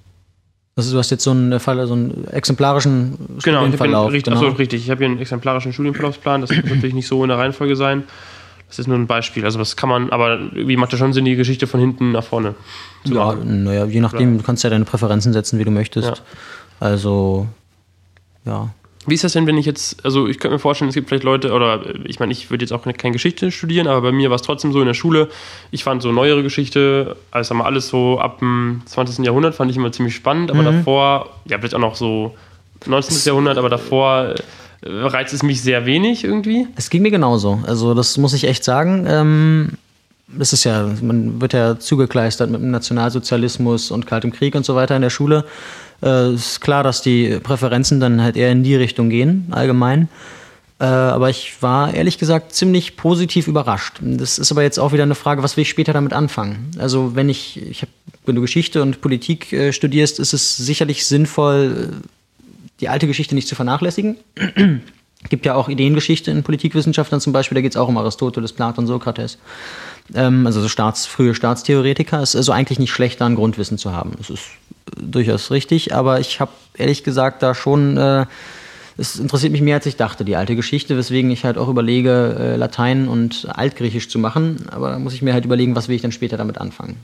also 0.76 0.92
du 0.92 0.98
hast 0.98 1.10
jetzt 1.10 1.24
so 1.24 1.30
einen 1.30 1.58
Fall, 1.58 1.86
so 1.86 1.94
einen 1.94 2.28
exemplarischen 2.28 3.16
genau, 3.42 3.60
Studienverlauf. 3.60 4.12
Richtig, 4.12 4.24
genau, 4.24 4.36
absolut 4.36 4.58
richtig. 4.58 4.84
Ich 4.84 4.90
habe 4.90 4.98
hier 4.98 5.06
einen 5.06 5.20
exemplarischen 5.20 5.72
Studienverlaufsplan. 5.72 6.42
Das 6.42 6.50
muss 6.50 6.64
natürlich 6.64 6.94
nicht 6.94 7.08
so 7.08 7.22
in 7.22 7.30
der 7.30 7.38
Reihenfolge 7.38 7.76
sein. 7.76 8.04
Das 8.68 8.78
ist 8.78 8.86
nur 8.86 8.98
ein 8.98 9.06
Beispiel. 9.06 9.44
Also 9.44 9.58
das 9.58 9.76
kann 9.76 9.88
man, 9.88 10.10
aber 10.10 10.38
wie 10.52 10.76
macht 10.76 10.92
das 10.92 10.98
schon 10.98 11.14
Sinn, 11.14 11.24
die 11.24 11.36
Geschichte 11.36 11.66
von 11.66 11.80
hinten 11.80 12.12
nach 12.12 12.24
vorne 12.24 12.54
zu 13.04 13.14
ja, 13.14 13.24
machen? 13.24 13.64
Naja, 13.64 13.86
je 13.86 14.00
nachdem, 14.00 14.36
du 14.36 14.44
kannst 14.44 14.64
ja 14.64 14.70
deine 14.70 14.84
Präferenzen 14.84 15.32
setzen, 15.32 15.58
wie 15.58 15.64
du 15.64 15.70
möchtest. 15.70 16.08
Ja. 16.08 16.14
Also, 16.78 17.46
ja. 18.44 18.68
Wie 19.06 19.14
ist 19.14 19.24
das 19.24 19.32
denn, 19.32 19.46
wenn 19.46 19.56
ich 19.56 19.66
jetzt, 19.66 20.04
also 20.04 20.26
ich 20.26 20.38
könnte 20.38 20.54
mir 20.54 20.58
vorstellen, 20.58 20.88
es 20.88 20.94
gibt 20.94 21.08
vielleicht 21.08 21.24
Leute, 21.24 21.52
oder 21.52 21.82
ich 22.04 22.18
meine, 22.18 22.32
ich 22.32 22.50
würde 22.50 22.64
jetzt 22.64 22.72
auch 22.72 22.82
keine 22.82 23.12
Geschichte 23.12 23.50
studieren, 23.50 23.86
aber 23.86 24.00
bei 24.02 24.12
mir 24.12 24.30
war 24.30 24.36
es 24.36 24.42
trotzdem 24.42 24.72
so 24.72 24.80
in 24.80 24.86
der 24.86 24.94
Schule, 24.94 25.28
ich 25.70 25.84
fand 25.84 26.02
so 26.02 26.10
neuere 26.10 26.42
Geschichte, 26.42 27.16
also 27.30 27.54
mal 27.54 27.64
alles 27.64 27.88
so 27.88 28.18
ab 28.18 28.40
dem 28.40 28.82
20. 28.86 29.24
Jahrhundert 29.24 29.54
fand 29.54 29.70
ich 29.70 29.76
immer 29.76 29.92
ziemlich 29.92 30.14
spannend, 30.14 30.50
aber 30.50 30.62
mhm. 30.62 30.78
davor, 30.78 31.30
ja, 31.46 31.58
vielleicht 31.58 31.74
auch 31.74 31.80
noch 31.80 31.94
so 31.94 32.34
19. 32.84 33.16
Jahrhundert, 33.24 33.58
aber 33.58 33.68
davor 33.68 34.34
äh, 34.82 34.88
reizt 34.88 35.32
es 35.32 35.42
mich 35.42 35.62
sehr 35.62 35.86
wenig 35.86 36.24
irgendwie. 36.24 36.66
Es 36.76 36.90
ging 36.90 37.02
mir 37.02 37.10
genauso, 37.10 37.60
also 37.66 37.94
das 37.94 38.18
muss 38.18 38.32
ich 38.32 38.44
echt 38.44 38.64
sagen. 38.64 39.06
Ähm 39.08 39.70
das 40.28 40.52
ist 40.52 40.64
ja, 40.64 40.88
man 41.02 41.40
wird 41.40 41.52
ja 41.52 41.78
zugekleistert 41.78 42.50
mit 42.50 42.60
dem 42.60 42.70
Nationalsozialismus 42.72 43.90
und 43.90 44.06
Kaltem 44.06 44.32
Krieg 44.32 44.54
und 44.54 44.64
so 44.64 44.74
weiter 44.74 44.96
in 44.96 45.02
der 45.02 45.10
Schule 45.10 45.44
äh, 46.02 46.34
ist 46.34 46.60
klar, 46.60 46.82
dass 46.82 47.02
die 47.02 47.38
Präferenzen 47.42 48.00
dann 48.00 48.22
halt 48.22 48.36
eher 48.36 48.50
in 48.50 48.62
die 48.62 48.76
Richtung 48.76 49.08
gehen, 49.08 49.48
allgemein. 49.50 50.08
Äh, 50.78 50.84
aber 50.84 51.30
ich 51.30 51.62
war 51.62 51.94
ehrlich 51.94 52.18
gesagt 52.18 52.52
ziemlich 52.52 52.96
positiv 52.96 53.48
überrascht. 53.48 53.98
Das 54.00 54.38
ist 54.38 54.52
aber 54.52 54.62
jetzt 54.62 54.78
auch 54.78 54.92
wieder 54.92 55.04
eine 55.04 55.14
Frage, 55.14 55.42
was 55.42 55.56
will 55.56 55.62
ich 55.62 55.70
später 55.70 55.94
damit 55.94 56.12
anfangen? 56.12 56.70
Also 56.78 57.14
wenn 57.14 57.28
ich, 57.28 57.62
ich 57.62 57.82
hab, 57.82 57.88
wenn 58.26 58.34
du 58.34 58.42
Geschichte 58.42 58.82
und 58.82 59.00
Politik 59.00 59.52
äh, 59.52 59.72
studierst, 59.72 60.18
ist 60.18 60.34
es 60.34 60.56
sicherlich 60.56 61.06
sinnvoll, 61.06 61.92
die 62.80 62.88
alte 62.90 63.06
Geschichte 63.06 63.34
nicht 63.34 63.48
zu 63.48 63.54
vernachlässigen. 63.54 64.16
Gibt 65.28 65.46
ja 65.46 65.54
auch 65.54 65.68
Ideengeschichte 65.68 66.30
in 66.30 66.42
Politikwissenschaftlern 66.42 67.20
zum 67.20 67.32
Beispiel, 67.32 67.56
da 67.56 67.62
geht 67.62 67.72
es 67.72 67.76
auch 67.76 67.88
um 67.88 67.98
Aristoteles, 67.98 68.52
Platon, 68.52 68.86
Sokrates. 68.86 69.38
Ähm, 70.14 70.46
also 70.46 70.60
so 70.60 70.68
Staats, 70.68 71.06
frühe 71.06 71.34
Staatstheoretiker. 71.34 72.22
Es 72.22 72.30
ist 72.30 72.36
also 72.36 72.52
eigentlich 72.52 72.78
nicht 72.78 72.92
schlecht, 72.92 73.20
da 73.20 73.26
ein 73.26 73.34
Grundwissen 73.34 73.78
zu 73.78 73.92
haben. 73.92 74.12
Es 74.20 74.30
ist 74.30 74.44
durchaus 74.96 75.50
richtig, 75.50 75.94
aber 75.94 76.20
ich 76.20 76.40
habe 76.40 76.52
ehrlich 76.76 77.04
gesagt 77.04 77.42
da 77.42 77.54
schon, 77.54 77.96
äh, 77.96 78.26
es 78.98 79.16
interessiert 79.16 79.52
mich 79.52 79.62
mehr 79.62 79.76
als 79.76 79.86
ich 79.86 79.96
dachte, 79.96 80.24
die 80.24 80.36
alte 80.36 80.56
Geschichte, 80.56 80.96
weswegen 80.96 81.30
ich 81.30 81.44
halt 81.44 81.58
auch 81.58 81.68
überlege, 81.68 82.36
äh, 82.38 82.56
Latein 82.56 83.08
und 83.08 83.46
Altgriechisch 83.50 84.08
zu 84.08 84.18
machen, 84.18 84.66
aber 84.70 84.90
da 84.90 84.98
muss 84.98 85.12
ich 85.12 85.22
mir 85.22 85.34
halt 85.34 85.44
überlegen, 85.44 85.76
was 85.76 85.88
will 85.88 85.96
ich 85.96 86.02
dann 86.02 86.12
später 86.12 86.36
damit 86.36 86.58
anfangen. 86.58 86.96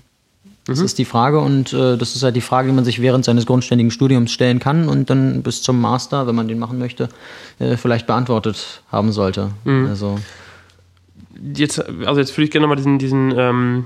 Das 0.67 0.79
mhm. 0.79 0.85
ist 0.85 0.99
die 0.99 1.05
Frage 1.05 1.41
und 1.41 1.73
äh, 1.73 1.97
das 1.97 2.15
ist 2.15 2.23
halt 2.23 2.37
die 2.37 2.41
Frage, 2.41 2.69
die 2.69 2.75
man 2.75 2.85
sich 2.85 3.03
während 3.03 3.25
seines 3.25 3.47
grundständigen 3.47 3.91
Studiums 3.91 4.31
stellen 4.31 4.61
kann 4.61 4.89
und 4.89 5.11
dann 5.11 5.43
bis 5.43 5.63
zum 5.63 5.81
Master, 5.81 6.27
wenn 6.27 6.37
man 6.37 6.47
den 6.47 6.59
machen 6.59 6.79
möchte, 6.79 7.09
äh, 7.59 7.77
vielleicht 7.77 8.07
beantwortet 8.07 8.83
haben 8.91 9.11
sollte. 9.13 9.51
Mhm. 9.65 9.87
Also 9.87 10.19
jetzt, 11.55 11.85
also 12.07 12.21
jetzt 12.21 12.37
würde 12.37 12.45
ich 12.45 12.51
gerne 12.51 12.67
mal 12.69 12.77
diesen, 12.77 12.99
diesen 12.99 13.35
ähm, 13.37 13.85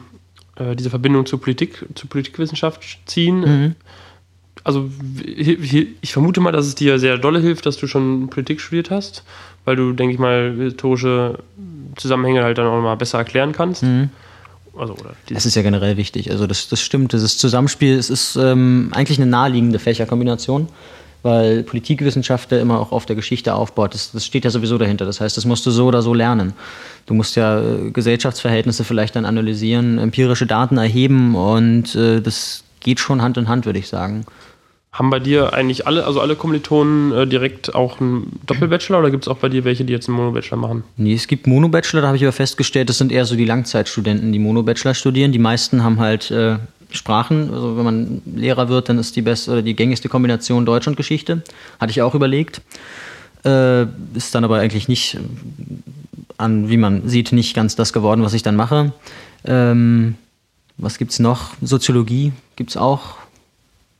äh, 0.57 0.77
diese 0.77 0.91
Verbindung 0.91 1.25
zur 1.25 1.41
Politik, 1.41 1.85
zur 1.95 2.11
Politikwissenschaft 2.11 2.99
ziehen. 3.07 3.41
Mhm 3.41 3.75
also 4.67 4.91
ich 5.25 6.13
vermute 6.13 6.41
mal, 6.41 6.51
dass 6.51 6.67
es 6.67 6.75
dir 6.75 6.99
sehr 6.99 7.19
dolle 7.19 7.39
hilft, 7.39 7.67
dass 7.67 7.77
du 7.77 7.87
schon 7.87 8.29
Politik 8.31 8.61
studiert 8.61 8.91
hast, 8.91 9.23
weil 9.65 9.77
du, 9.77 9.93
denke 9.93 10.13
ich 10.13 10.19
mal, 10.19 10.57
historische 10.59 11.39
Zusammenhänge 11.95 12.43
halt 12.43 12.59
dann 12.59 12.67
auch 12.67 12.83
mal 12.83 12.97
besser 12.97 13.19
erklären 13.19 13.53
kannst. 13.53 13.85
Also, 14.79 14.95
oder 14.95 15.15
das 15.29 15.47
ist 15.47 15.55
ja 15.55 15.63
generell 15.63 15.97
wichtig. 15.97 16.31
Also 16.31 16.47
das, 16.47 16.69
das 16.69 16.81
stimmt, 16.81 17.13
das 17.13 17.39
Zusammenspiel, 17.39 17.97
es 17.97 18.11
ist 18.11 18.37
ähm, 18.37 18.91
eigentlich 18.93 19.19
eine 19.19 19.31
naheliegende 19.31 19.79
Fächerkombination, 19.79 20.69
weil 21.23 21.63
Politikwissenschaft 21.63 22.53
ja 22.53 22.59
immer 22.59 22.79
auch 22.81 22.93
auf 22.93 23.07
der 23.07 23.17
Geschichte 23.17 23.55
aufbaut. 23.55 23.95
Das, 23.95 24.13
das 24.13 24.25
steht 24.25 24.45
ja 24.45 24.51
sowieso 24.51 24.79
dahinter. 24.79 25.05
Das 25.05 25.21
heißt, 25.21 25.37
das 25.37 25.45
musst 25.45 25.65
du 25.67 25.71
so 25.71 25.87
oder 25.87 26.03
so 26.03 26.15
lernen. 26.15 26.53
Du 27.07 27.15
musst 27.15 27.37
ja 27.37 27.61
äh, 27.61 27.91
Gesellschaftsverhältnisse 27.91 28.85
vielleicht 28.85 29.17
dann 29.17 29.25
analysieren, 29.25 29.99
empirische 29.99 30.47
Daten 30.47 30.77
erheben 30.77 31.35
und 31.35 31.95
äh, 31.95 32.21
das 32.21 32.65
geht 32.81 33.01
schon 33.01 33.23
Hand 33.23 33.37
in 33.37 33.49
Hand, 33.49 33.67
würde 33.67 33.79
ich 33.79 33.89
sagen. 33.89 34.25
Haben 34.97 35.11
bei 35.11 35.21
dir 35.21 35.53
eigentlich 35.53 35.87
alle, 35.87 36.07
also 36.07 36.23
alle 36.23 36.37
Kommilitonen 36.37 37.13
äh, 37.13 37.27
direkt 37.27 37.75
auch 37.75 38.01
einen 38.01 38.41
Doppelbachelor 38.47 39.01
oder 39.01 39.11
gibt 39.11 39.25
es 39.25 39.29
auch 39.29 39.37
bei 39.37 39.51
dir 39.51 39.63
welche, 39.65 39.85
die 39.85 39.93
jetzt 39.93 40.09
einen 40.09 40.17
Monobachelor 40.17 40.57
machen? 40.57 40.85
Nee, 40.97 41.13
es 41.13 41.29
gibt 41.29 41.47
Monobachelor, 41.47 42.01
da 42.01 42.07
habe 42.07 42.17
ich 42.17 42.23
aber 42.23 42.33
festgestellt, 42.33 42.89
das 42.89 42.97
sind 42.97 43.13
eher 43.13 43.27
so 43.27 43.37
die 43.37 43.45
Langzeitstudenten, 43.45 44.33
die 44.33 44.39
Monobachelor 44.39 44.95
studieren. 44.95 45.33
Die 45.33 45.39
meisten 45.39 45.85
haben 45.85 46.01
halt 46.01 46.31
äh, 46.31 46.57
Sprachen, 46.91 47.53
also 47.53 47.77
wenn 47.77 47.85
man 47.85 48.23
Lehrer 48.25 48.71
wird, 48.71 48.89
dann 48.89 48.99
ist 48.99 49.15
die 49.17 49.23
beste 49.23 49.51
oder 49.51 49.61
die 49.61 49.77
gängigste 49.77 50.09
Kombination 50.09 50.65
Deutsch 50.65 50.89
und 50.89 50.97
Geschichte. 50.97 51.43
Hatte 51.79 51.91
ich 51.91 52.01
auch 52.01 52.15
überlegt. 52.15 52.63
Äh, 53.45 53.83
ist 54.15 54.35
dann 54.35 54.45
aber 54.45 54.61
eigentlich 54.61 54.89
nicht 54.89 55.19
an, 56.39 56.71
wie 56.71 56.79
man 56.79 57.07
sieht, 57.07 57.33
nicht 57.33 57.55
ganz 57.55 57.77
das 57.77 57.93
geworden, 57.93 58.23
was 58.23 58.33
ich 58.33 58.43
dann 58.43 58.57
mache. 58.57 58.95
Ähm, 59.45 60.15
was 60.79 60.99
es 60.99 61.19
noch? 61.19 61.53
Soziologie 61.61 62.33
gibt 62.57 62.71
es 62.71 62.77
auch 62.79 63.17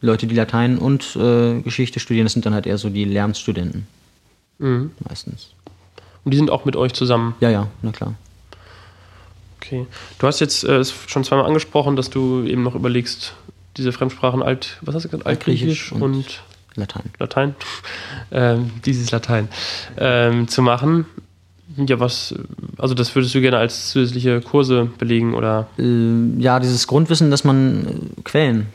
Leute, 0.01 0.27
die 0.27 0.35
Latein 0.35 0.79
und 0.79 1.17
äh, 1.17 1.61
Geschichte 1.61 2.01
studieren, 2.01 2.27
das 2.27 2.33
sind 2.35 2.47
dann 2.47 2.55
halt 2.55 2.67
eher 2.67 2.79
so 2.79 2.91
die 2.91 3.05
Lernstudenten. 3.05 3.87
Mhm. 4.59 4.91
Meistens. 5.09 5.51
Und 6.25 6.33
die 6.33 6.37
sind 6.37 6.51
auch 6.51 6.65
mit 6.65 6.77
euch 6.77 6.93
zusammen? 6.93 7.35
Ja, 7.41 7.51
ja, 7.51 7.69
na 7.83 7.93
klar. 7.93 8.15
Okay. 9.59 9.87
Du 10.19 10.27
hast 10.27 10.41
jetzt 10.41 10.65
äh, 10.65 10.85
schon 10.85 11.25
zweimal 11.25 11.47
angesprochen, 11.47 11.97
dass 11.97 12.11
du 12.11 12.45
eben 12.45 12.63
noch 12.63 12.75
überlegst, 12.75 13.35
diese 13.77 13.93
Fremdsprachen 13.93 14.43
alt, 14.43 14.79
was 14.81 14.95
hast 14.95 15.05
du 15.05 15.09
gesagt? 15.09 15.27
Altgriechisch 15.27 15.93
und, 15.93 16.03
und, 16.03 16.43
Latein. 16.77 17.05
Latein. 17.19 17.55
ähm, 18.31 18.71
dieses 18.85 19.11
Latein 19.11 19.49
ähm, 19.97 20.47
zu 20.49 20.63
machen. 20.63 21.07
Ja, 21.77 22.01
was, 22.01 22.35
also 22.79 22.95
das 22.95 23.15
würdest 23.15 23.35
du 23.35 23.41
gerne 23.41 23.59
als 23.59 23.91
zusätzliche 23.91 24.41
Kurse 24.41 24.89
belegen 24.99 25.35
oder? 25.35 25.67
Äh, 25.79 26.39
ja, 26.39 26.61
dieses 26.61 26.87
Grundwissen, 26.87 27.31
dass 27.31 27.45
man 27.45 27.87
äh, 27.87 28.23
Quellen 28.23 28.67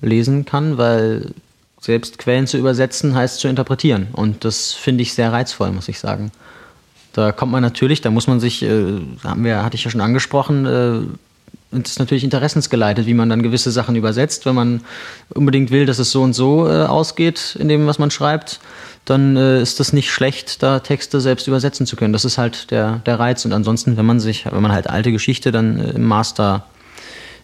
lesen 0.00 0.44
kann, 0.44 0.78
weil 0.78 1.32
selbst 1.80 2.18
Quellen 2.18 2.46
zu 2.46 2.58
übersetzen 2.58 3.14
heißt 3.14 3.40
zu 3.40 3.48
interpretieren. 3.48 4.08
Und 4.12 4.44
das 4.44 4.72
finde 4.72 5.02
ich 5.02 5.14
sehr 5.14 5.32
reizvoll, 5.32 5.70
muss 5.70 5.88
ich 5.88 5.98
sagen. 5.98 6.32
Da 7.12 7.32
kommt 7.32 7.52
man 7.52 7.62
natürlich, 7.62 8.00
da 8.00 8.10
muss 8.10 8.26
man 8.26 8.40
sich, 8.40 8.62
äh, 8.62 9.00
haben 9.24 9.44
wir, 9.44 9.64
hatte 9.64 9.76
ich 9.76 9.84
ja 9.84 9.90
schon 9.90 10.00
angesprochen, 10.00 10.66
äh, 10.66 11.00
ist 11.76 11.98
natürlich 11.98 12.24
interessensgeleitet, 12.24 13.06
wie 13.06 13.14
man 13.14 13.28
dann 13.28 13.42
gewisse 13.42 13.70
Sachen 13.70 13.94
übersetzt. 13.96 14.46
Wenn 14.46 14.54
man 14.54 14.80
unbedingt 15.30 15.70
will, 15.70 15.84
dass 15.84 15.98
es 15.98 16.10
so 16.10 16.22
und 16.22 16.32
so 16.32 16.66
äh, 16.66 16.84
ausgeht 16.84 17.56
in 17.58 17.68
dem, 17.68 17.86
was 17.86 17.98
man 17.98 18.10
schreibt, 18.10 18.60
dann 19.04 19.36
äh, 19.36 19.60
ist 19.60 19.80
das 19.80 19.92
nicht 19.92 20.10
schlecht, 20.10 20.62
da 20.62 20.80
Texte 20.80 21.20
selbst 21.20 21.46
übersetzen 21.46 21.86
zu 21.86 21.96
können. 21.96 22.12
Das 22.12 22.24
ist 22.24 22.38
halt 22.38 22.70
der, 22.70 23.00
der 23.06 23.18
Reiz. 23.18 23.44
Und 23.44 23.52
ansonsten, 23.52 23.96
wenn 23.96 24.06
man 24.06 24.20
sich, 24.20 24.46
wenn 24.46 24.62
man 24.62 24.72
halt 24.72 24.88
alte 24.88 25.12
Geschichte 25.12 25.52
dann 25.52 25.78
äh, 25.78 25.90
im 25.90 26.04
Master 26.04 26.64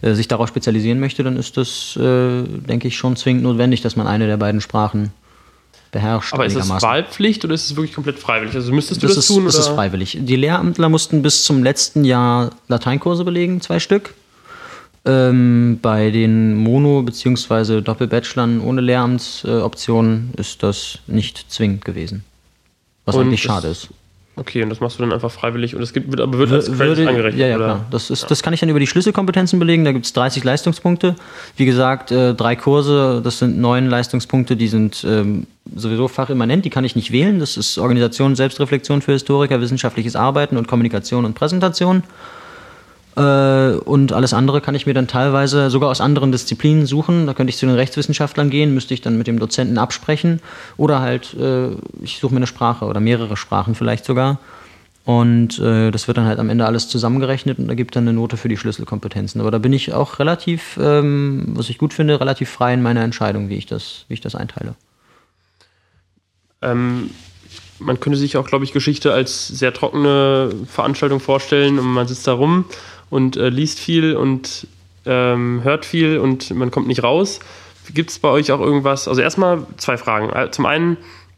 äh, 0.04 0.14
sich 0.14 0.28
darauf 0.28 0.48
spezialisieren 0.48 1.00
möchte, 1.00 1.22
dann 1.22 1.36
ist 1.36 1.56
das, 1.56 1.96
äh, 1.96 2.42
denke 2.42 2.88
ich, 2.88 2.96
schon 2.96 3.16
zwingend 3.16 3.42
notwendig, 3.42 3.80
dass 3.80 3.96
man 3.96 4.06
eine 4.06 4.26
der 4.26 4.36
beiden 4.36 4.60
Sprachen 4.60 5.12
beherrscht. 5.92 6.34
Aber 6.34 6.44
ist 6.44 6.56
das 6.56 6.68
Wahlpflicht 6.82 7.42
oder 7.44 7.54
ist 7.54 7.70
es 7.70 7.76
wirklich 7.76 7.94
komplett 7.94 8.18
freiwillig? 8.18 8.54
Also 8.54 8.72
müsstest 8.72 9.02
du 9.02 9.06
das, 9.06 9.16
das 9.16 9.30
ist, 9.30 9.34
tun? 9.34 9.46
Das 9.46 9.54
ist 9.54 9.68
freiwillig. 9.68 10.18
Die 10.20 10.36
Lehramtler 10.36 10.90
mussten 10.90 11.22
bis 11.22 11.44
zum 11.44 11.62
letzten 11.64 12.04
Jahr 12.04 12.50
Lateinkurse 12.68 13.24
belegen, 13.24 13.62
zwei 13.62 13.80
Stück. 13.80 14.12
Ähm, 15.06 15.78
bei 15.80 16.10
den 16.10 16.54
Mono- 16.54 17.02
bzw. 17.02 17.80
Doppelbachelern 17.80 18.60
ohne 18.60 18.80
Lehramtsoption 18.82 20.32
äh, 20.36 20.40
ist 20.40 20.62
das 20.62 20.98
nicht 21.06 21.50
zwingend 21.50 21.84
gewesen. 21.84 22.24
Was 23.06 23.14
Und 23.14 23.26
eigentlich 23.26 23.42
schade 23.42 23.68
ist. 23.68 23.88
Okay, 24.36 24.62
und 24.64 24.68
das 24.68 24.80
machst 24.80 24.98
du 24.98 25.02
dann 25.02 25.12
einfach 25.12 25.30
freiwillig 25.30 25.76
und 25.76 25.82
es 25.82 25.92
gibt, 25.92 26.10
wird, 26.10 26.20
aber 26.20 26.38
wird 26.38 26.50
als 26.50 26.66
Credits 26.66 27.06
angerechnet? 27.06 27.40
Ja, 27.40 27.46
ja, 27.46 27.56
oder? 27.56 27.64
klar. 27.64 27.86
Das, 27.92 28.10
ist, 28.10 28.22
ja. 28.22 28.28
das 28.28 28.42
kann 28.42 28.52
ich 28.52 28.60
dann 28.60 28.68
über 28.68 28.80
die 28.80 28.86
Schlüsselkompetenzen 28.88 29.60
belegen. 29.60 29.84
Da 29.84 29.92
gibt 29.92 30.06
es 30.06 30.12
30 30.12 30.42
Leistungspunkte. 30.42 31.14
Wie 31.56 31.64
gesagt, 31.64 32.10
äh, 32.10 32.34
drei 32.34 32.56
Kurse, 32.56 33.20
das 33.22 33.38
sind 33.38 33.58
neun 33.58 33.88
Leistungspunkte, 33.88 34.56
die 34.56 34.66
sind 34.66 35.04
ähm, 35.08 35.46
sowieso 35.76 36.08
fachimmanent, 36.08 36.64
die 36.64 36.70
kann 36.70 36.84
ich 36.84 36.96
nicht 36.96 37.12
wählen. 37.12 37.38
Das 37.38 37.56
ist 37.56 37.78
Organisation, 37.78 38.34
Selbstreflexion 38.34 39.02
für 39.02 39.12
Historiker, 39.12 39.60
wissenschaftliches 39.60 40.16
Arbeiten 40.16 40.56
und 40.56 40.66
Kommunikation 40.66 41.24
und 41.24 41.34
Präsentation. 41.34 42.02
Äh, 43.16 43.76
und 43.84 44.12
alles 44.12 44.34
andere 44.34 44.60
kann 44.60 44.74
ich 44.74 44.86
mir 44.86 44.94
dann 44.94 45.06
teilweise 45.06 45.70
sogar 45.70 45.90
aus 45.90 46.00
anderen 46.00 46.32
Disziplinen 46.32 46.86
suchen. 46.86 47.26
Da 47.26 47.34
könnte 47.34 47.50
ich 47.50 47.56
zu 47.56 47.66
den 47.66 47.74
Rechtswissenschaftlern 47.74 48.50
gehen, 48.50 48.74
müsste 48.74 48.94
ich 48.94 49.02
dann 49.02 49.16
mit 49.18 49.26
dem 49.26 49.38
Dozenten 49.38 49.78
absprechen. 49.78 50.40
Oder 50.76 51.00
halt, 51.00 51.34
äh, 51.34 51.68
ich 52.02 52.18
suche 52.18 52.34
mir 52.34 52.38
eine 52.38 52.46
Sprache 52.46 52.86
oder 52.86 53.00
mehrere 53.00 53.36
Sprachen 53.36 53.74
vielleicht 53.74 54.04
sogar. 54.04 54.38
Und 55.04 55.58
äh, 55.58 55.90
das 55.90 56.08
wird 56.08 56.16
dann 56.16 56.24
halt 56.24 56.38
am 56.38 56.48
Ende 56.48 56.64
alles 56.64 56.88
zusammengerechnet 56.88 57.58
und 57.58 57.68
ergibt 57.68 57.94
dann 57.94 58.04
eine 58.04 58.14
Note 58.14 58.38
für 58.38 58.48
die 58.48 58.56
Schlüsselkompetenzen. 58.56 59.40
Aber 59.40 59.50
da 59.50 59.58
bin 59.58 59.72
ich 59.72 59.92
auch 59.92 60.18
relativ, 60.18 60.78
ähm, 60.80 61.44
was 61.48 61.68
ich 61.68 61.76
gut 61.76 61.92
finde, 61.92 62.18
relativ 62.20 62.48
frei 62.48 62.72
in 62.72 62.82
meiner 62.82 63.02
Entscheidung, 63.02 63.50
wie 63.50 63.56
ich 63.56 63.66
das, 63.66 64.06
wie 64.08 64.14
ich 64.14 64.22
das 64.22 64.34
einteile. 64.34 64.74
Ähm, 66.62 67.10
man 67.78 68.00
könnte 68.00 68.18
sich 68.18 68.38
auch, 68.38 68.46
glaube 68.46 68.64
ich, 68.64 68.72
Geschichte 68.72 69.12
als 69.12 69.46
sehr 69.48 69.74
trockene 69.74 70.50
Veranstaltung 70.66 71.20
vorstellen 71.20 71.78
und 71.78 71.86
man 71.86 72.08
sitzt 72.08 72.26
da 72.26 72.32
rum 72.32 72.64
und 73.10 73.36
äh, 73.36 73.48
liest 73.48 73.78
viel 73.78 74.16
und 74.16 74.66
ähm, 75.06 75.60
hört 75.62 75.84
viel 75.84 76.18
und 76.18 76.50
man 76.54 76.70
kommt 76.70 76.86
nicht 76.86 77.02
raus. 77.02 77.40
Gibt 77.92 78.10
es 78.10 78.18
bei 78.18 78.28
euch 78.28 78.50
auch 78.52 78.60
irgendwas? 78.60 79.08
Also 79.08 79.20
erstmal 79.20 79.66
zwei 79.76 79.96
Fragen. 79.96 80.30
Äh, 80.30 80.50
zum 80.50 80.66
einen, 80.66 80.96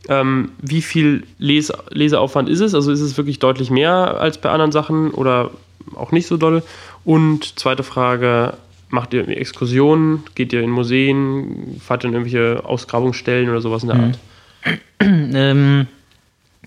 ähm, 0.08 0.50
wie 0.58 0.82
viel 0.82 1.24
Les 1.38 1.72
Leseaufwand 1.90 2.48
ist 2.48 2.60
es? 2.60 2.74
Also 2.74 2.92
ist 2.92 3.00
es 3.00 3.16
wirklich 3.16 3.38
deutlich 3.38 3.70
mehr 3.70 4.20
als 4.20 4.38
bei 4.38 4.50
anderen 4.50 4.72
Sachen 4.72 5.10
oder 5.10 5.50
auch 5.94 6.12
nicht 6.12 6.26
so 6.26 6.36
doll? 6.36 6.62
Und 7.04 7.58
zweite 7.58 7.82
Frage, 7.82 8.54
macht 8.88 9.12
ihr 9.14 9.26
Exkursionen? 9.28 10.22
Geht 10.34 10.52
ihr 10.52 10.62
in 10.62 10.70
Museen? 10.70 11.80
Fahrt 11.84 12.04
ihr 12.04 12.08
in 12.08 12.14
irgendwelche 12.14 12.64
Ausgrabungsstellen 12.64 13.48
oder 13.48 13.60
sowas 13.60 13.82
in 13.82 13.88
der 13.88 13.98
Art? 13.98 14.18
ähm, 15.00 15.86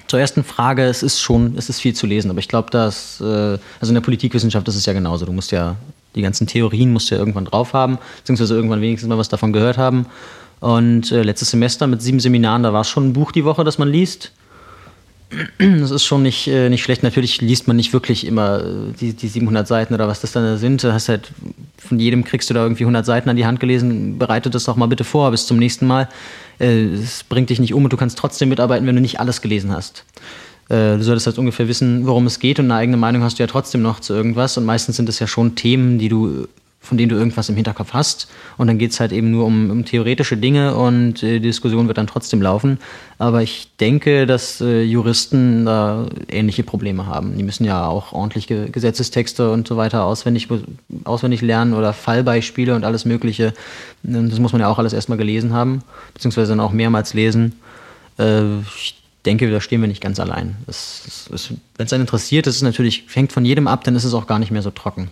zur 0.09 0.19
ersten 0.19 0.43
Frage, 0.43 0.83
es 0.83 1.03
ist 1.03 1.21
schon, 1.21 1.53
es 1.55 1.69
ist 1.69 1.79
viel 1.79 1.95
zu 1.95 2.07
lesen, 2.07 2.31
aber 2.31 2.39
ich 2.39 2.47
glaube, 2.47 2.71
dass, 2.71 3.21
äh, 3.21 3.23
also 3.23 3.89
in 3.89 3.93
der 3.93 4.01
Politikwissenschaft 4.01 4.67
ist 4.67 4.75
es 4.75 4.85
ja 4.87 4.93
genauso. 4.93 5.25
Du 5.25 5.31
musst 5.31 5.51
ja, 5.51 5.75
die 6.15 6.23
ganzen 6.23 6.47
Theorien 6.47 6.91
musst 6.91 7.11
du 7.11 7.15
ja 7.15 7.19
irgendwann 7.19 7.45
drauf 7.45 7.73
haben, 7.73 7.99
beziehungsweise 8.17 8.55
irgendwann 8.55 8.81
wenigstens 8.81 9.07
mal 9.07 9.19
was 9.19 9.29
davon 9.29 9.53
gehört 9.53 9.77
haben. 9.77 10.07
Und 10.61 11.11
äh, 11.11 11.21
letztes 11.21 11.51
Semester 11.51 11.85
mit 11.85 12.01
sieben 12.01 12.19
Seminaren, 12.19 12.63
da 12.63 12.73
war 12.73 12.81
es 12.81 12.89
schon 12.89 13.09
ein 13.09 13.13
Buch 13.13 13.31
die 13.31 13.45
Woche, 13.45 13.63
das 13.63 13.77
man 13.77 13.87
liest. 13.87 14.31
Das 15.59 15.91
ist 15.91 16.05
schon 16.05 16.23
nicht, 16.23 16.47
äh, 16.47 16.69
nicht 16.69 16.81
schlecht. 16.81 17.03
Natürlich 17.03 17.39
liest 17.39 17.67
man 17.67 17.77
nicht 17.77 17.93
wirklich 17.93 18.25
immer 18.25 18.61
äh, 18.61 18.93
die, 18.99 19.13
die 19.13 19.27
700 19.27 19.67
Seiten 19.67 19.93
oder 19.93 20.07
was 20.07 20.21
das 20.21 20.31
dann 20.31 20.57
sind. 20.57 20.83
Du 20.83 20.91
hast 20.91 21.07
halt, 21.07 21.31
von 21.89 21.99
jedem 21.99 22.23
kriegst 22.23 22.49
du 22.49 22.53
da 22.53 22.63
irgendwie 22.63 22.83
100 22.83 23.05
Seiten 23.05 23.29
an 23.29 23.35
die 23.35 23.45
Hand 23.45 23.59
gelesen. 23.59 24.17
Bereite 24.17 24.49
das 24.49 24.63
doch 24.63 24.75
mal 24.75 24.87
bitte 24.87 25.03
vor 25.03 25.29
bis 25.31 25.45
zum 25.45 25.57
nächsten 25.57 25.85
Mal. 25.85 26.07
Äh, 26.59 26.85
es 26.85 27.23
bringt 27.23 27.49
dich 27.49 27.59
nicht 27.59 27.73
um 27.73 27.83
und 27.83 27.91
du 27.91 27.97
kannst 27.97 28.17
trotzdem 28.17 28.49
mitarbeiten, 28.49 28.87
wenn 28.87 28.95
du 28.95 29.01
nicht 29.01 29.19
alles 29.19 29.41
gelesen 29.41 29.71
hast. 29.71 30.05
Du 30.71 31.01
solltest 31.01 31.25
halt 31.25 31.39
ungefähr 31.39 31.67
wissen, 31.67 32.05
worum 32.05 32.27
es 32.27 32.37
geht 32.37 32.59
und 32.59 32.65
eine 32.65 32.75
eigene 32.75 32.97
Meinung 32.97 33.23
hast 33.23 33.39
du 33.39 33.41
ja 33.41 33.47
trotzdem 33.47 33.81
noch 33.81 34.01
zu 34.01 34.13
irgendwas. 34.13 34.55
Und 34.55 34.65
meistens 34.65 34.97
sind 34.97 35.09
es 35.09 35.17
ja 35.17 35.25
schon 35.25 35.55
Themen, 35.55 35.97
die 35.97 36.09
du 36.09 36.47
von 36.81 36.97
denen 36.97 37.09
du 37.09 37.15
irgendwas 37.15 37.49
im 37.49 37.55
Hinterkopf 37.55 37.93
hast. 37.93 38.29
Und 38.57 38.67
dann 38.67 38.77
geht 38.77 38.91
es 38.91 38.99
halt 38.99 39.11
eben 39.11 39.31
nur 39.31 39.45
um, 39.45 39.69
um, 39.69 39.85
theoretische 39.85 40.37
Dinge 40.37 40.75
und 40.75 41.21
äh, 41.23 41.39
die 41.39 41.47
Diskussion 41.47 41.87
wird 41.87 41.97
dann 41.97 42.07
trotzdem 42.07 42.41
laufen. 42.41 42.79
Aber 43.17 43.41
ich 43.41 43.69
denke, 43.79 44.25
dass 44.25 44.61
äh, 44.61 44.81
Juristen 44.83 45.65
da 45.65 46.07
ähnliche 46.29 46.63
Probleme 46.63 47.05
haben. 47.05 47.37
Die 47.37 47.43
müssen 47.43 47.65
ja 47.65 47.85
auch 47.85 48.13
ordentliche 48.13 48.69
Gesetzestexte 48.69 49.51
und 49.51 49.67
so 49.67 49.75
weiter 49.75 50.05
auswendig, 50.05 50.47
auswendig 51.03 51.41
lernen 51.41 51.73
oder 51.73 51.91
Fallbeispiele 51.93 52.73
und 52.75 52.85
alles 52.85 53.05
Mögliche. 53.05 53.53
Das 54.03 54.39
muss 54.39 54.53
man 54.53 54.61
ja 54.61 54.67
auch 54.69 54.79
alles 54.79 54.93
erstmal 54.93 55.17
gelesen 55.17 55.53
haben, 55.53 55.83
beziehungsweise 56.13 56.51
dann 56.51 56.61
auch 56.61 56.71
mehrmals 56.71 57.13
lesen. 57.13 57.59
Äh, 58.17 58.59
ich 58.61 58.95
denke, 59.25 59.51
da 59.51 59.59
stehen 59.59 59.81
wir 59.81 59.89
nicht 59.89 60.01
ganz 60.01 60.19
allein. 60.19 60.55
Wenn 60.65 61.85
es 61.85 61.93
einen 61.93 62.01
interessiert, 62.01 62.47
das 62.47 62.55
ist 62.55 62.61
natürlich, 62.61 63.03
fängt 63.07 63.33
von 63.33 63.43
jedem 63.43 63.67
ab, 63.67 63.83
dann 63.83 63.95
ist 63.95 64.05
es 64.05 64.13
auch 64.13 64.27
gar 64.27 64.39
nicht 64.39 64.51
mehr 64.51 64.61
so 64.61 64.71
trocken. 64.71 65.11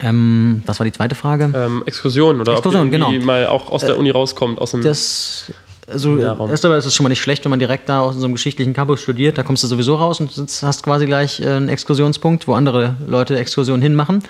Ähm, 0.00 0.62
was 0.66 0.78
war 0.80 0.84
die 0.84 0.92
zweite 0.92 1.14
Frage? 1.14 1.52
Ähm, 1.54 1.82
Exkursion 1.86 2.40
oder 2.40 2.52
Exkursion, 2.52 2.86
ob 2.86 2.90
genau. 2.90 3.10
mal 3.24 3.46
auch 3.46 3.70
aus 3.70 3.82
der 3.82 3.96
äh, 3.96 3.98
Uni 3.98 4.10
rauskommt. 4.10 4.60
Aus 4.60 4.72
dem 4.72 4.82
das, 4.82 5.52
also 5.86 6.16
erst 6.18 6.64
einmal 6.64 6.78
ist 6.78 6.86
es 6.86 6.94
schon 6.94 7.04
mal 7.04 7.10
nicht 7.10 7.20
schlecht, 7.20 7.44
wenn 7.44 7.50
man 7.50 7.58
direkt 7.58 7.88
da 7.88 8.00
aus 8.00 8.16
so 8.16 8.24
einem 8.24 8.34
geschichtlichen 8.34 8.72
Campus 8.72 9.02
studiert. 9.02 9.38
Da 9.38 9.42
kommst 9.42 9.62
du 9.62 9.66
sowieso 9.66 9.96
raus 9.96 10.20
und 10.20 10.30
hast 10.62 10.82
quasi 10.82 11.06
gleich 11.06 11.40
äh, 11.40 11.48
einen 11.48 11.68
Exkursionspunkt, 11.68 12.48
wo 12.48 12.54
andere 12.54 12.96
Leute 13.06 13.38
Exkursionen 13.38 13.82
hinmachen. 13.82 14.22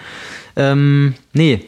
Ähm, 0.57 1.15
nee. 1.33 1.67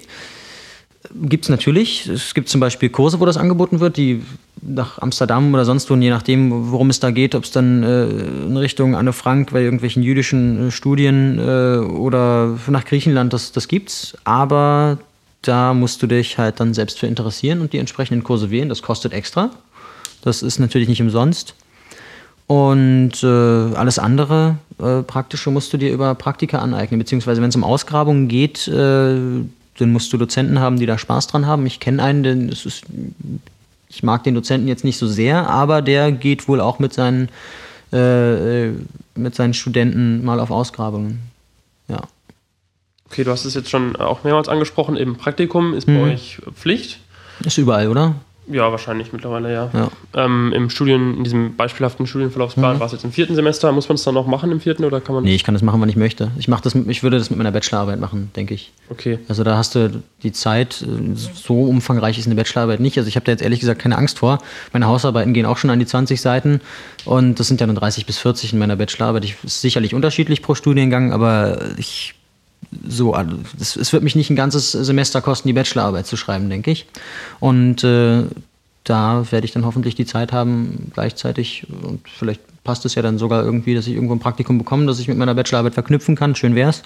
Gibt 1.15 1.45
es 1.45 1.49
natürlich. 1.49 2.07
Es 2.09 2.35
gibt 2.35 2.49
zum 2.49 2.61
Beispiel 2.61 2.89
Kurse, 2.89 3.21
wo 3.21 3.27
das 3.27 3.37
angeboten 3.37 3.81
wird, 3.81 3.97
die 3.97 4.23
nach 4.61 4.99
Amsterdam 4.99 5.53
oder 5.53 5.65
sonst 5.65 5.91
wo, 5.91 5.95
je 5.95 6.11
nachdem, 6.11 6.73
worum 6.73 6.91
es 6.91 7.01
da 7.01 7.11
geht, 7.11 7.35
ob 7.35 7.45
es 7.45 7.51
dann 7.51 7.83
äh, 7.83 8.07
in 8.07 8.57
Richtung 8.57 8.95
Anne 8.95 9.12
Frank 9.12 9.53
bei 9.53 9.62
irgendwelchen 9.62 10.03
jüdischen 10.03 10.69
äh, 10.69 10.71
Studien 10.71 11.39
äh, 11.39 11.79
oder 11.79 12.59
nach 12.69 12.85
Griechenland, 12.85 13.33
das, 13.33 13.53
das 13.53 13.69
gibt's. 13.69 14.17
Aber 14.25 14.99
da 15.43 15.75
musst 15.75 16.03
du 16.03 16.07
dich 16.07 16.39
halt 16.39 16.61
dann 16.61 16.75
selbst 16.75 16.99
für 16.99 17.07
interessieren 17.07 17.61
und 17.61 17.73
die 17.73 17.79
entsprechenden 17.79 18.25
Kurse 18.25 18.51
wählen. 18.51 18.69
Das 18.69 18.83
kostet 18.83 19.12
extra. 19.12 19.51
Das 20.23 20.43
ist 20.43 20.59
natürlich 20.59 20.89
nicht 20.89 21.03
umsonst. 21.03 21.55
Und 22.47 23.23
äh, 23.23 23.27
alles 23.27 23.99
andere 23.99 24.59
äh, 24.79 25.03
Praktische 25.03 25.51
musst 25.51 25.73
du 25.73 25.79
dir 25.79 25.93
über 25.93 26.15
Praktika 26.15 26.59
aneignen, 26.59 26.99
beziehungsweise 26.99 27.41
wenn 27.41 27.49
es 27.49 27.57
um 27.57 27.65
Ausgrabungen 27.65 28.29
geht, 28.29 28.69
äh, 28.69 29.17
dann 29.79 29.93
musst 29.93 30.12
du 30.12 30.16
Dozenten 30.16 30.61
haben, 30.61 30.79
die 30.79 30.87
da 30.87 30.99
Spaß 30.99 31.27
dran 31.27 31.47
haben. 31.47 31.66
Ich 31.66 31.81
kenne 31.81 32.03
einen, 32.03 32.22
denn 32.22 32.49
es 32.49 32.64
ist, 32.66 32.85
ich 33.89 34.03
mag 34.03 34.22
den 34.25 34.35
Dozenten 34.35 34.68
jetzt 34.68 34.85
nicht 34.85 34.99
so 34.99 35.07
sehr, 35.07 35.49
aber 35.49 35.83
der 35.83 36.12
geht 36.12 36.49
wohl 36.49 36.61
auch 36.61 36.79
mit 36.79 36.93
seinen, 36.93 37.29
äh, 37.93 38.68
mit 39.14 39.35
seinen 39.35 39.55
Studenten 39.55 40.25
mal 40.25 40.41
auf 40.41 40.51
Ausgrabungen. 40.51 41.20
Ja. 41.89 42.03
Okay, 43.07 43.25
du 43.25 43.31
hast 43.31 43.45
es 43.45 43.55
jetzt 43.55 43.70
schon 43.70 43.97
auch 43.97 44.25
mehrmals 44.25 44.49
angesprochen, 44.49 44.97
im 44.97 45.16
Praktikum 45.16 45.75
ist 45.75 45.87
bei 45.87 45.93
mhm. 45.93 46.03
euch 46.03 46.41
Pflicht. 46.55 47.01
Ist 47.45 47.59
überall, 47.59 47.89
oder? 47.89 48.14
Ja, 48.47 48.70
wahrscheinlich 48.70 49.12
mittlerweile, 49.12 49.53
ja. 49.53 49.70
ja. 49.72 49.88
Ähm, 50.14 50.53
Im 50.55 50.68
Studien, 50.68 51.16
in 51.18 51.24
diesem 51.24 51.57
beispielhaften 51.57 52.07
Studienverlaufsplan 52.07 52.76
mhm. 52.76 52.80
war 52.80 52.86
es 52.86 52.92
jetzt 52.92 53.05
im 53.05 53.12
vierten 53.12 53.34
Semester. 53.34 53.72
Muss 53.72 53.88
man 53.88 53.95
es 53.97 54.05
dann 54.05 54.14
noch 54.14 54.26
machen 54.26 54.51
im 54.51 54.61
vierten 54.61 54.84
oder 54.84 55.01
kann 55.01 55.14
man. 55.14 55.24
Nee, 55.24 55.34
ich 55.34 55.45
kann 55.45 55.55
das 55.55 55.62
machen, 55.62 55.80
wann 55.80 55.88
ich 55.88 55.97
möchte. 55.97 56.30
Ich, 56.38 56.49
mach 56.49 56.61
das, 56.61 56.74
ich 56.74 57.03
würde 57.03 57.18
das 57.18 57.30
mit 57.30 57.38
meiner 57.38 57.53
Bachelorarbeit 57.53 57.99
machen, 57.99 58.30
denke 58.36 58.55
ich. 58.55 58.72
Okay. 58.90 59.18
Also 59.28 59.45
da 59.45 59.57
hast 59.57 59.74
du 59.74 60.03
die 60.22 60.32
Zeit, 60.32 60.84
so 61.34 61.62
umfangreich 61.62 62.18
ist 62.18 62.26
eine 62.26 62.34
Bachelorarbeit 62.34 62.80
nicht. 62.80 62.99
Also 62.99 63.09
ich 63.09 63.16
habe 63.16 63.24
da 63.24 63.32
jetzt 63.32 63.42
ehrlich 63.42 63.61
gesagt 63.61 63.80
keine 63.80 63.97
Angst 63.97 64.18
vor. 64.18 64.38
Meine 64.72 64.86
Hausarbeiten 64.86 65.32
gehen 65.32 65.47
auch 65.47 65.57
schon 65.57 65.70
an 65.70 65.78
die 65.78 65.86
20 65.86 66.20
Seiten 66.20 66.61
und 67.05 67.40
das 67.40 67.49
sind 67.49 67.61
ja 67.61 67.66
dann 67.66 67.76
30 67.76 68.05
bis 68.05 68.18
40 68.18 68.53
in 68.53 68.59
meiner 68.59 68.76
Bachelorarbeit. 68.76 69.24
Ich, 69.24 69.36
ist 69.42 69.62
sicherlich 69.62 69.95
unterschiedlich 69.95 70.42
pro 70.42 70.55
Studiengang, 70.55 71.12
aber 71.12 71.59
ich 71.78 72.14
so, 72.87 73.14
also 73.14 73.37
es, 73.61 73.93
wird 73.93 74.03
mich 74.03 74.16
nicht 74.16 74.31
ein 74.31 74.37
ganzes 74.37 74.72
Semester 74.72 75.20
kosten, 75.20 75.49
die 75.49 75.55
Bachelorarbeit 75.55 76.07
zu 76.07 76.16
schreiben, 76.16 76.49
denke 76.49 76.70
ich. 76.70 76.87
Und 77.41 77.85
äh, 77.85 78.25
da 78.85 79.31
werde 79.31 79.45
ich 79.45 79.53
dann 79.53 79.64
hoffentlich 79.64 79.95
die 79.95 80.07
Zeit 80.07 80.33
haben, 80.33 80.91
gleichzeitig, 80.93 81.66
und 81.83 82.07
vielleicht 82.09 82.41
passt 82.64 82.85
es 82.85 82.95
ja 82.95 83.03
dann 83.03 83.18
sogar 83.18 83.45
irgendwie, 83.45 83.75
dass 83.75 83.87
ich 83.87 83.95
irgendwo 83.95 84.14
ein 84.14 84.20
Praktikum 84.20 84.59
bekomme, 84.59 84.87
das 84.87 84.99
ich 84.99 85.09
mit 85.09 85.16
meiner 85.16 85.35
Bachelorarbeit 85.35 85.75
verknüpfen 85.75 86.16
kann. 86.16 86.35
Schön 86.35 86.55
wär's. 86.55 86.83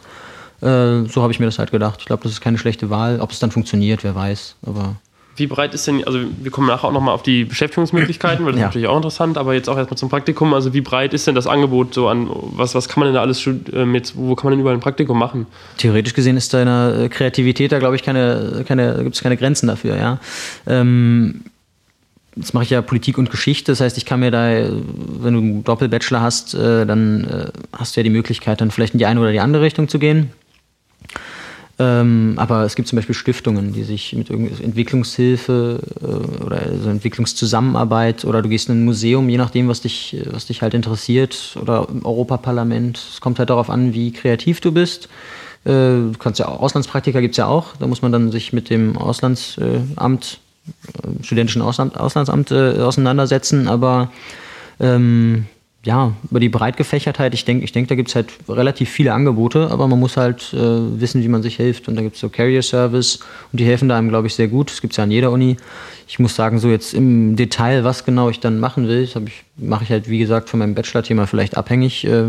Äh, 0.61 1.07
so 1.09 1.23
habe 1.23 1.33
ich 1.33 1.41
mir 1.41 1.47
das 1.47 1.59
halt 1.59 1.71
gedacht. 1.71 2.01
Ich 2.01 2.07
glaube, 2.07 2.23
das 2.23 2.33
ist 2.33 2.41
keine 2.41 2.59
schlechte 2.59 2.91
Wahl. 2.91 3.21
Ob 3.21 3.31
es 3.31 3.39
dann 3.39 3.51
funktioniert, 3.51 4.05
wer 4.05 4.15
weiß. 4.15 4.57
Aber 4.67 4.97
wie 5.39 5.47
breit 5.47 5.75
ist 5.75 5.87
denn, 5.87 6.05
also 6.05 6.21
wir 6.41 6.51
kommen 6.51 6.67
nachher 6.67 6.89
auch 6.89 6.93
nochmal 6.93 7.15
auf 7.15 7.23
die 7.23 7.45
Beschäftigungsmöglichkeiten, 7.45 8.45
weil 8.45 8.53
das 8.53 8.61
ja. 8.61 8.67
ist 8.67 8.69
natürlich 8.71 8.89
auch 8.89 8.97
interessant, 8.97 9.39
aber 9.39 9.55
jetzt 9.55 9.69
auch 9.69 9.77
erstmal 9.77 9.99
zum 9.99 10.09
Praktikum. 10.09 10.55
Also 10.55 10.75
wie 10.75 10.81
breit 10.81 11.15
ist 11.15 11.27
denn 11.27 11.35
das 11.35 11.47
Angebot 11.47 11.95
so 11.95 12.09
an, 12.09 12.29
was, 12.31 12.75
was 12.75 12.89
kann 12.89 13.01
man 13.01 13.09
denn 13.09 13.15
da 13.15 13.21
alles, 13.21 13.47
ähm, 13.47 13.95
jetzt, 13.95 14.17
wo 14.17 14.35
kann 14.35 14.47
man 14.47 14.53
denn 14.53 14.61
überall 14.61 14.77
ein 14.77 14.81
Praktikum 14.81 15.19
machen? 15.19 15.47
Theoretisch 15.77 16.15
gesehen 16.15 16.37
ist 16.37 16.53
deine 16.55 17.05
äh, 17.05 17.09
Kreativität 17.09 17.73
da, 17.73 17.79
glaube 17.79 17.97
ich, 17.97 18.03
keine, 18.03 18.65
keine, 18.67 19.03
gibt 19.03 19.15
es 19.15 19.23
keine 19.23 19.37
Grenzen 19.37 19.67
dafür, 19.67 19.97
ja. 19.97 20.19
Ähm, 20.67 21.43
jetzt 22.37 22.55
mache 22.55 22.65
ich 22.65 22.71
ja 22.71 22.83
Politik 22.83 23.19
und 23.19 23.31
Geschichte, 23.31 23.73
das 23.73 23.81
heißt, 23.81 23.99
ich 23.99 24.07
kann 24.07 24.21
mir 24.21 24.31
da, 24.31 24.49
wenn 24.49 25.35
du 25.35 25.41
einen 25.41 25.65
Doppelbachelor 25.65 26.21
hast, 26.21 26.55
äh, 26.55 26.87
dann 26.87 27.25
äh, 27.25 27.77
hast 27.77 27.97
du 27.97 28.01
ja 28.01 28.05
die 28.05 28.11
Möglichkeit, 28.11 28.61
dann 28.61 28.71
vielleicht 28.71 28.95
in 28.95 28.99
die 28.99 29.07
eine 29.07 29.21
oder 29.21 29.33
die 29.33 29.41
andere 29.41 29.63
Richtung 29.63 29.89
zu 29.89 29.99
gehen. 29.99 30.31
Ähm, 31.81 32.35
aber 32.37 32.65
es 32.65 32.75
gibt 32.75 32.89
zum 32.89 32.97
Beispiel 32.97 33.15
Stiftungen, 33.15 33.73
die 33.73 33.85
sich 33.85 34.13
mit 34.13 34.31
Entwicklungshilfe 34.31 35.79
äh, 36.03 36.45
oder 36.45 36.63
also 36.63 36.91
Entwicklungszusammenarbeit 36.91 38.25
oder 38.25 38.43
du 38.43 38.49
gehst 38.49 38.69
in 38.69 38.81
ein 38.81 38.85
Museum, 38.85 39.29
je 39.29 39.37
nachdem, 39.37 39.69
was 39.69 39.81
dich, 39.81 40.17
was 40.29 40.47
dich 40.47 40.63
halt 40.63 40.75
interessiert, 40.75 41.57
oder 41.61 41.87
im 41.89 42.05
Europaparlament. 42.05 42.99
Es 42.99 43.21
kommt 43.21 43.39
halt 43.39 43.51
darauf 43.51 43.71
an, 43.71 43.95
wie 43.95 44.13
kreativ 44.13 44.61
du 44.61 44.73
bist. 44.73 45.09
Äh, 45.65 45.71
du 45.71 46.15
kannst 46.19 46.41
ja 46.41 46.49
auch, 46.49 46.61
Auslandspraktika 46.61 47.21
gibt 47.21 47.35
es 47.35 47.39
ja 47.39 47.47
auch. 47.47 47.77
Da 47.79 47.87
muss 47.87 48.03
man 48.03 48.11
dann 48.11 48.33
sich 48.33 48.53
mit 48.53 48.71
dem 48.71 48.99
Auslandsamt, 48.99 50.41
äh, 51.05 51.25
studentischen 51.25 51.63
Ausland, 51.63 51.99
Auslandsamt 51.99 52.51
äh, 52.51 52.81
auseinandersetzen, 52.81 53.69
aber 53.69 54.11
ähm, 54.81 55.47
ja, 55.85 56.13
über 56.29 56.41
die 56.41 56.49
Breitgefächertheit, 56.49 57.35
ich 57.35 57.45
denke, 57.45 57.65
ich 57.65 57.73
denk, 57.73 57.89
da 57.89 57.95
gibt 57.95 58.09
es 58.09 58.15
halt 58.17 58.33
relativ 58.49 58.91
viele 58.91 59.13
Angebote, 59.15 59.71
aber 59.71 59.87
man 59.87 60.01
muss 60.01 60.17
halt 60.17 60.53
äh, 60.53 61.01
wissen, 61.01 61.23
wie 61.23 61.29
man 61.29 61.43
sich 61.43 61.57
hilft. 61.57 61.89
Und 61.89 61.95
da 61.95 62.03
gibt 62.03 62.17
es 62.17 62.21
so 62.21 62.29
Carrier 62.29 62.63
Service 62.63 63.21
und 63.53 63.61
die 63.61 63.65
helfen 63.65 63.89
da 63.89 63.97
einem, 63.97 64.09
glaube 64.09 64.27
ich, 64.27 64.35
sehr 64.35 64.49
gut. 64.49 64.71
Das 64.71 64.81
gibt 64.81 64.93
es 64.93 64.97
ja 64.97 65.05
an 65.05 65.11
jeder 65.13 65.31
Uni. 65.31 65.57
Ich 66.09 66.19
muss 66.19 66.35
sagen, 66.35 66.59
so 66.59 66.69
jetzt 66.69 66.95
im 66.95 67.37
Detail, 67.37 67.85
was 67.85 68.05
genau 68.05 68.29
ich 68.29 68.41
dann 68.41 68.59
machen 68.59 68.89
will, 68.89 69.07
das 69.07 69.23
ich, 69.23 69.45
mache 69.57 69.85
ich 69.85 69.91
halt, 69.91 70.09
wie 70.09 70.19
gesagt, 70.19 70.49
von 70.49 70.59
meinem 70.59 70.75
Bachelor-Thema 70.75 71.27
vielleicht 71.27 71.57
abhängig. 71.57 72.05
Äh, 72.05 72.25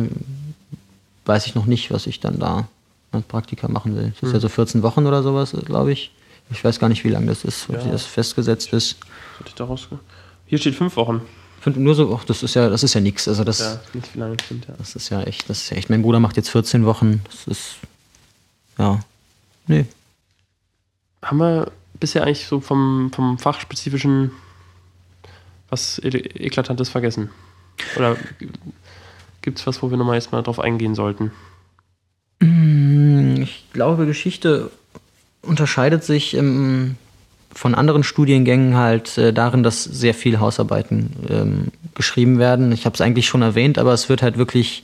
weiß 1.25 1.47
ich 1.47 1.55
noch 1.55 1.65
nicht, 1.65 1.91
was 1.91 2.05
ich 2.07 2.19
dann 2.19 2.39
da 2.39 2.67
als 3.11 3.25
Praktika 3.25 3.67
machen 3.67 3.95
will. 3.95 4.13
Das 4.19 4.29
ist 4.29 4.29
ja 4.29 4.33
hm. 4.35 4.41
so 4.41 4.49
14 4.49 4.83
Wochen 4.83 5.07
oder 5.07 5.23
sowas, 5.23 5.55
glaube 5.65 5.91
ich. 5.91 6.11
Ich 6.51 6.63
weiß 6.63 6.79
gar 6.79 6.89
nicht, 6.89 7.03
wie 7.03 7.09
lange 7.09 7.27
das 7.27 7.43
ist, 7.43 7.69
ob 7.69 7.75
ja. 7.75 7.91
das 7.91 8.05
festgesetzt 8.05 8.73
ist. 8.73 8.97
Hier 10.45 10.57
steht 10.57 10.75
fünf 10.75 10.95
Wochen. 10.95 11.21
Fünf, 11.61 11.77
nur 11.77 11.95
so, 11.95 12.15
ach, 12.15 12.23
das 12.23 12.43
ist 12.43 12.55
ja, 12.55 12.69
das 12.69 12.83
ist 12.83 12.93
ja 12.93 13.01
nichts. 13.01 13.27
Also 13.27 13.43
das, 13.43 13.59
ja, 13.59 13.79
nicht 13.93 14.07
viel 14.07 14.39
stimmt, 14.43 14.67
ja. 14.67 14.75
Das 14.77 14.95
ist 14.95 15.09
ja 15.09 15.21
echt, 15.23 15.49
das 15.49 15.63
ist 15.63 15.69
ja 15.71 15.77
echt. 15.77 15.89
Mein 15.89 16.01
Bruder 16.01 16.19
macht 16.19 16.37
jetzt 16.37 16.49
14 16.49 16.85
Wochen. 16.85 17.21
Das 17.25 17.47
ist, 17.47 17.75
ja, 18.77 18.99
nee. 19.67 19.85
Haben 21.21 21.37
wir 21.37 21.71
bisher 21.99 22.23
eigentlich 22.23 22.47
so 22.47 22.61
vom, 22.61 23.11
vom 23.13 23.37
fachspezifischen 23.37 24.31
was 25.69 25.99
Eklatantes 25.99 26.89
vergessen? 26.89 27.29
Oder 27.95 28.17
gibt 29.41 29.59
es 29.59 29.67
was, 29.67 29.81
wo 29.81 29.89
wir 29.89 29.97
nochmal 29.97 30.15
jetzt 30.15 30.31
mal 30.31 30.41
drauf 30.41 30.59
eingehen 30.59 30.95
sollten? 30.95 31.31
Mm, 32.39 33.41
ich 33.41 33.65
glaube, 33.73 34.05
Geschichte 34.05 34.71
unterscheidet 35.41 36.03
sich 36.03 36.33
im 36.33 36.95
von 37.53 37.75
anderen 37.75 38.03
Studiengängen 38.03 38.75
halt 38.75 39.17
äh, 39.17 39.33
darin, 39.33 39.63
dass 39.63 39.83
sehr 39.83 40.13
viel 40.13 40.39
Hausarbeiten 40.39 41.11
ähm, 41.29 41.67
geschrieben 41.95 42.39
werden. 42.39 42.71
Ich 42.71 42.85
habe 42.85 42.93
es 42.93 43.01
eigentlich 43.01 43.27
schon 43.27 43.41
erwähnt, 43.41 43.77
aber 43.77 43.93
es 43.93 44.09
wird 44.09 44.21
halt 44.21 44.37
wirklich 44.37 44.83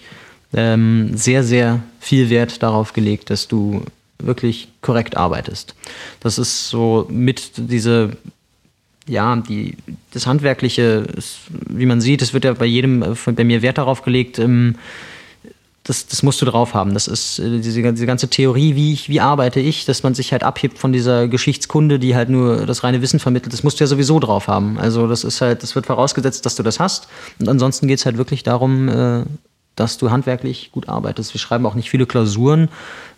ähm, 0.54 1.16
sehr, 1.16 1.44
sehr 1.44 1.82
viel 2.00 2.30
Wert 2.30 2.64
darauf 2.64 2.94
gelegt, 2.94 3.30
dass 3.30 3.48
du 3.48 3.84
wirklich 4.20 4.70
korrekt 4.82 5.18
arbeitest. 5.18 5.76
Das 6.20 6.38
ist 6.38 6.70
so 6.70 7.06
mit 7.10 7.52
diese, 7.58 8.18
ja, 9.08 9.36
die, 9.36 9.78
das 10.12 10.26
Handwerkliche, 10.26 11.06
wie 11.50 11.86
man 11.86 12.02
sieht, 12.02 12.22
es 12.22 12.34
wird 12.34 12.46
ja 12.46 12.54
bei 12.54 12.66
jedem, 12.66 13.04
äh, 13.04 13.32
bei 13.32 13.44
mir 13.44 13.62
Wert 13.62 13.78
darauf 13.78 14.02
gelegt, 14.02 14.40
ähm, 14.40 14.76
das, 15.86 16.08
das 16.08 16.24
musst 16.24 16.42
du 16.42 16.46
drauf 16.46 16.74
haben. 16.74 16.94
Das 16.94 17.08
ist 17.08 17.40
äh, 17.40 17.60
diese, 17.60 17.82
diese 17.82 18.06
ganze 18.06 18.28
Theorie, 18.28 18.76
wie, 18.76 18.92
ich, 18.92 19.08
wie 19.08 19.22
arbeite 19.22 19.60
ich, 19.60 19.86
dass 19.86 20.02
man 20.02 20.16
sich 20.16 20.32
halt 20.32 20.44
abhebt 20.44 20.80
von 20.80 20.92
dieser 20.92 21.28
Geschichtskunde, 21.28 22.00
die 22.00 22.16
halt 22.16 22.30
nur 22.30 22.66
das 22.66 22.84
reine 22.84 23.02
Wissen 23.02 23.20
vermittelt. 23.20 23.54
Das 23.54 23.64
musst 23.64 23.80
du 23.80 23.84
ja 23.84 23.88
sowieso 23.88 24.20
drauf 24.20 24.48
haben. 24.48 24.80
Also 24.80 25.08
das 25.08 25.24
ist 25.24 25.42
halt, 25.42 25.62
das 25.62 25.76
wird 25.76 25.86
vorausgesetzt, 25.86 26.46
dass 26.46 26.56
du 26.56 26.64
das 26.64 26.80
hast. 26.80 27.08
Und 27.40 27.48
ansonsten 27.48 27.88
geht 27.88 28.00
es 28.00 28.06
halt 28.06 28.18
wirklich 28.18 28.42
darum, 28.42 28.90
äh, 28.90 29.24
dass 29.76 30.00
du 30.00 30.10
handwerklich 30.10 30.72
gut 30.72 30.90
arbeitest. 30.90 31.34
Wir 31.36 31.40
schreiben 31.40 31.68
auch 31.68 31.76
nicht 31.76 31.92
viele 31.92 32.08
Klausuren. 32.08 32.70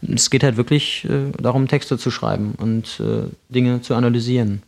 Es 0.01 0.29
geht 0.29 0.43
halt 0.43 0.57
wirklich 0.57 1.05
äh, 1.05 1.31
darum, 1.41 1.69
Texte 1.69 1.97
zu 1.97 2.11
schreiben 2.11 2.53
und 2.57 3.01
Dinge 3.49 3.81
zu 3.81 3.95
analysieren. 3.95 4.61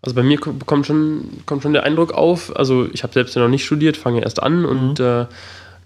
Also 0.00 0.14
bei 0.14 0.22
mir 0.22 0.38
kommt 0.38 0.86
schon, 0.86 1.28
kommt 1.44 1.64
schon 1.64 1.72
der 1.72 1.82
Eindruck 1.82 2.12
auf, 2.12 2.56
also 2.56 2.88
ich 2.92 3.02
habe 3.02 3.12
selbst 3.12 3.34
ja 3.34 3.42
noch 3.42 3.48
nicht 3.48 3.64
studiert, 3.64 3.96
fange 3.96 4.22
erst 4.22 4.40
an 4.40 4.64
und 4.64 5.00
mhm. 5.00 5.04
äh, 5.04 5.26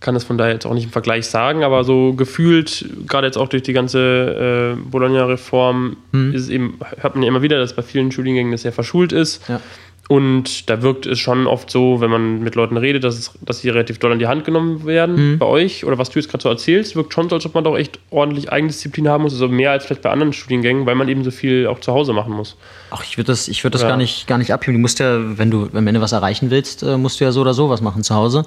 kann 0.02 0.14
das 0.14 0.24
von 0.24 0.36
daher 0.36 0.52
jetzt 0.52 0.66
auch 0.66 0.74
nicht 0.74 0.84
im 0.84 0.90
Vergleich 0.90 1.26
sagen, 1.26 1.64
aber 1.64 1.84
so 1.84 2.12
gefühlt, 2.12 2.84
gerade 3.06 3.26
jetzt 3.26 3.38
auch 3.38 3.48
durch 3.48 3.62
die 3.62 3.72
ganze 3.72 4.76
äh, 4.76 4.80
Bologna-Reform, 4.90 5.96
ist 6.32 6.42
es 6.42 6.48
eben, 6.50 6.78
hört 7.00 7.14
man 7.14 7.22
ja 7.22 7.28
immer 7.28 7.42
wieder, 7.42 7.58
dass 7.58 7.74
bei 7.74 7.82
vielen 7.82 8.12
Studiengängen 8.12 8.52
das 8.52 8.62
sehr 8.62 8.72
verschult 8.72 9.12
ist. 9.12 9.48
Ja. 9.48 9.60
Und 10.08 10.68
da 10.68 10.82
wirkt 10.82 11.06
es 11.06 11.20
schon 11.20 11.46
oft 11.46 11.70
so, 11.70 12.00
wenn 12.00 12.10
man 12.10 12.42
mit 12.42 12.54
Leuten 12.54 12.76
redet, 12.76 13.04
dass, 13.04 13.18
es, 13.18 13.30
dass 13.40 13.60
sie 13.60 13.70
relativ 13.70 13.98
doll 13.98 14.12
an 14.12 14.18
die 14.18 14.26
Hand 14.26 14.44
genommen 14.44 14.84
werden 14.84 15.32
mhm. 15.32 15.38
bei 15.38 15.46
euch. 15.46 15.84
Oder 15.84 15.96
was 15.96 16.10
du 16.10 16.18
jetzt 16.18 16.28
gerade 16.28 16.42
so 16.42 16.48
erzählst, 16.48 16.96
wirkt 16.96 17.14
schon 17.14 17.28
so, 17.28 17.36
als 17.36 17.46
ob 17.46 17.54
man 17.54 17.64
doch 17.64 17.78
echt 17.78 17.98
ordentlich 18.10 18.52
Eigendisziplin 18.52 19.08
haben 19.08 19.22
muss. 19.22 19.32
Also 19.32 19.48
mehr 19.48 19.70
als 19.70 19.86
vielleicht 19.86 20.02
bei 20.02 20.10
anderen 20.10 20.32
Studiengängen, 20.32 20.86
weil 20.86 20.96
man 20.96 21.08
eben 21.08 21.22
so 21.22 21.30
viel 21.30 21.66
auch 21.66 21.80
zu 21.80 21.92
Hause 21.92 22.12
machen 22.12 22.34
muss. 22.34 22.56
Ach, 22.90 23.04
ich 23.04 23.16
würde 23.16 23.28
das, 23.28 23.48
ich 23.48 23.64
würd 23.64 23.74
das 23.74 23.82
ja. 23.82 23.88
gar, 23.88 23.96
nicht, 23.96 24.26
gar 24.26 24.38
nicht 24.38 24.52
abheben. 24.52 24.74
Du 24.74 24.80
musst 24.80 24.98
ja, 24.98 25.38
wenn 25.38 25.50
du 25.50 25.70
am 25.72 25.86
Ende 25.86 26.00
was 26.00 26.12
erreichen 26.12 26.50
willst, 26.50 26.82
äh, 26.82 26.98
musst 26.98 27.20
du 27.20 27.24
ja 27.24 27.32
so 27.32 27.40
oder 27.40 27.54
so 27.54 27.70
was 27.70 27.80
machen 27.80 28.02
zu 28.02 28.14
Hause. 28.14 28.44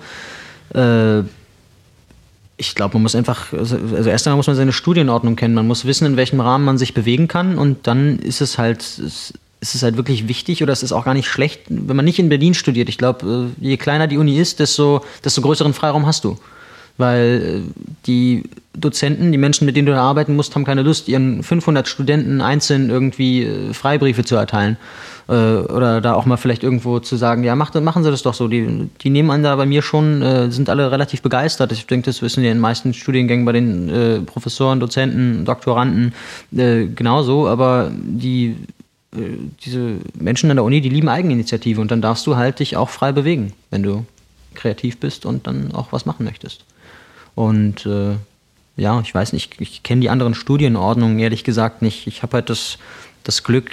Äh, 0.73 1.23
ich 2.57 2.75
glaube, 2.75 2.93
man 2.95 3.03
muss 3.03 3.15
einfach, 3.15 3.51
also, 3.53 3.77
also 3.95 4.09
erst 4.09 4.27
einmal 4.27 4.37
muss 4.37 4.47
man 4.47 4.55
seine 4.55 4.71
Studienordnung 4.71 5.35
kennen. 5.35 5.53
Man 5.53 5.67
muss 5.67 5.85
wissen, 5.85 6.05
in 6.05 6.17
welchem 6.17 6.39
Rahmen 6.39 6.63
man 6.63 6.77
sich 6.77 6.93
bewegen 6.93 7.27
kann 7.27 7.57
und 7.57 7.87
dann 7.87 8.19
ist 8.19 8.41
es 8.41 8.57
halt, 8.57 8.81
ist 8.81 9.33
es 9.61 9.83
halt 9.83 9.97
wirklich 9.97 10.27
wichtig 10.27 10.63
oder 10.63 10.71
es 10.71 10.83
ist 10.83 10.91
auch 10.91 11.05
gar 11.05 11.13
nicht 11.13 11.27
schlecht, 11.27 11.63
wenn 11.67 11.95
man 11.95 12.05
nicht 12.05 12.19
in 12.19 12.29
Berlin 12.29 12.53
studiert. 12.53 12.87
Ich 12.87 12.97
glaube, 12.97 13.51
äh, 13.61 13.65
je 13.65 13.77
kleiner 13.77 14.07
die 14.07 14.17
Uni 14.17 14.37
ist, 14.37 14.59
desto, 14.59 15.03
desto 15.23 15.41
größeren 15.41 15.73
Freiraum 15.73 16.05
hast 16.05 16.23
du. 16.23 16.37
Weil 16.97 17.63
äh, 17.65 17.71
die 18.07 18.43
Dozenten, 18.73 19.31
die 19.31 19.37
Menschen, 19.37 19.65
mit 19.65 19.75
denen 19.75 19.85
du 19.85 19.93
da 19.93 20.01
arbeiten 20.01 20.35
musst, 20.35 20.55
haben 20.55 20.65
keine 20.65 20.81
Lust, 20.81 21.07
ihren 21.07 21.43
500 21.43 21.87
Studenten 21.87 22.41
einzeln 22.41 22.89
irgendwie 22.89 23.43
äh, 23.43 23.73
Freibriefe 23.73 24.23
zu 24.23 24.35
erteilen. 24.35 24.77
Äh, 25.27 25.33
oder 25.33 26.01
da 26.01 26.13
auch 26.13 26.25
mal 26.25 26.37
vielleicht 26.37 26.63
irgendwo 26.63 26.99
zu 26.99 27.15
sagen, 27.15 27.43
ja, 27.43 27.55
mach, 27.55 27.73
machen 27.73 28.03
Sie 28.03 28.11
das 28.11 28.23
doch 28.23 28.33
so. 28.33 28.47
Die, 28.47 28.89
die 29.01 29.09
nehmen 29.09 29.31
an 29.31 29.43
da 29.43 29.55
bei 29.55 29.65
mir 29.65 29.81
schon, 29.81 30.51
sind 30.51 30.69
alle 30.69 30.91
relativ 30.91 31.21
begeistert. 31.21 31.71
Ich 31.71 31.87
denke, 31.87 32.05
das 32.05 32.21
wissen 32.21 32.43
ja 32.43 32.51
in 32.51 32.57
den 32.57 32.61
meisten 32.61 32.93
Studiengängen 32.93 33.45
bei 33.45 33.51
den 33.51 33.89
äh, 33.89 34.19
Professoren, 34.19 34.79
Dozenten, 34.79 35.45
Doktoranden 35.45 36.13
äh, 36.55 36.85
genauso. 36.85 37.47
Aber 37.47 37.91
die, 37.93 38.55
äh, 39.15 39.19
diese 39.65 39.95
Menschen 40.19 40.49
an 40.49 40.57
der 40.57 40.63
Uni, 40.63 40.81
die 40.81 40.89
lieben 40.89 41.09
Eigeninitiative 41.09 41.81
und 41.81 41.91
dann 41.91 42.01
darfst 42.01 42.25
du 42.27 42.35
halt 42.35 42.59
dich 42.59 42.77
auch 42.77 42.89
frei 42.89 43.11
bewegen, 43.11 43.53
wenn 43.71 43.83
du 43.83 44.05
kreativ 44.53 44.99
bist 44.99 45.25
und 45.25 45.47
dann 45.47 45.73
auch 45.73 45.91
was 45.91 46.05
machen 46.05 46.23
möchtest. 46.23 46.65
Und 47.35 47.85
äh, 47.85 48.15
ja, 48.77 49.01
ich 49.01 49.13
weiß 49.13 49.33
nicht, 49.33 49.59
ich, 49.59 49.83
kenne 49.83 50.01
die 50.01 50.09
anderen 50.09 50.33
Studienordnungen 50.33 51.19
ehrlich 51.19 51.43
gesagt 51.43 51.81
nicht. 51.81 52.07
Ich 52.07 52.23
habe 52.23 52.33
halt 52.33 52.49
das, 52.49 52.77
das 53.23 53.43
Glück, 53.43 53.71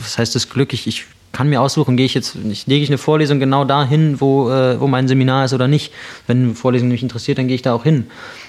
was 0.00 0.18
heißt 0.18 0.34
das 0.34 0.48
Glück? 0.48 0.72
Ich, 0.72 0.86
ich 0.86 1.06
kann 1.32 1.48
mir 1.48 1.60
aussuchen, 1.60 1.96
gehe 1.96 2.06
ich 2.06 2.14
jetzt, 2.14 2.36
ich 2.50 2.66
lege 2.66 2.82
ich 2.82 2.90
eine 2.90 2.98
Vorlesung 2.98 3.40
genau 3.40 3.64
dahin, 3.64 4.20
wo, 4.20 4.50
äh, 4.50 4.78
wo 4.78 4.86
mein 4.86 5.08
Seminar 5.08 5.46
ist 5.46 5.54
oder 5.54 5.68
nicht. 5.68 5.92
Wenn 6.26 6.44
eine 6.44 6.54
Vorlesung 6.54 6.88
mich 6.88 7.02
interessiert, 7.02 7.38
dann 7.38 7.48
gehe 7.48 7.54
ich 7.54 7.62
da 7.62 7.72
auch 7.72 7.84
hin. 7.84 8.06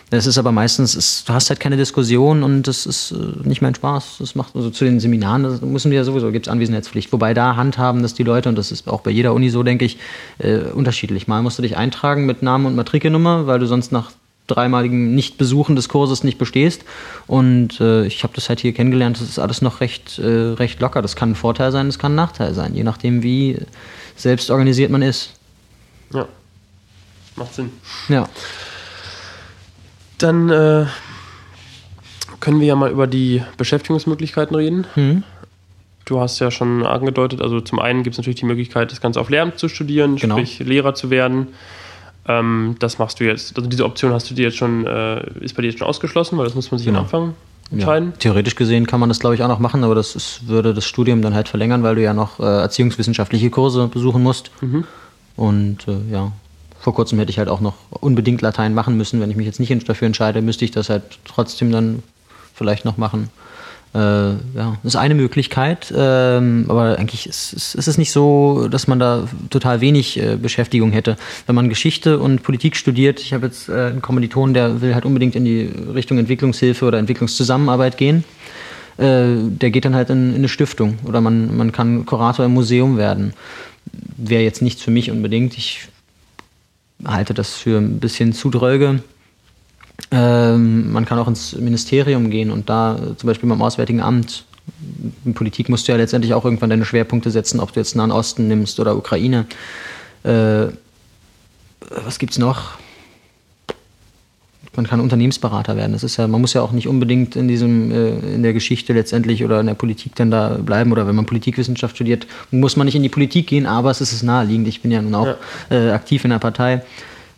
Das 0.10 0.28
ist 0.28 0.38
aber 0.38 0.52
meistens, 0.52 0.94
ist, 0.94 1.28
du 1.28 1.34
hast 1.34 1.50
halt 1.50 1.60
keine 1.60 1.78
Diskussion 1.78 2.44
und 2.44 2.68
das 2.68 2.86
ist 2.86 3.12
äh, 3.12 3.48
nicht 3.48 3.62
mein 3.62 3.74
Spaß. 3.74 4.18
Das 4.20 4.36
macht 4.36 4.56
also 4.56 4.70
zu 4.70 4.84
den 4.84 5.00
Seminaren, 5.00 5.44
das 5.44 5.62
müssen 5.62 5.92
wir 5.92 5.98
ja 5.98 6.04
sowieso, 6.04 6.32
gibt 6.32 6.48
es 6.48 6.52
Anwesenheitspflicht. 6.52 7.12
Wobei 7.14 7.34
da 7.34 7.56
handhaben, 7.56 8.02
dass 8.02 8.14
die 8.14 8.24
Leute, 8.24 8.50
und 8.50 8.58
das 8.58 8.72
ist 8.72 8.88
auch 8.88 9.02
bei 9.02 9.12
jeder 9.12 9.34
Uni 9.34 9.50
so, 9.50 9.64
denke 9.64 9.86
ich, 9.86 9.98
äh, 10.40 10.58
unterschiedlich. 10.58 11.28
Mal 11.28 11.42
musst 11.42 11.58
du 11.58 11.64
dich 11.64 11.78
eintragen 11.78 12.26
mit 12.26 12.44
Namen 12.44 12.66
und 12.66 12.76
Matrikelnummer, 12.76 13.48
weil 13.48 13.60
du 13.60 13.66
sonst 13.66 13.92
nach 13.92 14.12
dreimaligen 14.48 15.16
Nichtbesuchen 15.16 15.76
des 15.76 15.90
Kurses 15.90 16.24
nicht 16.24 16.38
bestehst. 16.38 16.84
Und 17.28 17.80
äh, 17.80 18.06
ich 18.06 18.24
habe 18.24 18.34
das 18.36 18.50
halt 18.50 18.60
hier 18.60 18.74
kennengelernt, 18.74 19.18
das 19.20 19.30
ist 19.30 19.40
alles 19.40 19.62
noch 19.62 19.80
recht, 19.82 20.20
äh, 20.20 20.26
recht 20.54 20.80
locker. 20.82 21.02
Das 21.02 21.16
kann 21.16 21.32
ein 21.32 21.36
Vorteil 21.36 21.72
sein, 21.72 21.88
das 21.88 22.00
kann 22.00 22.14
ein 22.14 22.16
Nachteil 22.16 22.54
sein, 22.54 22.76
je 22.76 22.84
nachdem, 22.84 23.24
wie 23.24 23.58
selbst 24.16 24.50
organisiert 24.52 24.92
man 24.92 25.02
ist. 25.02 25.34
Ja, 26.14 26.28
macht 27.36 27.54
Sinn. 27.56 27.72
Ja. 28.10 28.28
Dann 30.18 30.50
äh, 30.50 30.86
können 32.40 32.60
wir 32.60 32.68
ja 32.68 32.76
mal 32.76 32.92
über 32.92 33.08
die 33.08 33.42
Beschäftigungsmöglichkeiten 33.58 34.56
reden. 34.56 34.86
Mhm. 34.96 35.24
Du 36.06 36.20
hast 36.20 36.40
ja 36.40 36.52
schon 36.52 36.86
angedeutet, 36.86 37.42
also 37.42 37.62
zum 37.62 37.80
einen 37.80 38.04
gibt 38.04 38.16
es 38.16 38.18
natürlich 38.18 38.40
die 38.40 38.46
Möglichkeit, 38.46 38.92
das 38.92 39.00
Ganze 39.00 39.22
auf 39.22 39.30
Lehramt 39.30 39.58
zu 39.58 39.70
studieren, 39.70 40.18
Genau. 40.18 40.36
sprich 40.36 40.60
Lehrer 40.60 40.96
zu 40.96 41.10
werden. 41.10 41.48
Ähm, 42.28 42.76
das 42.80 43.00
machst 43.00 43.20
du 43.20 43.26
jetzt, 43.26 43.58
also 43.58 43.70
diese 43.70 43.84
Option 43.86 44.14
hast 44.14 44.30
du 44.30 44.34
dir 44.36 44.44
jetzt 44.46 44.58
schon, 44.58 44.86
äh, 44.86 45.22
ist 45.42 45.56
bei 45.56 45.62
dir 45.62 45.70
jetzt 45.70 45.80
schon 45.80 45.88
ausgeschlossen, 45.88 46.38
weil 46.38 46.46
das 46.46 46.56
muss 46.56 46.72
man 46.72 46.78
sich 46.78 46.88
Genau. 46.88 47.00
am 47.00 47.06
Anfang 47.06 47.24
Ja. 47.70 47.74
entscheiden. 47.78 48.14
Theoretisch 48.20 48.56
gesehen 48.56 48.88
kann 48.88 49.00
man 49.00 49.10
das, 49.10 49.20
glaube 49.20 49.36
ich, 49.36 49.44
auch 49.44 49.48
noch 49.50 49.60
machen, 49.60 49.84
aber 49.84 49.96
das 49.96 50.16
ist, 50.16 50.48
würde 50.48 50.74
das 50.74 50.86
Studium 50.86 51.22
dann 51.22 51.34
halt 51.34 51.50
verlängern, 51.50 51.84
weil 51.84 51.96
du 51.96 52.02
ja 52.02 52.14
noch 52.14 52.40
äh, 52.40 52.44
erziehungswissenschaftliche 52.44 53.50
Kurse 53.50 53.88
besuchen 53.88 54.24
musst. 54.24 54.52
Mhm. 54.62 54.86
Und 55.36 55.88
äh, 55.88 55.98
ja, 56.12 56.32
vor 56.80 56.94
kurzem 56.94 57.20
hätte 57.20 57.32
ich 57.32 57.40
halt 57.40 57.50
auch 57.50 57.62
noch 57.62 57.76
unbedingt 57.90 58.42
Latein 58.42 58.74
machen 58.74 58.96
müssen. 58.98 59.20
Wenn 59.20 59.30
ich 59.32 59.36
mich 59.36 59.46
jetzt 59.46 59.60
nicht 59.60 59.90
dafür 59.90 60.06
entscheide, 60.06 60.42
müsste 60.42 60.64
ich 60.66 60.72
das 60.72 60.90
halt 60.90 61.04
trotzdem 61.26 61.72
dann 61.72 62.04
vielleicht 62.54 62.86
noch 62.86 62.98
machen. 62.98 63.30
Äh, 63.94 64.00
ja, 64.00 64.78
das 64.82 64.94
ist 64.94 64.96
eine 64.96 65.14
Möglichkeit, 65.14 65.94
ähm, 65.96 66.66
aber 66.68 66.98
eigentlich 66.98 67.28
ist, 67.28 67.54
ist, 67.54 67.76
ist 67.76 67.88
es 67.88 67.98
nicht 68.00 68.12
so, 68.12 68.68
dass 68.68 68.88
man 68.88 69.00
da 69.00 69.28
total 69.52 69.82
wenig 69.82 70.20
äh, 70.20 70.36
Beschäftigung 70.36 70.92
hätte. 70.92 71.16
Wenn 71.46 71.54
man 71.54 71.70
Geschichte 71.70 72.18
und 72.18 72.42
Politik 72.42 72.76
studiert, 72.76 73.20
ich 73.20 73.34
habe 73.34 73.46
jetzt 73.46 73.70
äh, 73.70 73.74
einen 73.74 74.02
Kommiliton, 74.02 74.56
der 74.56 74.82
will 74.82 74.96
halt 74.96 75.06
unbedingt 75.06 75.36
in 75.36 75.46
die 75.46 75.70
Richtung 75.94 76.18
Entwicklungshilfe 76.18 76.86
oder 76.86 76.98
Entwicklungszusammenarbeit 76.98 77.98
gehen 77.98 78.24
äh, 78.98 79.36
der 79.50 79.72
geht 79.72 79.86
dann 79.86 79.96
halt 79.96 80.10
in, 80.10 80.32
in 80.32 80.36
eine 80.36 80.50
Stiftung 80.50 81.00
oder 81.06 81.22
man, 81.22 81.56
man 81.56 81.72
kann 81.72 82.06
Kurator 82.06 82.46
im 82.46 82.54
Museum 82.54 82.98
werden. 82.98 83.34
Wäre 84.18 84.44
jetzt 84.44 84.62
nichts 84.62 84.82
für 84.82 84.92
mich 84.92 85.12
unbedingt. 85.12 85.58
Ich 85.58 85.88
halte 87.04 87.34
das 87.34 87.56
für 87.56 87.78
ein 87.78 88.00
bisschen 88.00 88.34
zu 88.34 88.50
dröge. 88.50 89.02
Ähm, 90.16 90.92
man 90.92 91.06
kann 91.06 91.18
auch 91.18 91.28
ins 91.28 91.56
Ministerium 91.56 92.30
gehen 92.30 92.52
und 92.52 92.70
da 92.70 92.96
äh, 92.96 93.18
zum 93.18 93.28
Beispiel 93.28 93.50
beim 93.50 93.62
Auswärtigen 93.62 94.00
Amt. 94.00 94.46
In 95.26 95.34
Politik 95.34 95.70
musst 95.70 95.88
du 95.88 95.92
ja 95.92 95.98
letztendlich 95.98 96.34
auch 96.34 96.46
irgendwann 96.46 96.70
deine 96.70 96.86
Schwerpunkte 96.86 97.32
setzen, 97.32 97.60
ob 97.60 97.74
du 97.74 97.80
jetzt 97.80 97.96
Nahen 97.96 98.12
Osten 98.12 98.48
nimmst 98.48 98.80
oder 98.80 98.96
Ukraine. 98.96 99.46
Äh, 100.24 100.68
was 102.06 102.20
gibt's 102.20 102.38
noch? 102.38 102.78
man 104.76 104.88
kann 104.88 105.00
Unternehmensberater 105.00 105.76
werden. 105.76 105.94
Das 105.94 106.04
ist 106.04 106.18
ja, 106.18 106.28
man 106.28 106.42
muss 106.42 106.54
ja 106.54 106.62
auch 106.62 106.72
nicht 106.72 106.88
unbedingt 106.88 107.36
in 107.36 107.48
diesem, 107.48 107.92
äh, 107.92 108.36
in 108.36 108.44
der 108.44 108.54
Geschichte 108.54 108.94
letztendlich 108.94 109.44
oder 109.44 109.60
in 109.60 109.68
der 109.68 109.76
Politik 109.76 110.16
dann 110.16 110.32
da 110.32 110.58
bleiben. 110.58 110.92
Oder 110.92 111.08
wenn 111.08 111.16
man 111.16 111.26
Politikwissenschaft 111.26 111.96
studiert, 111.96 112.28
muss 112.52 112.76
man 112.76 112.86
nicht 112.86 112.96
in 112.96 113.04
die 113.04 113.10
Politik 113.10 113.48
gehen, 113.48 113.66
aber 113.66 113.92
es 113.92 114.02
ist 114.02 114.24
naheliegend. 114.24 114.68
Ich 114.68 114.82
bin 114.82 114.92
ja 114.92 115.02
nun 115.02 115.16
auch 115.16 115.36
Äh, 115.70 115.92
aktiv 115.92 116.24
in 116.24 116.32
der 116.32 116.40
Partei. 116.40 116.82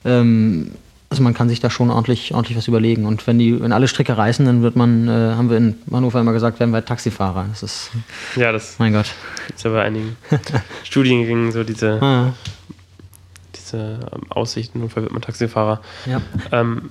Ähm, 0.04 0.72
also 1.16 1.24
man 1.24 1.34
kann 1.34 1.48
sich 1.48 1.62
da 1.62 1.70
schon 1.70 1.90
ordentlich, 1.90 2.34
ordentlich 2.34 2.58
was 2.58 2.68
überlegen. 2.68 3.06
Und 3.06 3.26
wenn 3.26 3.40
die, 3.40 3.60
wenn 3.62 3.72
alle 3.72 3.88
Stricke 3.88 4.18
reißen, 4.18 4.46
dann 4.46 4.62
wird 4.62 4.76
man, 4.76 5.08
äh, 5.08 5.12
haben 5.12 5.50
wir 5.50 5.56
in 5.58 5.76
Hannover 5.92 6.20
immer 6.20 6.34
gesagt, 6.34 6.60
werden 6.60 6.72
wir 6.72 6.76
halt 6.78 6.88
Taxifahrer. 6.88 7.46
Das 7.50 7.64
ist, 7.64 7.92
Ja, 8.36 8.52
das 8.52 8.76
mein 8.80 8.92
Gott. 8.92 9.06
gibt 9.48 9.58
es 9.60 9.64
ja 9.64 9.72
bei 9.72 9.82
einigen 9.84 10.18
Studiengängen 10.84 11.52
so 11.54 11.64
diese, 11.64 12.02
Ah, 12.02 12.34
diese 13.56 13.78
ähm, 14.14 14.24
Aussichten, 14.30 14.80
notfalls 14.82 15.06
wird 15.06 15.14
man 15.14 15.22
Taxifahrer. 15.22 15.82
ja. 16.06 16.22
Ähm, 16.52 16.90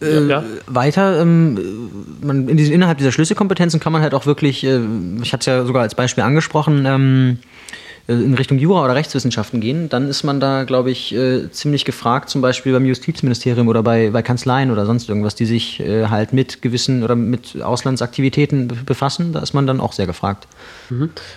Äh, 0.00 0.28
ja, 0.28 0.42
Weiter, 0.66 1.20
ähm, 1.20 1.90
man, 2.22 2.48
in 2.48 2.56
diesen, 2.56 2.72
innerhalb 2.72 2.96
dieser 2.98 3.12
Schlüsselkompetenzen 3.12 3.80
kann 3.80 3.92
man 3.92 4.00
halt 4.02 4.14
auch 4.14 4.24
wirklich, 4.24 4.64
äh, 4.64 4.80
ich 5.20 5.32
hatte 5.32 5.40
es 5.40 5.46
ja 5.46 5.64
sogar 5.66 5.82
als 5.82 5.94
Beispiel 5.94 6.22
angesprochen, 6.24 6.86
ähm, 6.86 7.38
äh, 7.40 7.83
in 8.06 8.34
Richtung 8.34 8.58
Jura 8.58 8.84
oder 8.84 8.94
Rechtswissenschaften 8.94 9.60
gehen, 9.60 9.88
dann 9.88 10.08
ist 10.08 10.24
man 10.24 10.38
da, 10.38 10.64
glaube 10.64 10.90
ich, 10.90 11.14
äh, 11.14 11.50
ziemlich 11.50 11.84
gefragt, 11.86 12.28
zum 12.28 12.42
Beispiel 12.42 12.72
beim 12.72 12.84
Justizministerium 12.84 13.66
oder 13.68 13.82
bei, 13.82 14.10
bei 14.10 14.20
Kanzleien 14.22 14.70
oder 14.70 14.84
sonst 14.84 15.08
irgendwas, 15.08 15.34
die 15.34 15.46
sich 15.46 15.80
äh, 15.80 16.08
halt 16.08 16.32
mit 16.34 16.60
gewissen 16.60 17.02
oder 17.02 17.16
mit 17.16 17.62
Auslandsaktivitäten 17.62 18.68
be- 18.68 18.74
befassen. 18.84 19.32
Da 19.32 19.40
ist 19.40 19.54
man 19.54 19.66
dann 19.66 19.80
auch 19.80 19.92
sehr 19.92 20.06
gefragt. 20.06 20.46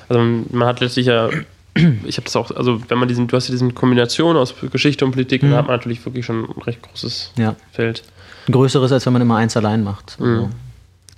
Also 0.09 0.21
man 0.51 0.67
hat 0.67 0.81
letztlich 0.81 1.05
ja, 1.05 1.29
ich 2.05 2.17
habe 2.17 2.25
das 2.25 2.35
auch, 2.35 2.51
also 2.51 2.81
wenn 2.89 2.97
man 2.97 3.07
diesen, 3.07 3.27
du 3.27 3.37
hast 3.37 3.47
ja 3.47 3.51
diesen 3.53 3.73
Kombination 3.73 4.35
aus 4.35 4.53
Geschichte 4.71 5.05
und 5.05 5.11
Politik, 5.11 5.43
Mhm. 5.43 5.49
dann 5.51 5.57
hat 5.59 5.67
man 5.67 5.75
natürlich 5.77 6.03
wirklich 6.05 6.25
schon 6.25 6.45
ein 6.49 6.61
recht 6.63 6.81
großes 6.81 7.31
Ja. 7.37 7.55
Feld. 7.71 8.03
Ein 8.47 8.51
größeres, 8.53 8.91
als 8.91 9.05
wenn 9.05 9.13
man 9.13 9.21
immer 9.21 9.37
eins 9.37 9.55
allein 9.55 9.83
macht. 9.83 10.17
Also, 10.19 10.47
Mhm. 10.47 10.49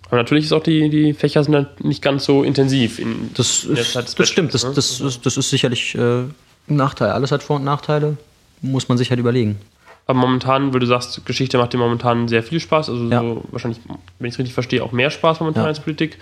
Aber 0.09 0.17
natürlich 0.17 0.45
ist 0.45 0.53
auch 0.53 0.63
die, 0.63 0.89
die 0.89 1.13
Fächer 1.13 1.43
sind 1.43 1.53
dann 1.53 1.67
nicht 1.79 2.01
ganz 2.01 2.25
so 2.25 2.43
intensiv. 2.43 2.97
In 2.99 3.29
Das, 3.35 3.63
in 3.63 3.75
ist, 3.75 3.95
das 3.95 4.27
stimmt, 4.29 4.53
das, 4.53 4.63
ne? 4.63 4.71
das, 4.73 4.99
ist, 4.99 5.25
das 5.25 5.37
ist 5.37 5.49
sicherlich 5.49 5.95
äh, 5.95 5.99
ein 6.21 6.31
Nachteil. 6.67 7.11
Alles 7.11 7.31
hat 7.31 7.43
Vor- 7.43 7.57
und 7.57 7.63
Nachteile, 7.63 8.17
muss 8.61 8.89
man 8.89 8.97
sich 8.97 9.11
halt 9.11 9.19
überlegen. 9.19 9.59
Aber 10.07 10.17
momentan, 10.17 10.73
weil 10.73 10.79
du 10.79 10.87
sagst, 10.87 11.23
Geschichte 11.25 11.59
macht 11.59 11.73
dir 11.73 11.77
momentan 11.77 12.27
sehr 12.27 12.41
viel 12.41 12.59
Spaß, 12.59 12.89
also 12.89 13.07
Ja. 13.09 13.19
so 13.21 13.43
wahrscheinlich, 13.51 13.79
wenn 14.17 14.27
ich 14.27 14.33
es 14.33 14.39
richtig 14.39 14.55
verstehe, 14.55 14.83
auch 14.83 14.91
mehr 14.91 15.11
Spaß 15.11 15.39
momentan 15.41 15.63
Ja. 15.63 15.67
als 15.67 15.79
Politik. 15.79 16.17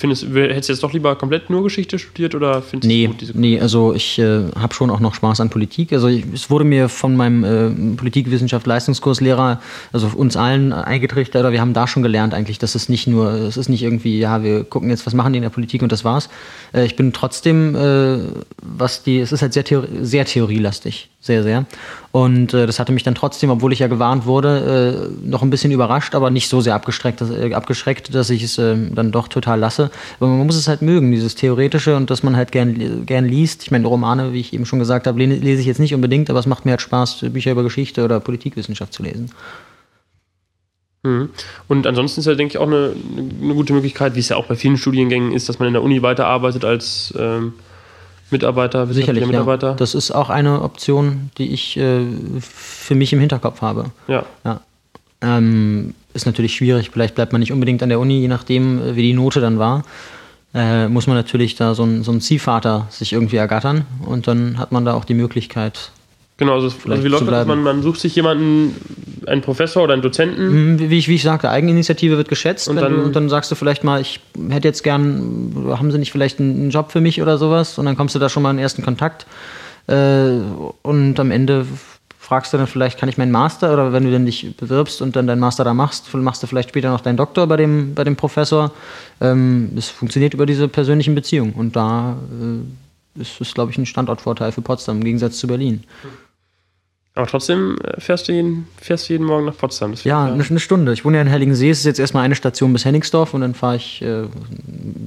Findest, 0.00 0.24
hättest 0.32 0.70
du 0.70 0.72
jetzt 0.72 0.82
doch 0.82 0.94
lieber 0.94 1.14
komplett 1.14 1.50
nur 1.50 1.62
Geschichte 1.62 1.98
studiert 1.98 2.34
oder 2.34 2.62
findest 2.62 2.88
Nee, 2.88 3.02
du 3.02 3.12
gut 3.12 3.20
diese 3.20 3.38
nee, 3.38 3.60
also 3.60 3.92
ich 3.92 4.18
äh, 4.18 4.44
habe 4.58 4.72
schon 4.72 4.88
auch 4.88 4.98
noch 4.98 5.12
Spaß 5.12 5.40
an 5.40 5.50
Politik. 5.50 5.92
Also 5.92 6.08
ich, 6.08 6.24
es 6.32 6.48
wurde 6.48 6.64
mir 6.64 6.88
von 6.88 7.14
meinem 7.14 7.44
äh, 7.44 7.96
Politikwissenschaft-Leistungskurslehrer, 7.96 9.60
also 9.92 10.10
uns 10.16 10.38
allen 10.38 10.72
eingetrichtert, 10.72 11.40
oder 11.40 11.52
wir 11.52 11.60
haben 11.60 11.74
da 11.74 11.86
schon 11.86 12.02
gelernt 12.02 12.32
eigentlich, 12.32 12.58
dass 12.58 12.74
es 12.74 12.88
nicht 12.88 13.08
nur, 13.08 13.30
es 13.30 13.58
ist 13.58 13.68
nicht 13.68 13.82
irgendwie, 13.82 14.18
ja, 14.18 14.42
wir 14.42 14.64
gucken 14.64 14.88
jetzt, 14.88 15.04
was 15.04 15.12
machen 15.12 15.34
die 15.34 15.36
in 15.36 15.42
der 15.42 15.50
Politik 15.50 15.82
und 15.82 15.92
das 15.92 16.02
war's. 16.02 16.30
Äh, 16.72 16.86
ich 16.86 16.96
bin 16.96 17.12
trotzdem, 17.12 17.74
äh, 17.74 18.20
was 18.62 19.02
die, 19.02 19.20
es 19.20 19.32
ist 19.32 19.42
halt 19.42 19.52
sehr, 19.52 19.64
Theor 19.64 19.84
sehr 20.00 20.24
theorielastig, 20.24 21.10
sehr, 21.20 21.42
sehr. 21.42 21.66
Und 22.12 22.54
äh, 22.54 22.66
das 22.66 22.78
hatte 22.78 22.92
mich 22.92 23.02
dann 23.02 23.14
trotzdem, 23.14 23.50
obwohl 23.50 23.74
ich 23.74 23.78
ja 23.78 23.88
gewarnt 23.88 24.24
wurde, 24.24 25.10
äh, 25.22 25.28
noch 25.28 25.42
ein 25.42 25.50
bisschen 25.50 25.70
überrascht, 25.70 26.14
aber 26.14 26.30
nicht 26.30 26.48
so 26.48 26.62
sehr 26.62 26.74
abgeschreckt, 26.74 27.20
dass, 27.20 27.30
äh, 27.30 27.52
abgeschreckt, 27.52 28.14
dass 28.14 28.30
ich 28.30 28.42
es 28.42 28.56
äh, 28.56 28.74
dann 28.94 29.12
doch 29.12 29.28
total 29.28 29.58
lasse. 29.58 29.90
Aber 30.18 30.30
man 30.30 30.46
muss 30.46 30.56
es 30.56 30.66
halt 30.66 30.80
mögen, 30.80 31.12
dieses 31.12 31.34
Theoretische 31.34 31.94
und 31.94 32.08
dass 32.08 32.22
man 32.22 32.36
halt 32.36 32.52
gern, 32.52 33.04
gern 33.04 33.26
liest. 33.26 33.62
Ich 33.62 33.70
meine, 33.70 33.86
Romane, 33.86 34.32
wie 34.32 34.40
ich 34.40 34.54
eben 34.54 34.64
schon 34.64 34.78
gesagt 34.78 35.06
habe, 35.06 35.18
le- 35.18 35.26
lese 35.26 35.60
ich 35.60 35.66
jetzt 35.66 35.78
nicht 35.78 35.94
unbedingt, 35.94 36.30
aber 36.30 36.38
es 36.38 36.46
macht 36.46 36.64
mir 36.64 36.70
halt 36.72 36.80
Spaß, 36.80 37.26
Bücher 37.32 37.52
über 37.52 37.62
Geschichte 37.62 38.02
oder 38.02 38.18
Politikwissenschaft 38.18 38.94
zu 38.94 39.02
lesen. 39.02 39.30
Mhm. 41.02 41.30
Und 41.68 41.86
ansonsten 41.86 42.20
ist 42.20 42.26
ja, 42.26 42.34
denke 42.34 42.52
ich, 42.52 42.58
auch 42.58 42.66
eine, 42.66 42.92
eine 43.42 43.54
gute 43.54 43.72
Möglichkeit, 43.72 44.14
wie 44.14 44.20
es 44.20 44.30
ja 44.30 44.36
auch 44.36 44.46
bei 44.46 44.56
vielen 44.56 44.78
Studiengängen 44.78 45.32
ist, 45.32 45.48
dass 45.48 45.58
man 45.58 45.68
in 45.68 45.74
der 45.74 45.82
Uni 45.82 46.02
weiterarbeitet 46.02 46.64
als 46.64 47.14
ähm, 47.18 47.54
Mitarbeiter, 48.30 48.86
Sicherlich, 48.86 48.96
wissenschaftlicher 48.96 49.26
ja. 49.26 49.40
Mitarbeiter. 49.40 49.74
Das 49.74 49.94
ist 49.94 50.10
auch 50.10 50.30
eine 50.30 50.62
Option, 50.62 51.30
die 51.38 51.52
ich 51.52 51.76
äh, 51.76 52.00
für 52.40 52.94
mich 52.94 53.12
im 53.12 53.20
Hinterkopf 53.20 53.62
habe. 53.62 53.86
ja. 54.08 54.24
Ja. 54.44 54.60
Ähm, 55.22 55.94
ist 56.14 56.24
natürlich 56.26 56.54
schwierig, 56.54 56.90
vielleicht 56.90 57.14
bleibt 57.14 57.32
man 57.32 57.40
nicht 57.40 57.52
unbedingt 57.52 57.82
an 57.82 57.90
der 57.90 58.00
Uni, 58.00 58.20
je 58.20 58.28
nachdem, 58.28 58.80
äh, 58.80 58.96
wie 58.96 59.02
die 59.02 59.12
Note 59.12 59.40
dann 59.40 59.58
war. 59.58 59.84
Äh, 60.54 60.88
muss 60.88 61.06
man 61.06 61.16
natürlich 61.16 61.54
da 61.54 61.74
so 61.74 61.84
einen 61.84 62.02
so 62.02 62.10
einen 62.10 62.20
Ziehvater 62.20 62.88
sich 62.90 63.12
irgendwie 63.12 63.36
ergattern 63.36 63.84
und 64.04 64.26
dann 64.26 64.58
hat 64.58 64.72
man 64.72 64.84
da 64.84 64.94
auch 64.94 65.04
die 65.04 65.14
Möglichkeit. 65.14 65.92
Genau, 66.40 66.54
also, 66.54 66.68
also 66.68 67.04
wie 67.04 67.08
läuft 67.08 67.20
das? 67.20 67.28
bleiben. 67.28 67.48
Man, 67.48 67.62
man 67.62 67.82
sucht 67.82 68.00
sich 68.00 68.16
jemanden, 68.16 68.74
einen 69.26 69.42
Professor 69.42 69.84
oder 69.84 69.92
einen 69.92 70.00
Dozenten. 70.00 70.72
Mhm, 70.72 70.90
Wie 70.90 70.96
ich, 70.96 71.06
wie 71.06 71.16
ich 71.16 71.22
sagte, 71.22 71.50
Eigeninitiative 71.50 72.16
wird 72.16 72.30
geschätzt. 72.30 72.66
Und 72.66 72.76
dann, 72.76 72.94
du, 72.94 73.02
und 73.02 73.14
dann 73.14 73.28
sagst 73.28 73.50
du 73.50 73.54
vielleicht 73.54 73.84
mal, 73.84 74.00
ich 74.00 74.20
hätte 74.48 74.66
jetzt 74.66 74.82
gern, 74.82 75.52
haben 75.68 75.92
Sie 75.92 75.98
nicht 75.98 76.12
vielleicht 76.12 76.40
einen 76.40 76.70
Job 76.70 76.92
für 76.92 77.02
mich 77.02 77.20
oder 77.20 77.36
sowas? 77.36 77.76
Und 77.76 77.84
dann 77.84 77.94
kommst 77.94 78.14
du 78.14 78.18
da 78.18 78.30
schon 78.30 78.42
mal 78.42 78.52
in 78.52 78.56
den 78.56 78.62
ersten 78.62 78.82
Kontakt. 78.82 79.26
Äh, 79.86 80.38
und 80.80 81.20
am 81.20 81.30
Ende 81.30 81.66
fragst 82.18 82.54
du 82.54 82.56
dann 82.56 82.66
vielleicht, 82.66 82.98
kann 82.98 83.10
ich 83.10 83.18
meinen 83.18 83.32
Master 83.32 83.74
oder 83.74 83.92
wenn 83.92 84.04
du 84.04 84.10
dann 84.10 84.24
dich 84.24 84.56
bewirbst 84.56 85.02
und 85.02 85.16
dann 85.16 85.26
deinen 85.26 85.40
Master 85.40 85.64
da 85.64 85.74
machst, 85.74 86.14
machst 86.14 86.42
du 86.42 86.46
vielleicht 86.46 86.70
später 86.70 86.88
noch 86.88 87.02
deinen 87.02 87.18
Doktor 87.18 87.46
bei 87.46 87.58
dem, 87.58 87.92
bei 87.94 88.04
dem 88.04 88.16
Professor. 88.16 88.72
Ähm, 89.20 89.72
es 89.76 89.90
funktioniert 89.90 90.32
über 90.32 90.46
diese 90.46 90.68
persönlichen 90.68 91.14
Beziehungen. 91.14 91.52
Und 91.52 91.76
da 91.76 92.16
äh, 92.40 93.20
ist 93.20 93.42
es, 93.42 93.52
glaube 93.52 93.72
ich, 93.72 93.76
ein 93.76 93.84
Standortvorteil 93.84 94.52
für 94.52 94.62
Potsdam 94.62 94.96
im 94.98 95.04
Gegensatz 95.04 95.36
zu 95.36 95.46
Berlin. 95.46 95.84
Aber 97.14 97.26
trotzdem 97.26 97.76
äh, 97.82 98.00
fährst 98.00 98.28
du 98.28 98.32
jeden, 98.32 98.68
fährst 98.80 99.08
du 99.08 99.14
jeden 99.14 99.26
Morgen 99.26 99.46
nach 99.46 99.56
Potsdam. 99.56 99.94
Ja, 100.04 100.26
eine, 100.26 100.44
eine 100.44 100.60
Stunde. 100.60 100.92
Ich 100.92 101.04
wohne 101.04 101.16
ja 101.16 101.22
in 101.22 101.28
Helligensee. 101.28 101.70
Es 101.70 101.80
ist 101.80 101.86
jetzt 101.86 101.98
erstmal 101.98 102.24
eine 102.24 102.36
Station 102.36 102.72
bis 102.72 102.84
Hennigsdorf 102.84 103.34
und 103.34 103.40
dann 103.40 103.54
fahre 103.54 103.76
ich 103.76 104.00
äh, 104.02 104.24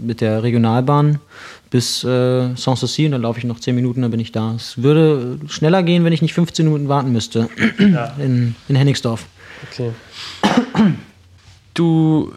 mit 0.03 0.21
der 0.21 0.43
Regionalbahn 0.43 1.19
bis 1.69 2.03
äh, 2.03 2.55
Sanssouci 2.55 3.05
und 3.05 3.13
dann 3.13 3.21
laufe 3.21 3.39
ich 3.39 3.45
noch 3.45 3.59
10 3.59 3.73
Minuten, 3.73 4.01
dann 4.03 4.11
bin 4.11 4.19
ich 4.19 4.31
da. 4.31 4.53
Es 4.55 4.83
würde 4.83 5.39
schneller 5.47 5.81
gehen, 5.81 6.03
wenn 6.03 6.13
ich 6.13 6.21
nicht 6.21 6.33
15 6.33 6.65
Minuten 6.65 6.87
warten 6.87 7.11
müsste 7.11 7.49
in, 8.19 8.55
in 8.67 8.75
Hennigsdorf. 8.75 9.25
Okay. 9.71 9.91
Du 11.73 12.33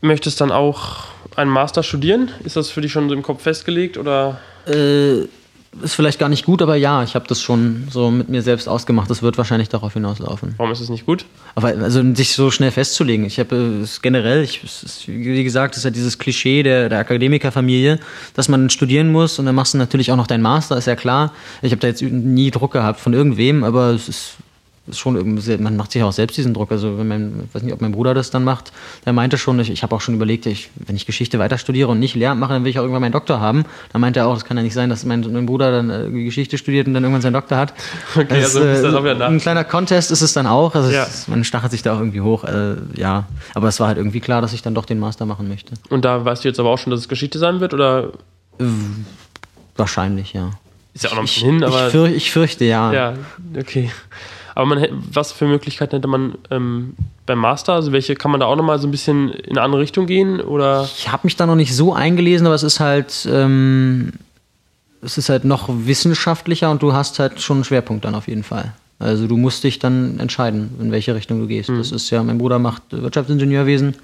möchtest 0.00 0.40
dann 0.40 0.50
auch 0.50 1.04
einen 1.36 1.50
Master 1.50 1.82
studieren? 1.82 2.30
Ist 2.42 2.56
das 2.56 2.70
für 2.70 2.80
dich 2.80 2.90
schon 2.90 3.08
so 3.08 3.14
im 3.14 3.22
Kopf 3.22 3.42
festgelegt 3.42 3.96
oder? 3.96 4.40
Äh, 4.66 5.28
ist 5.80 5.94
vielleicht 5.94 6.18
gar 6.18 6.28
nicht 6.28 6.44
gut, 6.44 6.60
aber 6.60 6.76
ja, 6.76 7.02
ich 7.02 7.14
habe 7.14 7.26
das 7.26 7.40
schon 7.40 7.88
so 7.90 8.10
mit 8.10 8.28
mir 8.28 8.42
selbst 8.42 8.68
ausgemacht. 8.68 9.08
Das 9.08 9.22
wird 9.22 9.38
wahrscheinlich 9.38 9.70
darauf 9.70 9.94
hinauslaufen. 9.94 10.54
Warum 10.58 10.70
ist 10.70 10.80
es 10.80 10.90
nicht 10.90 11.06
gut? 11.06 11.24
Aber 11.54 11.68
also 11.68 12.02
sich 12.14 12.34
so 12.34 12.50
schnell 12.50 12.70
festzulegen. 12.70 13.24
Ich 13.24 13.38
habe 13.38 13.56
äh, 13.56 13.82
es 13.82 14.02
generell, 14.02 14.42
ich, 14.42 14.62
es 14.62 15.04
wie 15.06 15.42
gesagt, 15.42 15.74
es 15.74 15.78
ist 15.78 15.84
ja 15.84 15.90
dieses 15.90 16.18
Klischee 16.18 16.62
der, 16.62 16.88
der 16.90 16.98
Akademikerfamilie, 16.98 17.98
dass 18.34 18.48
man 18.48 18.68
studieren 18.68 19.10
muss 19.10 19.38
und 19.38 19.46
dann 19.46 19.54
machst 19.54 19.72
du 19.72 19.78
natürlich 19.78 20.12
auch 20.12 20.16
noch 20.16 20.26
deinen 20.26 20.42
Master, 20.42 20.76
ist 20.76 20.86
ja 20.86 20.96
klar. 20.96 21.32
Ich 21.62 21.72
habe 21.72 21.80
da 21.80 21.88
jetzt 21.88 22.02
nie 22.02 22.50
Druck 22.50 22.72
gehabt 22.72 23.00
von 23.00 23.14
irgendwem, 23.14 23.64
aber 23.64 23.90
es 23.90 24.08
ist, 24.08 24.34
ist 24.88 24.98
schon 24.98 25.14
man 25.60 25.76
macht 25.76 25.92
sich 25.92 26.02
auch 26.02 26.12
selbst 26.12 26.36
diesen 26.36 26.54
Druck. 26.54 26.72
Also 26.72 26.98
wenn 26.98 27.06
mein, 27.06 27.44
ich 27.48 27.54
weiß 27.54 27.62
nicht, 27.62 27.72
ob 27.72 27.80
mein 27.80 27.92
Bruder 27.92 28.14
das 28.14 28.30
dann 28.32 28.42
macht, 28.42 28.72
der 29.06 29.12
meinte 29.12 29.38
schon, 29.38 29.60
ich, 29.60 29.70
ich 29.70 29.84
habe 29.84 29.94
auch 29.94 30.00
schon 30.00 30.14
überlegt, 30.16 30.44
ich, 30.46 30.70
wenn 30.74 30.96
ich 30.96 31.06
Geschichte 31.06 31.38
weiter 31.38 31.56
studiere 31.56 31.88
und 31.88 32.00
nicht 32.00 32.16
Lehramt 32.16 32.40
mache, 32.40 32.52
dann 32.54 32.64
will 32.64 32.70
ich 32.70 32.78
auch 32.78 32.82
irgendwann 32.82 33.02
meinen 33.02 33.12
Doktor 33.12 33.38
haben. 33.40 33.64
Dann 33.92 34.00
meinte 34.00 34.18
er 34.20 34.26
auch, 34.26 34.34
das 34.34 34.44
kann 34.44 34.56
ja 34.56 34.62
nicht 34.64 34.74
sein, 34.74 34.90
dass 34.90 35.04
mein, 35.04 35.20
mein 35.32 35.46
Bruder 35.46 35.70
dann 35.70 35.90
äh, 35.90 36.24
Geschichte 36.24 36.58
studiert 36.58 36.88
und 36.88 36.94
dann 36.94 37.04
irgendwann 37.04 37.22
seinen 37.22 37.34
Doktor 37.34 37.56
hat. 37.58 37.74
Okay, 38.16 38.26
Das, 38.40 38.56
also 38.56 38.60
ist 38.60 38.82
das 38.82 38.92
äh, 38.92 38.96
auch 38.96 39.02
wieder 39.04 39.14
nach- 39.14 39.28
ein 39.28 39.38
kleiner 39.38 39.62
Contest 39.64 40.10
ist 40.10 40.20
es 40.20 40.32
dann 40.32 40.46
auch. 40.48 40.74
Also 40.74 40.90
Ja. 40.90 41.04
es 41.04 41.28
man 41.28 41.44
stachelt 41.44 41.70
sich 41.70 41.82
da 41.82 41.94
auch 41.94 41.98
irgendwie 42.00 42.20
hoch. 42.20 42.42
Äh, 42.44 42.74
ja, 42.96 43.24
aber 43.54 43.68
es 43.68 43.78
war 43.78 43.86
halt 43.86 43.98
irgendwie 43.98 44.20
klar, 44.20 44.42
dass 44.42 44.52
ich 44.52 44.62
dann 44.62 44.74
doch 44.74 44.84
den 44.84 44.98
Master 44.98 45.26
machen 45.26 45.46
möchte. 45.48 45.74
Und 45.90 46.04
da 46.04 46.24
weißt 46.24 46.42
du 46.44 46.48
jetzt 46.48 46.58
aber 46.58 46.70
auch 46.70 46.78
schon, 46.78 46.90
dass 46.90 46.98
es 47.00 47.08
Geschichte 47.08 47.38
sein 47.38 47.60
wird 47.60 47.72
oder 47.72 48.10
Wahrscheinlich, 49.76 50.32
ja. 50.34 50.50
ist 50.94 51.04
ja 51.04 51.10
auch 51.10 51.14
noch 51.14 51.22
ein 51.22 51.24
Ich, 51.24 51.34
bisschen 51.36 51.50
hin, 51.54 51.64
aber 51.64 51.86
ich, 51.86 51.92
für, 51.92 52.08
ich 52.08 52.30
fürchte 52.32 52.64
ja. 52.64 52.92
ja, 52.92 53.14
okay. 53.58 53.90
Aber 54.54 54.66
man, 54.66 54.78
hätte- 54.78 54.94
was 55.12 55.32
für 55.32 55.46
Möglichkeiten 55.46 55.96
hätte 55.96 56.08
man 56.08 56.34
ähm, 56.50 56.94
beim 57.26 57.38
Master? 57.38 57.72
Also 57.74 57.92
welche 57.92 58.14
kann 58.14 58.30
man 58.30 58.40
da 58.40 58.46
auch 58.46 58.56
nochmal 58.56 58.78
so 58.78 58.86
ein 58.88 58.90
bisschen 58.90 59.30
in 59.30 59.52
eine 59.52 59.62
andere 59.62 59.80
Richtung 59.82 60.06
gehen 60.06 60.40
oder? 60.40 60.88
Ich 60.96 61.10
habe 61.10 61.22
mich 61.24 61.36
da 61.36 61.46
noch 61.46 61.54
nicht 61.56 61.74
so 61.74 61.92
eingelesen, 61.94 62.46
aber 62.46 62.54
es 62.54 62.62
ist 62.62 62.80
halt, 62.80 63.26
ähm, 63.30 64.12
es 65.02 65.18
ist 65.18 65.28
halt 65.28 65.44
noch 65.44 65.68
wissenschaftlicher 65.68 66.70
und 66.70 66.82
du 66.82 66.92
hast 66.92 67.18
halt 67.18 67.40
schon 67.40 67.58
einen 67.58 67.64
Schwerpunkt 67.64 68.04
dann 68.04 68.14
auf 68.14 68.28
jeden 68.28 68.42
Fall. 68.44 68.72
Also 68.98 69.26
du 69.26 69.36
musst 69.36 69.64
dich 69.64 69.80
dann 69.80 70.20
entscheiden, 70.20 70.70
in 70.80 70.92
welche 70.92 71.12
Richtung 71.16 71.40
du 71.40 71.48
gehst. 71.48 71.68
Das 71.68 71.90
ist 71.90 72.08
ja, 72.10 72.22
mein 72.22 72.38
Bruder 72.38 72.60
macht 72.60 72.82
Wirtschaftsingenieurwesen. 72.90 73.96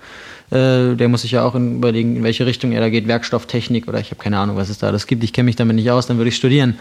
Äh, 0.51 0.97
der 0.97 1.09
muss 1.09 1.23
sich 1.23 1.31
ja 1.33 1.45
auch 1.45 1.55
überlegen, 1.55 2.17
in 2.17 2.25
welche 2.25 2.47
Richtung 2.47 2.73
er 2.73 2.81
da 2.81 2.89
geht. 2.89 3.07
Werkstofftechnik 3.07 3.87
oder 3.87 4.01
ich 4.01 4.11
habe 4.11 4.21
keine 4.21 4.39
Ahnung, 4.41 4.57
was 4.57 4.71
es 4.71 4.79
da 4.79 4.89
alles 4.89 5.07
gibt. 5.07 5.23
Ich 5.23 5.33
kenne 5.33 5.45
mich 5.45 5.55
damit 5.57 5.77
nicht 5.77 5.89
aus, 5.91 6.09
dann 6.09 6.17
würde 6.17 6.31
ich 6.31 6.37
studieren. 6.37 6.79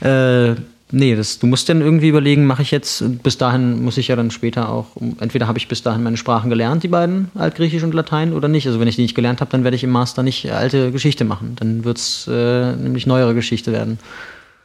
Äh, 0.00 0.56
nee, 0.94 1.14
das, 1.14 1.38
du 1.38 1.46
musst 1.46 1.68
dann 1.68 1.80
irgendwie 1.80 2.08
überlegen, 2.08 2.46
mache 2.46 2.62
ich 2.62 2.70
jetzt, 2.70 3.04
bis 3.22 3.36
dahin 3.36 3.82
muss 3.84 3.98
ich 3.98 4.08
ja 4.08 4.16
dann 4.16 4.30
später 4.30 4.70
auch, 4.70 4.86
entweder 5.20 5.46
habe 5.46 5.58
ich 5.58 5.68
bis 5.68 5.82
dahin 5.82 6.02
meine 6.02 6.16
Sprachen 6.16 6.50
gelernt, 6.50 6.82
die 6.82 6.88
beiden, 6.88 7.30
Altgriechisch 7.34 7.82
und 7.82 7.94
Latein, 7.94 8.32
oder 8.32 8.48
nicht. 8.48 8.66
Also 8.66 8.80
wenn 8.80 8.88
ich 8.88 8.96
die 8.96 9.02
nicht 9.02 9.14
gelernt 9.14 9.40
habe, 9.40 9.50
dann 9.50 9.64
werde 9.64 9.76
ich 9.76 9.84
im 9.84 9.90
Master 9.90 10.22
nicht 10.22 10.50
alte 10.52 10.92
Geschichte 10.92 11.24
machen. 11.24 11.56
Dann 11.58 11.84
wird 11.84 11.98
es 11.98 12.28
äh, 12.30 12.76
nämlich 12.76 13.06
neuere 13.06 13.34
Geschichte 13.34 13.72
werden. 13.72 13.98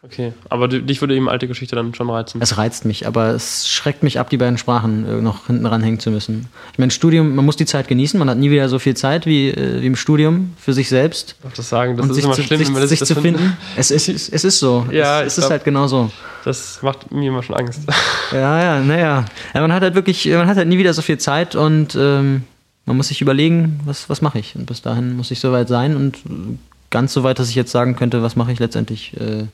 Okay, 0.02 0.32
aber 0.47 0.70
dich 0.70 1.02
würde 1.02 1.14
eben 1.14 1.28
alte 1.28 1.45
Geschichte 1.47 1.76
dann 1.76 1.93
schon 1.93 2.10
reizen. 2.10 2.41
Es 2.41 2.58
reizt 2.58 2.86
mich, 2.86 3.06
aber 3.06 3.32
es 3.32 3.68
schreckt 3.68 4.02
mich 4.02 4.18
ab, 4.18 4.30
die 4.30 4.38
beiden 4.38 4.58
Sprachen 4.58 5.06
äh, 5.06 5.22
noch 5.22 5.47
hinten 5.47 5.66
ranhängen 5.66 6.00
zu 6.00 6.10
müssen. 6.10 6.47
Ich 6.72 6.80
meine, 6.80 6.91
Studium, 6.91 7.36
man 7.36 7.43
muss 7.43 7.58
die 7.58 7.66
Zeit 7.66 7.89
genießen, 7.89 8.18
man 8.18 8.30
hat 8.30 8.38
nie 8.38 8.50
wieder 8.50 8.70
so 8.70 8.80
viel 8.80 8.95
Zeit 8.95 9.26
wie, 9.26 9.50
äh, 9.50 9.82
wie 9.82 9.88
im 9.88 9.97
Studium 9.97 10.54
für 10.58 10.72
sich 10.72 10.88
selbst. 10.88 11.36
Ich 11.45 11.54
das 11.54 11.68
sagen, 11.68 11.97
das 11.97 12.04
und 12.06 12.12
ist 12.12 12.16
sich 12.16 12.24
immer 12.24 12.34
zu, 12.34 12.43
schlimm, 12.43 12.60
sich, 12.60 12.68
wenn 12.68 12.76
man 12.76 12.88
sich 12.88 13.00
das 13.00 13.10
zu 13.10 13.16
findet. 13.16 13.41
finden. 13.41 13.58
Es 13.76 13.91
ist, 13.91 14.08
es 14.08 14.43
ist 14.45 14.60
so. 14.60 14.86
Ja, 14.89 15.20
es, 15.20 15.34
es 15.34 15.38
ist 15.39 15.41
glaub- 15.43 15.52
halt 15.52 15.64
genau 15.66 15.88
so. 15.88 16.10
Das 16.45 16.82
macht 16.82 17.12
mir 17.12 17.28
immer 17.28 17.43
schon 17.43 17.56
Angst. 17.56 17.82
Ja, 18.32 18.62
ja, 18.62 18.80
naja. 18.82 19.26
Ja, 19.54 19.62
man 19.62 19.74
hat 19.74 19.82
halt 19.82 19.95
wirklich, 19.95 20.26
man 20.28 20.47
hat 20.47 20.56
halt 20.56 20.68
nie 20.68 20.78
wieder 20.78 20.93
so 20.93 21.02
viel 21.02 21.18
Zeit 21.18 21.56
und 21.56 21.95
ähm, 22.00 22.43
man 22.86 22.95
muss 22.95 23.08
sich 23.10 23.22
überlegen, 23.22 23.80
was, 23.86 24.08
was 24.10 24.22
mache 24.22 24.39
ich. 24.39 24.56
Und 24.56 24.66
bis 24.68 24.82
dahin 24.82 25.18
muss 25.18 25.32
ich 25.32 25.39
soweit 25.39 25.68
sein 25.68 25.95
und 25.95 26.20
ganz 26.91 27.12
so 27.12 27.24
weit, 27.24 27.39
dass 27.39 27.50
ich 27.50 27.56
jetzt 27.56 27.72
sagen 27.72 27.95
könnte, 27.95 28.22
was 28.22 28.36
mache 28.36 28.52
ich 28.52 28.60
letztendlich. 28.60 29.14
Äh, 29.20 29.45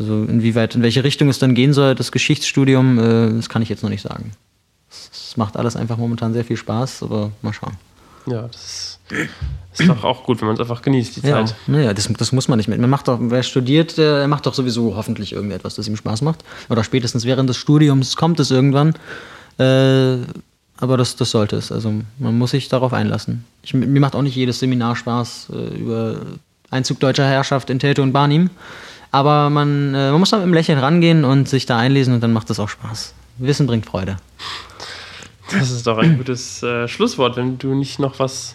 also 0.00 0.24
inwieweit, 0.24 0.74
in 0.74 0.82
welche 0.82 1.04
Richtung 1.04 1.28
es 1.28 1.38
dann 1.38 1.54
gehen 1.54 1.72
soll, 1.72 1.94
das 1.94 2.10
Geschichtsstudium, 2.10 2.98
äh, 2.98 3.32
das 3.36 3.48
kann 3.48 3.62
ich 3.62 3.68
jetzt 3.68 3.82
noch 3.82 3.90
nicht 3.90 4.02
sagen. 4.02 4.32
Es 4.90 5.36
macht 5.36 5.56
alles 5.56 5.76
einfach 5.76 5.96
momentan 5.96 6.32
sehr 6.32 6.44
viel 6.44 6.56
Spaß, 6.56 7.04
aber 7.04 7.30
mal 7.42 7.52
schauen. 7.52 7.76
Ja, 8.26 8.42
das 8.42 8.98
ist 9.78 9.88
doch 9.88 10.04
auch 10.04 10.24
gut, 10.24 10.40
wenn 10.40 10.46
man 10.46 10.54
es 10.54 10.60
einfach 10.60 10.82
genießt, 10.82 11.16
die 11.16 11.26
Ja, 11.26 11.44
Zeit. 11.44 11.54
naja, 11.68 11.94
das, 11.94 12.08
das 12.12 12.32
muss 12.32 12.48
man 12.48 12.58
nicht 12.58 12.68
mit. 12.68 12.78
Man 12.80 12.90
macht 12.90 13.08
doch, 13.08 13.18
wer 13.20 13.42
studiert, 13.42 13.96
der 13.98 14.26
macht 14.28 14.46
doch 14.46 14.54
sowieso 14.54 14.96
hoffentlich 14.96 15.32
irgendetwas, 15.32 15.76
das 15.76 15.86
ihm 15.88 15.96
Spaß 15.96 16.22
macht. 16.22 16.44
Oder 16.68 16.82
spätestens 16.84 17.24
während 17.24 17.48
des 17.48 17.56
Studiums 17.56 18.16
kommt 18.16 18.40
es 18.40 18.50
irgendwann. 18.50 18.94
Äh, 19.58 20.18
aber 20.78 20.96
das, 20.96 21.16
das 21.16 21.30
sollte 21.30 21.56
es. 21.56 21.70
Also 21.72 21.92
man 22.18 22.36
muss 22.38 22.50
sich 22.52 22.68
darauf 22.68 22.92
einlassen. 22.92 23.44
Ich, 23.62 23.74
mir 23.74 24.00
macht 24.00 24.14
auch 24.16 24.22
nicht 24.22 24.36
jedes 24.36 24.58
Seminar 24.58 24.96
Spaß 24.96 25.48
äh, 25.52 25.78
über 25.78 26.16
Einzug 26.70 27.00
deutscher 27.00 27.26
Herrschaft 27.26 27.70
in 27.70 27.78
Teltow 27.78 28.02
und 28.02 28.12
Barnim. 28.12 28.50
Aber 29.10 29.50
man, 29.50 29.94
äh, 29.94 30.10
man 30.10 30.20
muss 30.20 30.30
da 30.30 30.36
mit 30.36 30.44
einem 30.44 30.54
Lächeln 30.54 30.78
rangehen 30.78 31.24
und 31.24 31.48
sich 31.48 31.66
da 31.66 31.78
einlesen 31.78 32.14
und 32.14 32.20
dann 32.22 32.32
macht 32.32 32.48
das 32.50 32.60
auch 32.60 32.68
Spaß. 32.68 33.14
Wissen 33.38 33.66
bringt 33.66 33.86
Freude. 33.86 34.16
Das 35.50 35.70
ist 35.70 35.86
doch 35.86 35.98
ein 35.98 36.16
gutes 36.16 36.62
äh, 36.62 36.86
Schlusswort, 36.86 37.36
wenn 37.36 37.58
du 37.58 37.74
nicht 37.74 37.98
noch 37.98 38.18
was 38.20 38.54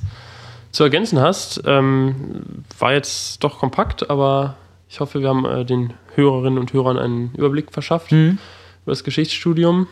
zu 0.71 0.83
ergänzen 0.83 1.19
hast. 1.19 1.61
Ähm, 1.65 2.63
war 2.79 2.93
jetzt 2.93 3.43
doch 3.43 3.59
kompakt, 3.59 4.09
aber 4.09 4.55
ich 4.89 4.99
hoffe, 5.01 5.19
wir 5.19 5.27
haben 5.27 5.45
äh, 5.45 5.65
den 5.65 5.93
Hörerinnen 6.15 6.57
und 6.57 6.71
Hörern 6.71 6.97
einen 6.97 7.33
Überblick 7.35 7.71
verschafft 7.73 8.11
Mhm. 8.11 8.37
über 8.83 8.91
das 8.93 9.03
Geschichtsstudium 9.03 9.87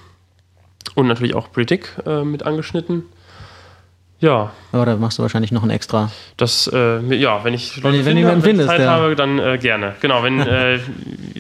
und 0.96 1.08
natürlich 1.08 1.36
auch 1.36 1.52
Politik 1.52 1.94
äh, 2.06 2.24
mit 2.24 2.44
angeschnitten. 2.44 3.04
Ja, 4.24 4.54
Aber 4.72 4.86
da 4.86 4.96
machst 4.96 5.18
du 5.18 5.22
wahrscheinlich 5.22 5.52
noch 5.52 5.64
ein 5.64 5.70
extra. 5.70 6.10
das, 6.38 6.72
äh, 6.74 7.02
ja, 7.14 7.44
wenn 7.44 7.54
ich 7.54 7.76
Leute 7.84 8.06
wenn 8.06 8.16
finde, 8.16 8.42
wenn 8.42 8.60
ich 8.62 8.66
Zeit 8.66 8.80
ja. 8.80 8.92
habe, 8.92 9.18
dann 9.18 9.38
äh, 9.38 9.58
gerne. 9.58 9.96
Genau, 10.00 10.24
wenn 10.24 10.40
äh, 10.48 10.80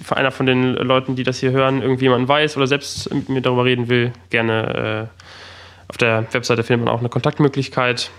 einer 0.10 0.32
von 0.32 0.46
den 0.46 0.74
Leuten, 0.74 1.16
die 1.16 1.24
das 1.24 1.40
hier 1.40 1.52
hören, 1.52 1.82
irgendjemand 1.82 2.28
weiß 2.28 2.58
oder 2.58 2.68
selbst 2.68 3.14
mit 3.14 3.30
mir 3.30 3.42
darüber 3.42 3.64
reden 3.64 3.88
will, 3.88 4.12
gerne 4.30 5.10
äh, 5.10 5.88
auf 5.88 5.96
der 5.96 6.26
Webseite 6.34 6.64
findet 6.64 6.86
man 6.86 6.94
auch 6.94 7.00
eine 7.00 7.08
Kontaktmöglichkeit. 7.08 8.12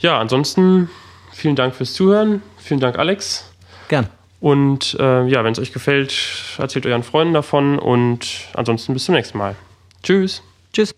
Ja, 0.00 0.18
ansonsten 0.18 0.90
vielen 1.30 1.54
Dank 1.54 1.76
fürs 1.76 1.92
Zuhören. 1.92 2.42
Vielen 2.58 2.80
Dank, 2.80 2.98
Alex. 2.98 3.48
Gern. 3.86 4.08
Und 4.40 4.96
äh, 4.98 5.28
ja, 5.28 5.44
wenn 5.44 5.52
es 5.52 5.60
euch 5.60 5.72
gefällt, 5.72 6.16
erzählt 6.58 6.84
euren 6.84 7.04
Freunden 7.04 7.32
davon 7.32 7.78
und 7.78 8.26
ansonsten 8.54 8.92
bis 8.92 9.04
zum 9.04 9.14
nächsten 9.14 9.38
Mal. 9.38 9.54
Tschüss. 10.02 10.42
Tschüss. 10.72 10.92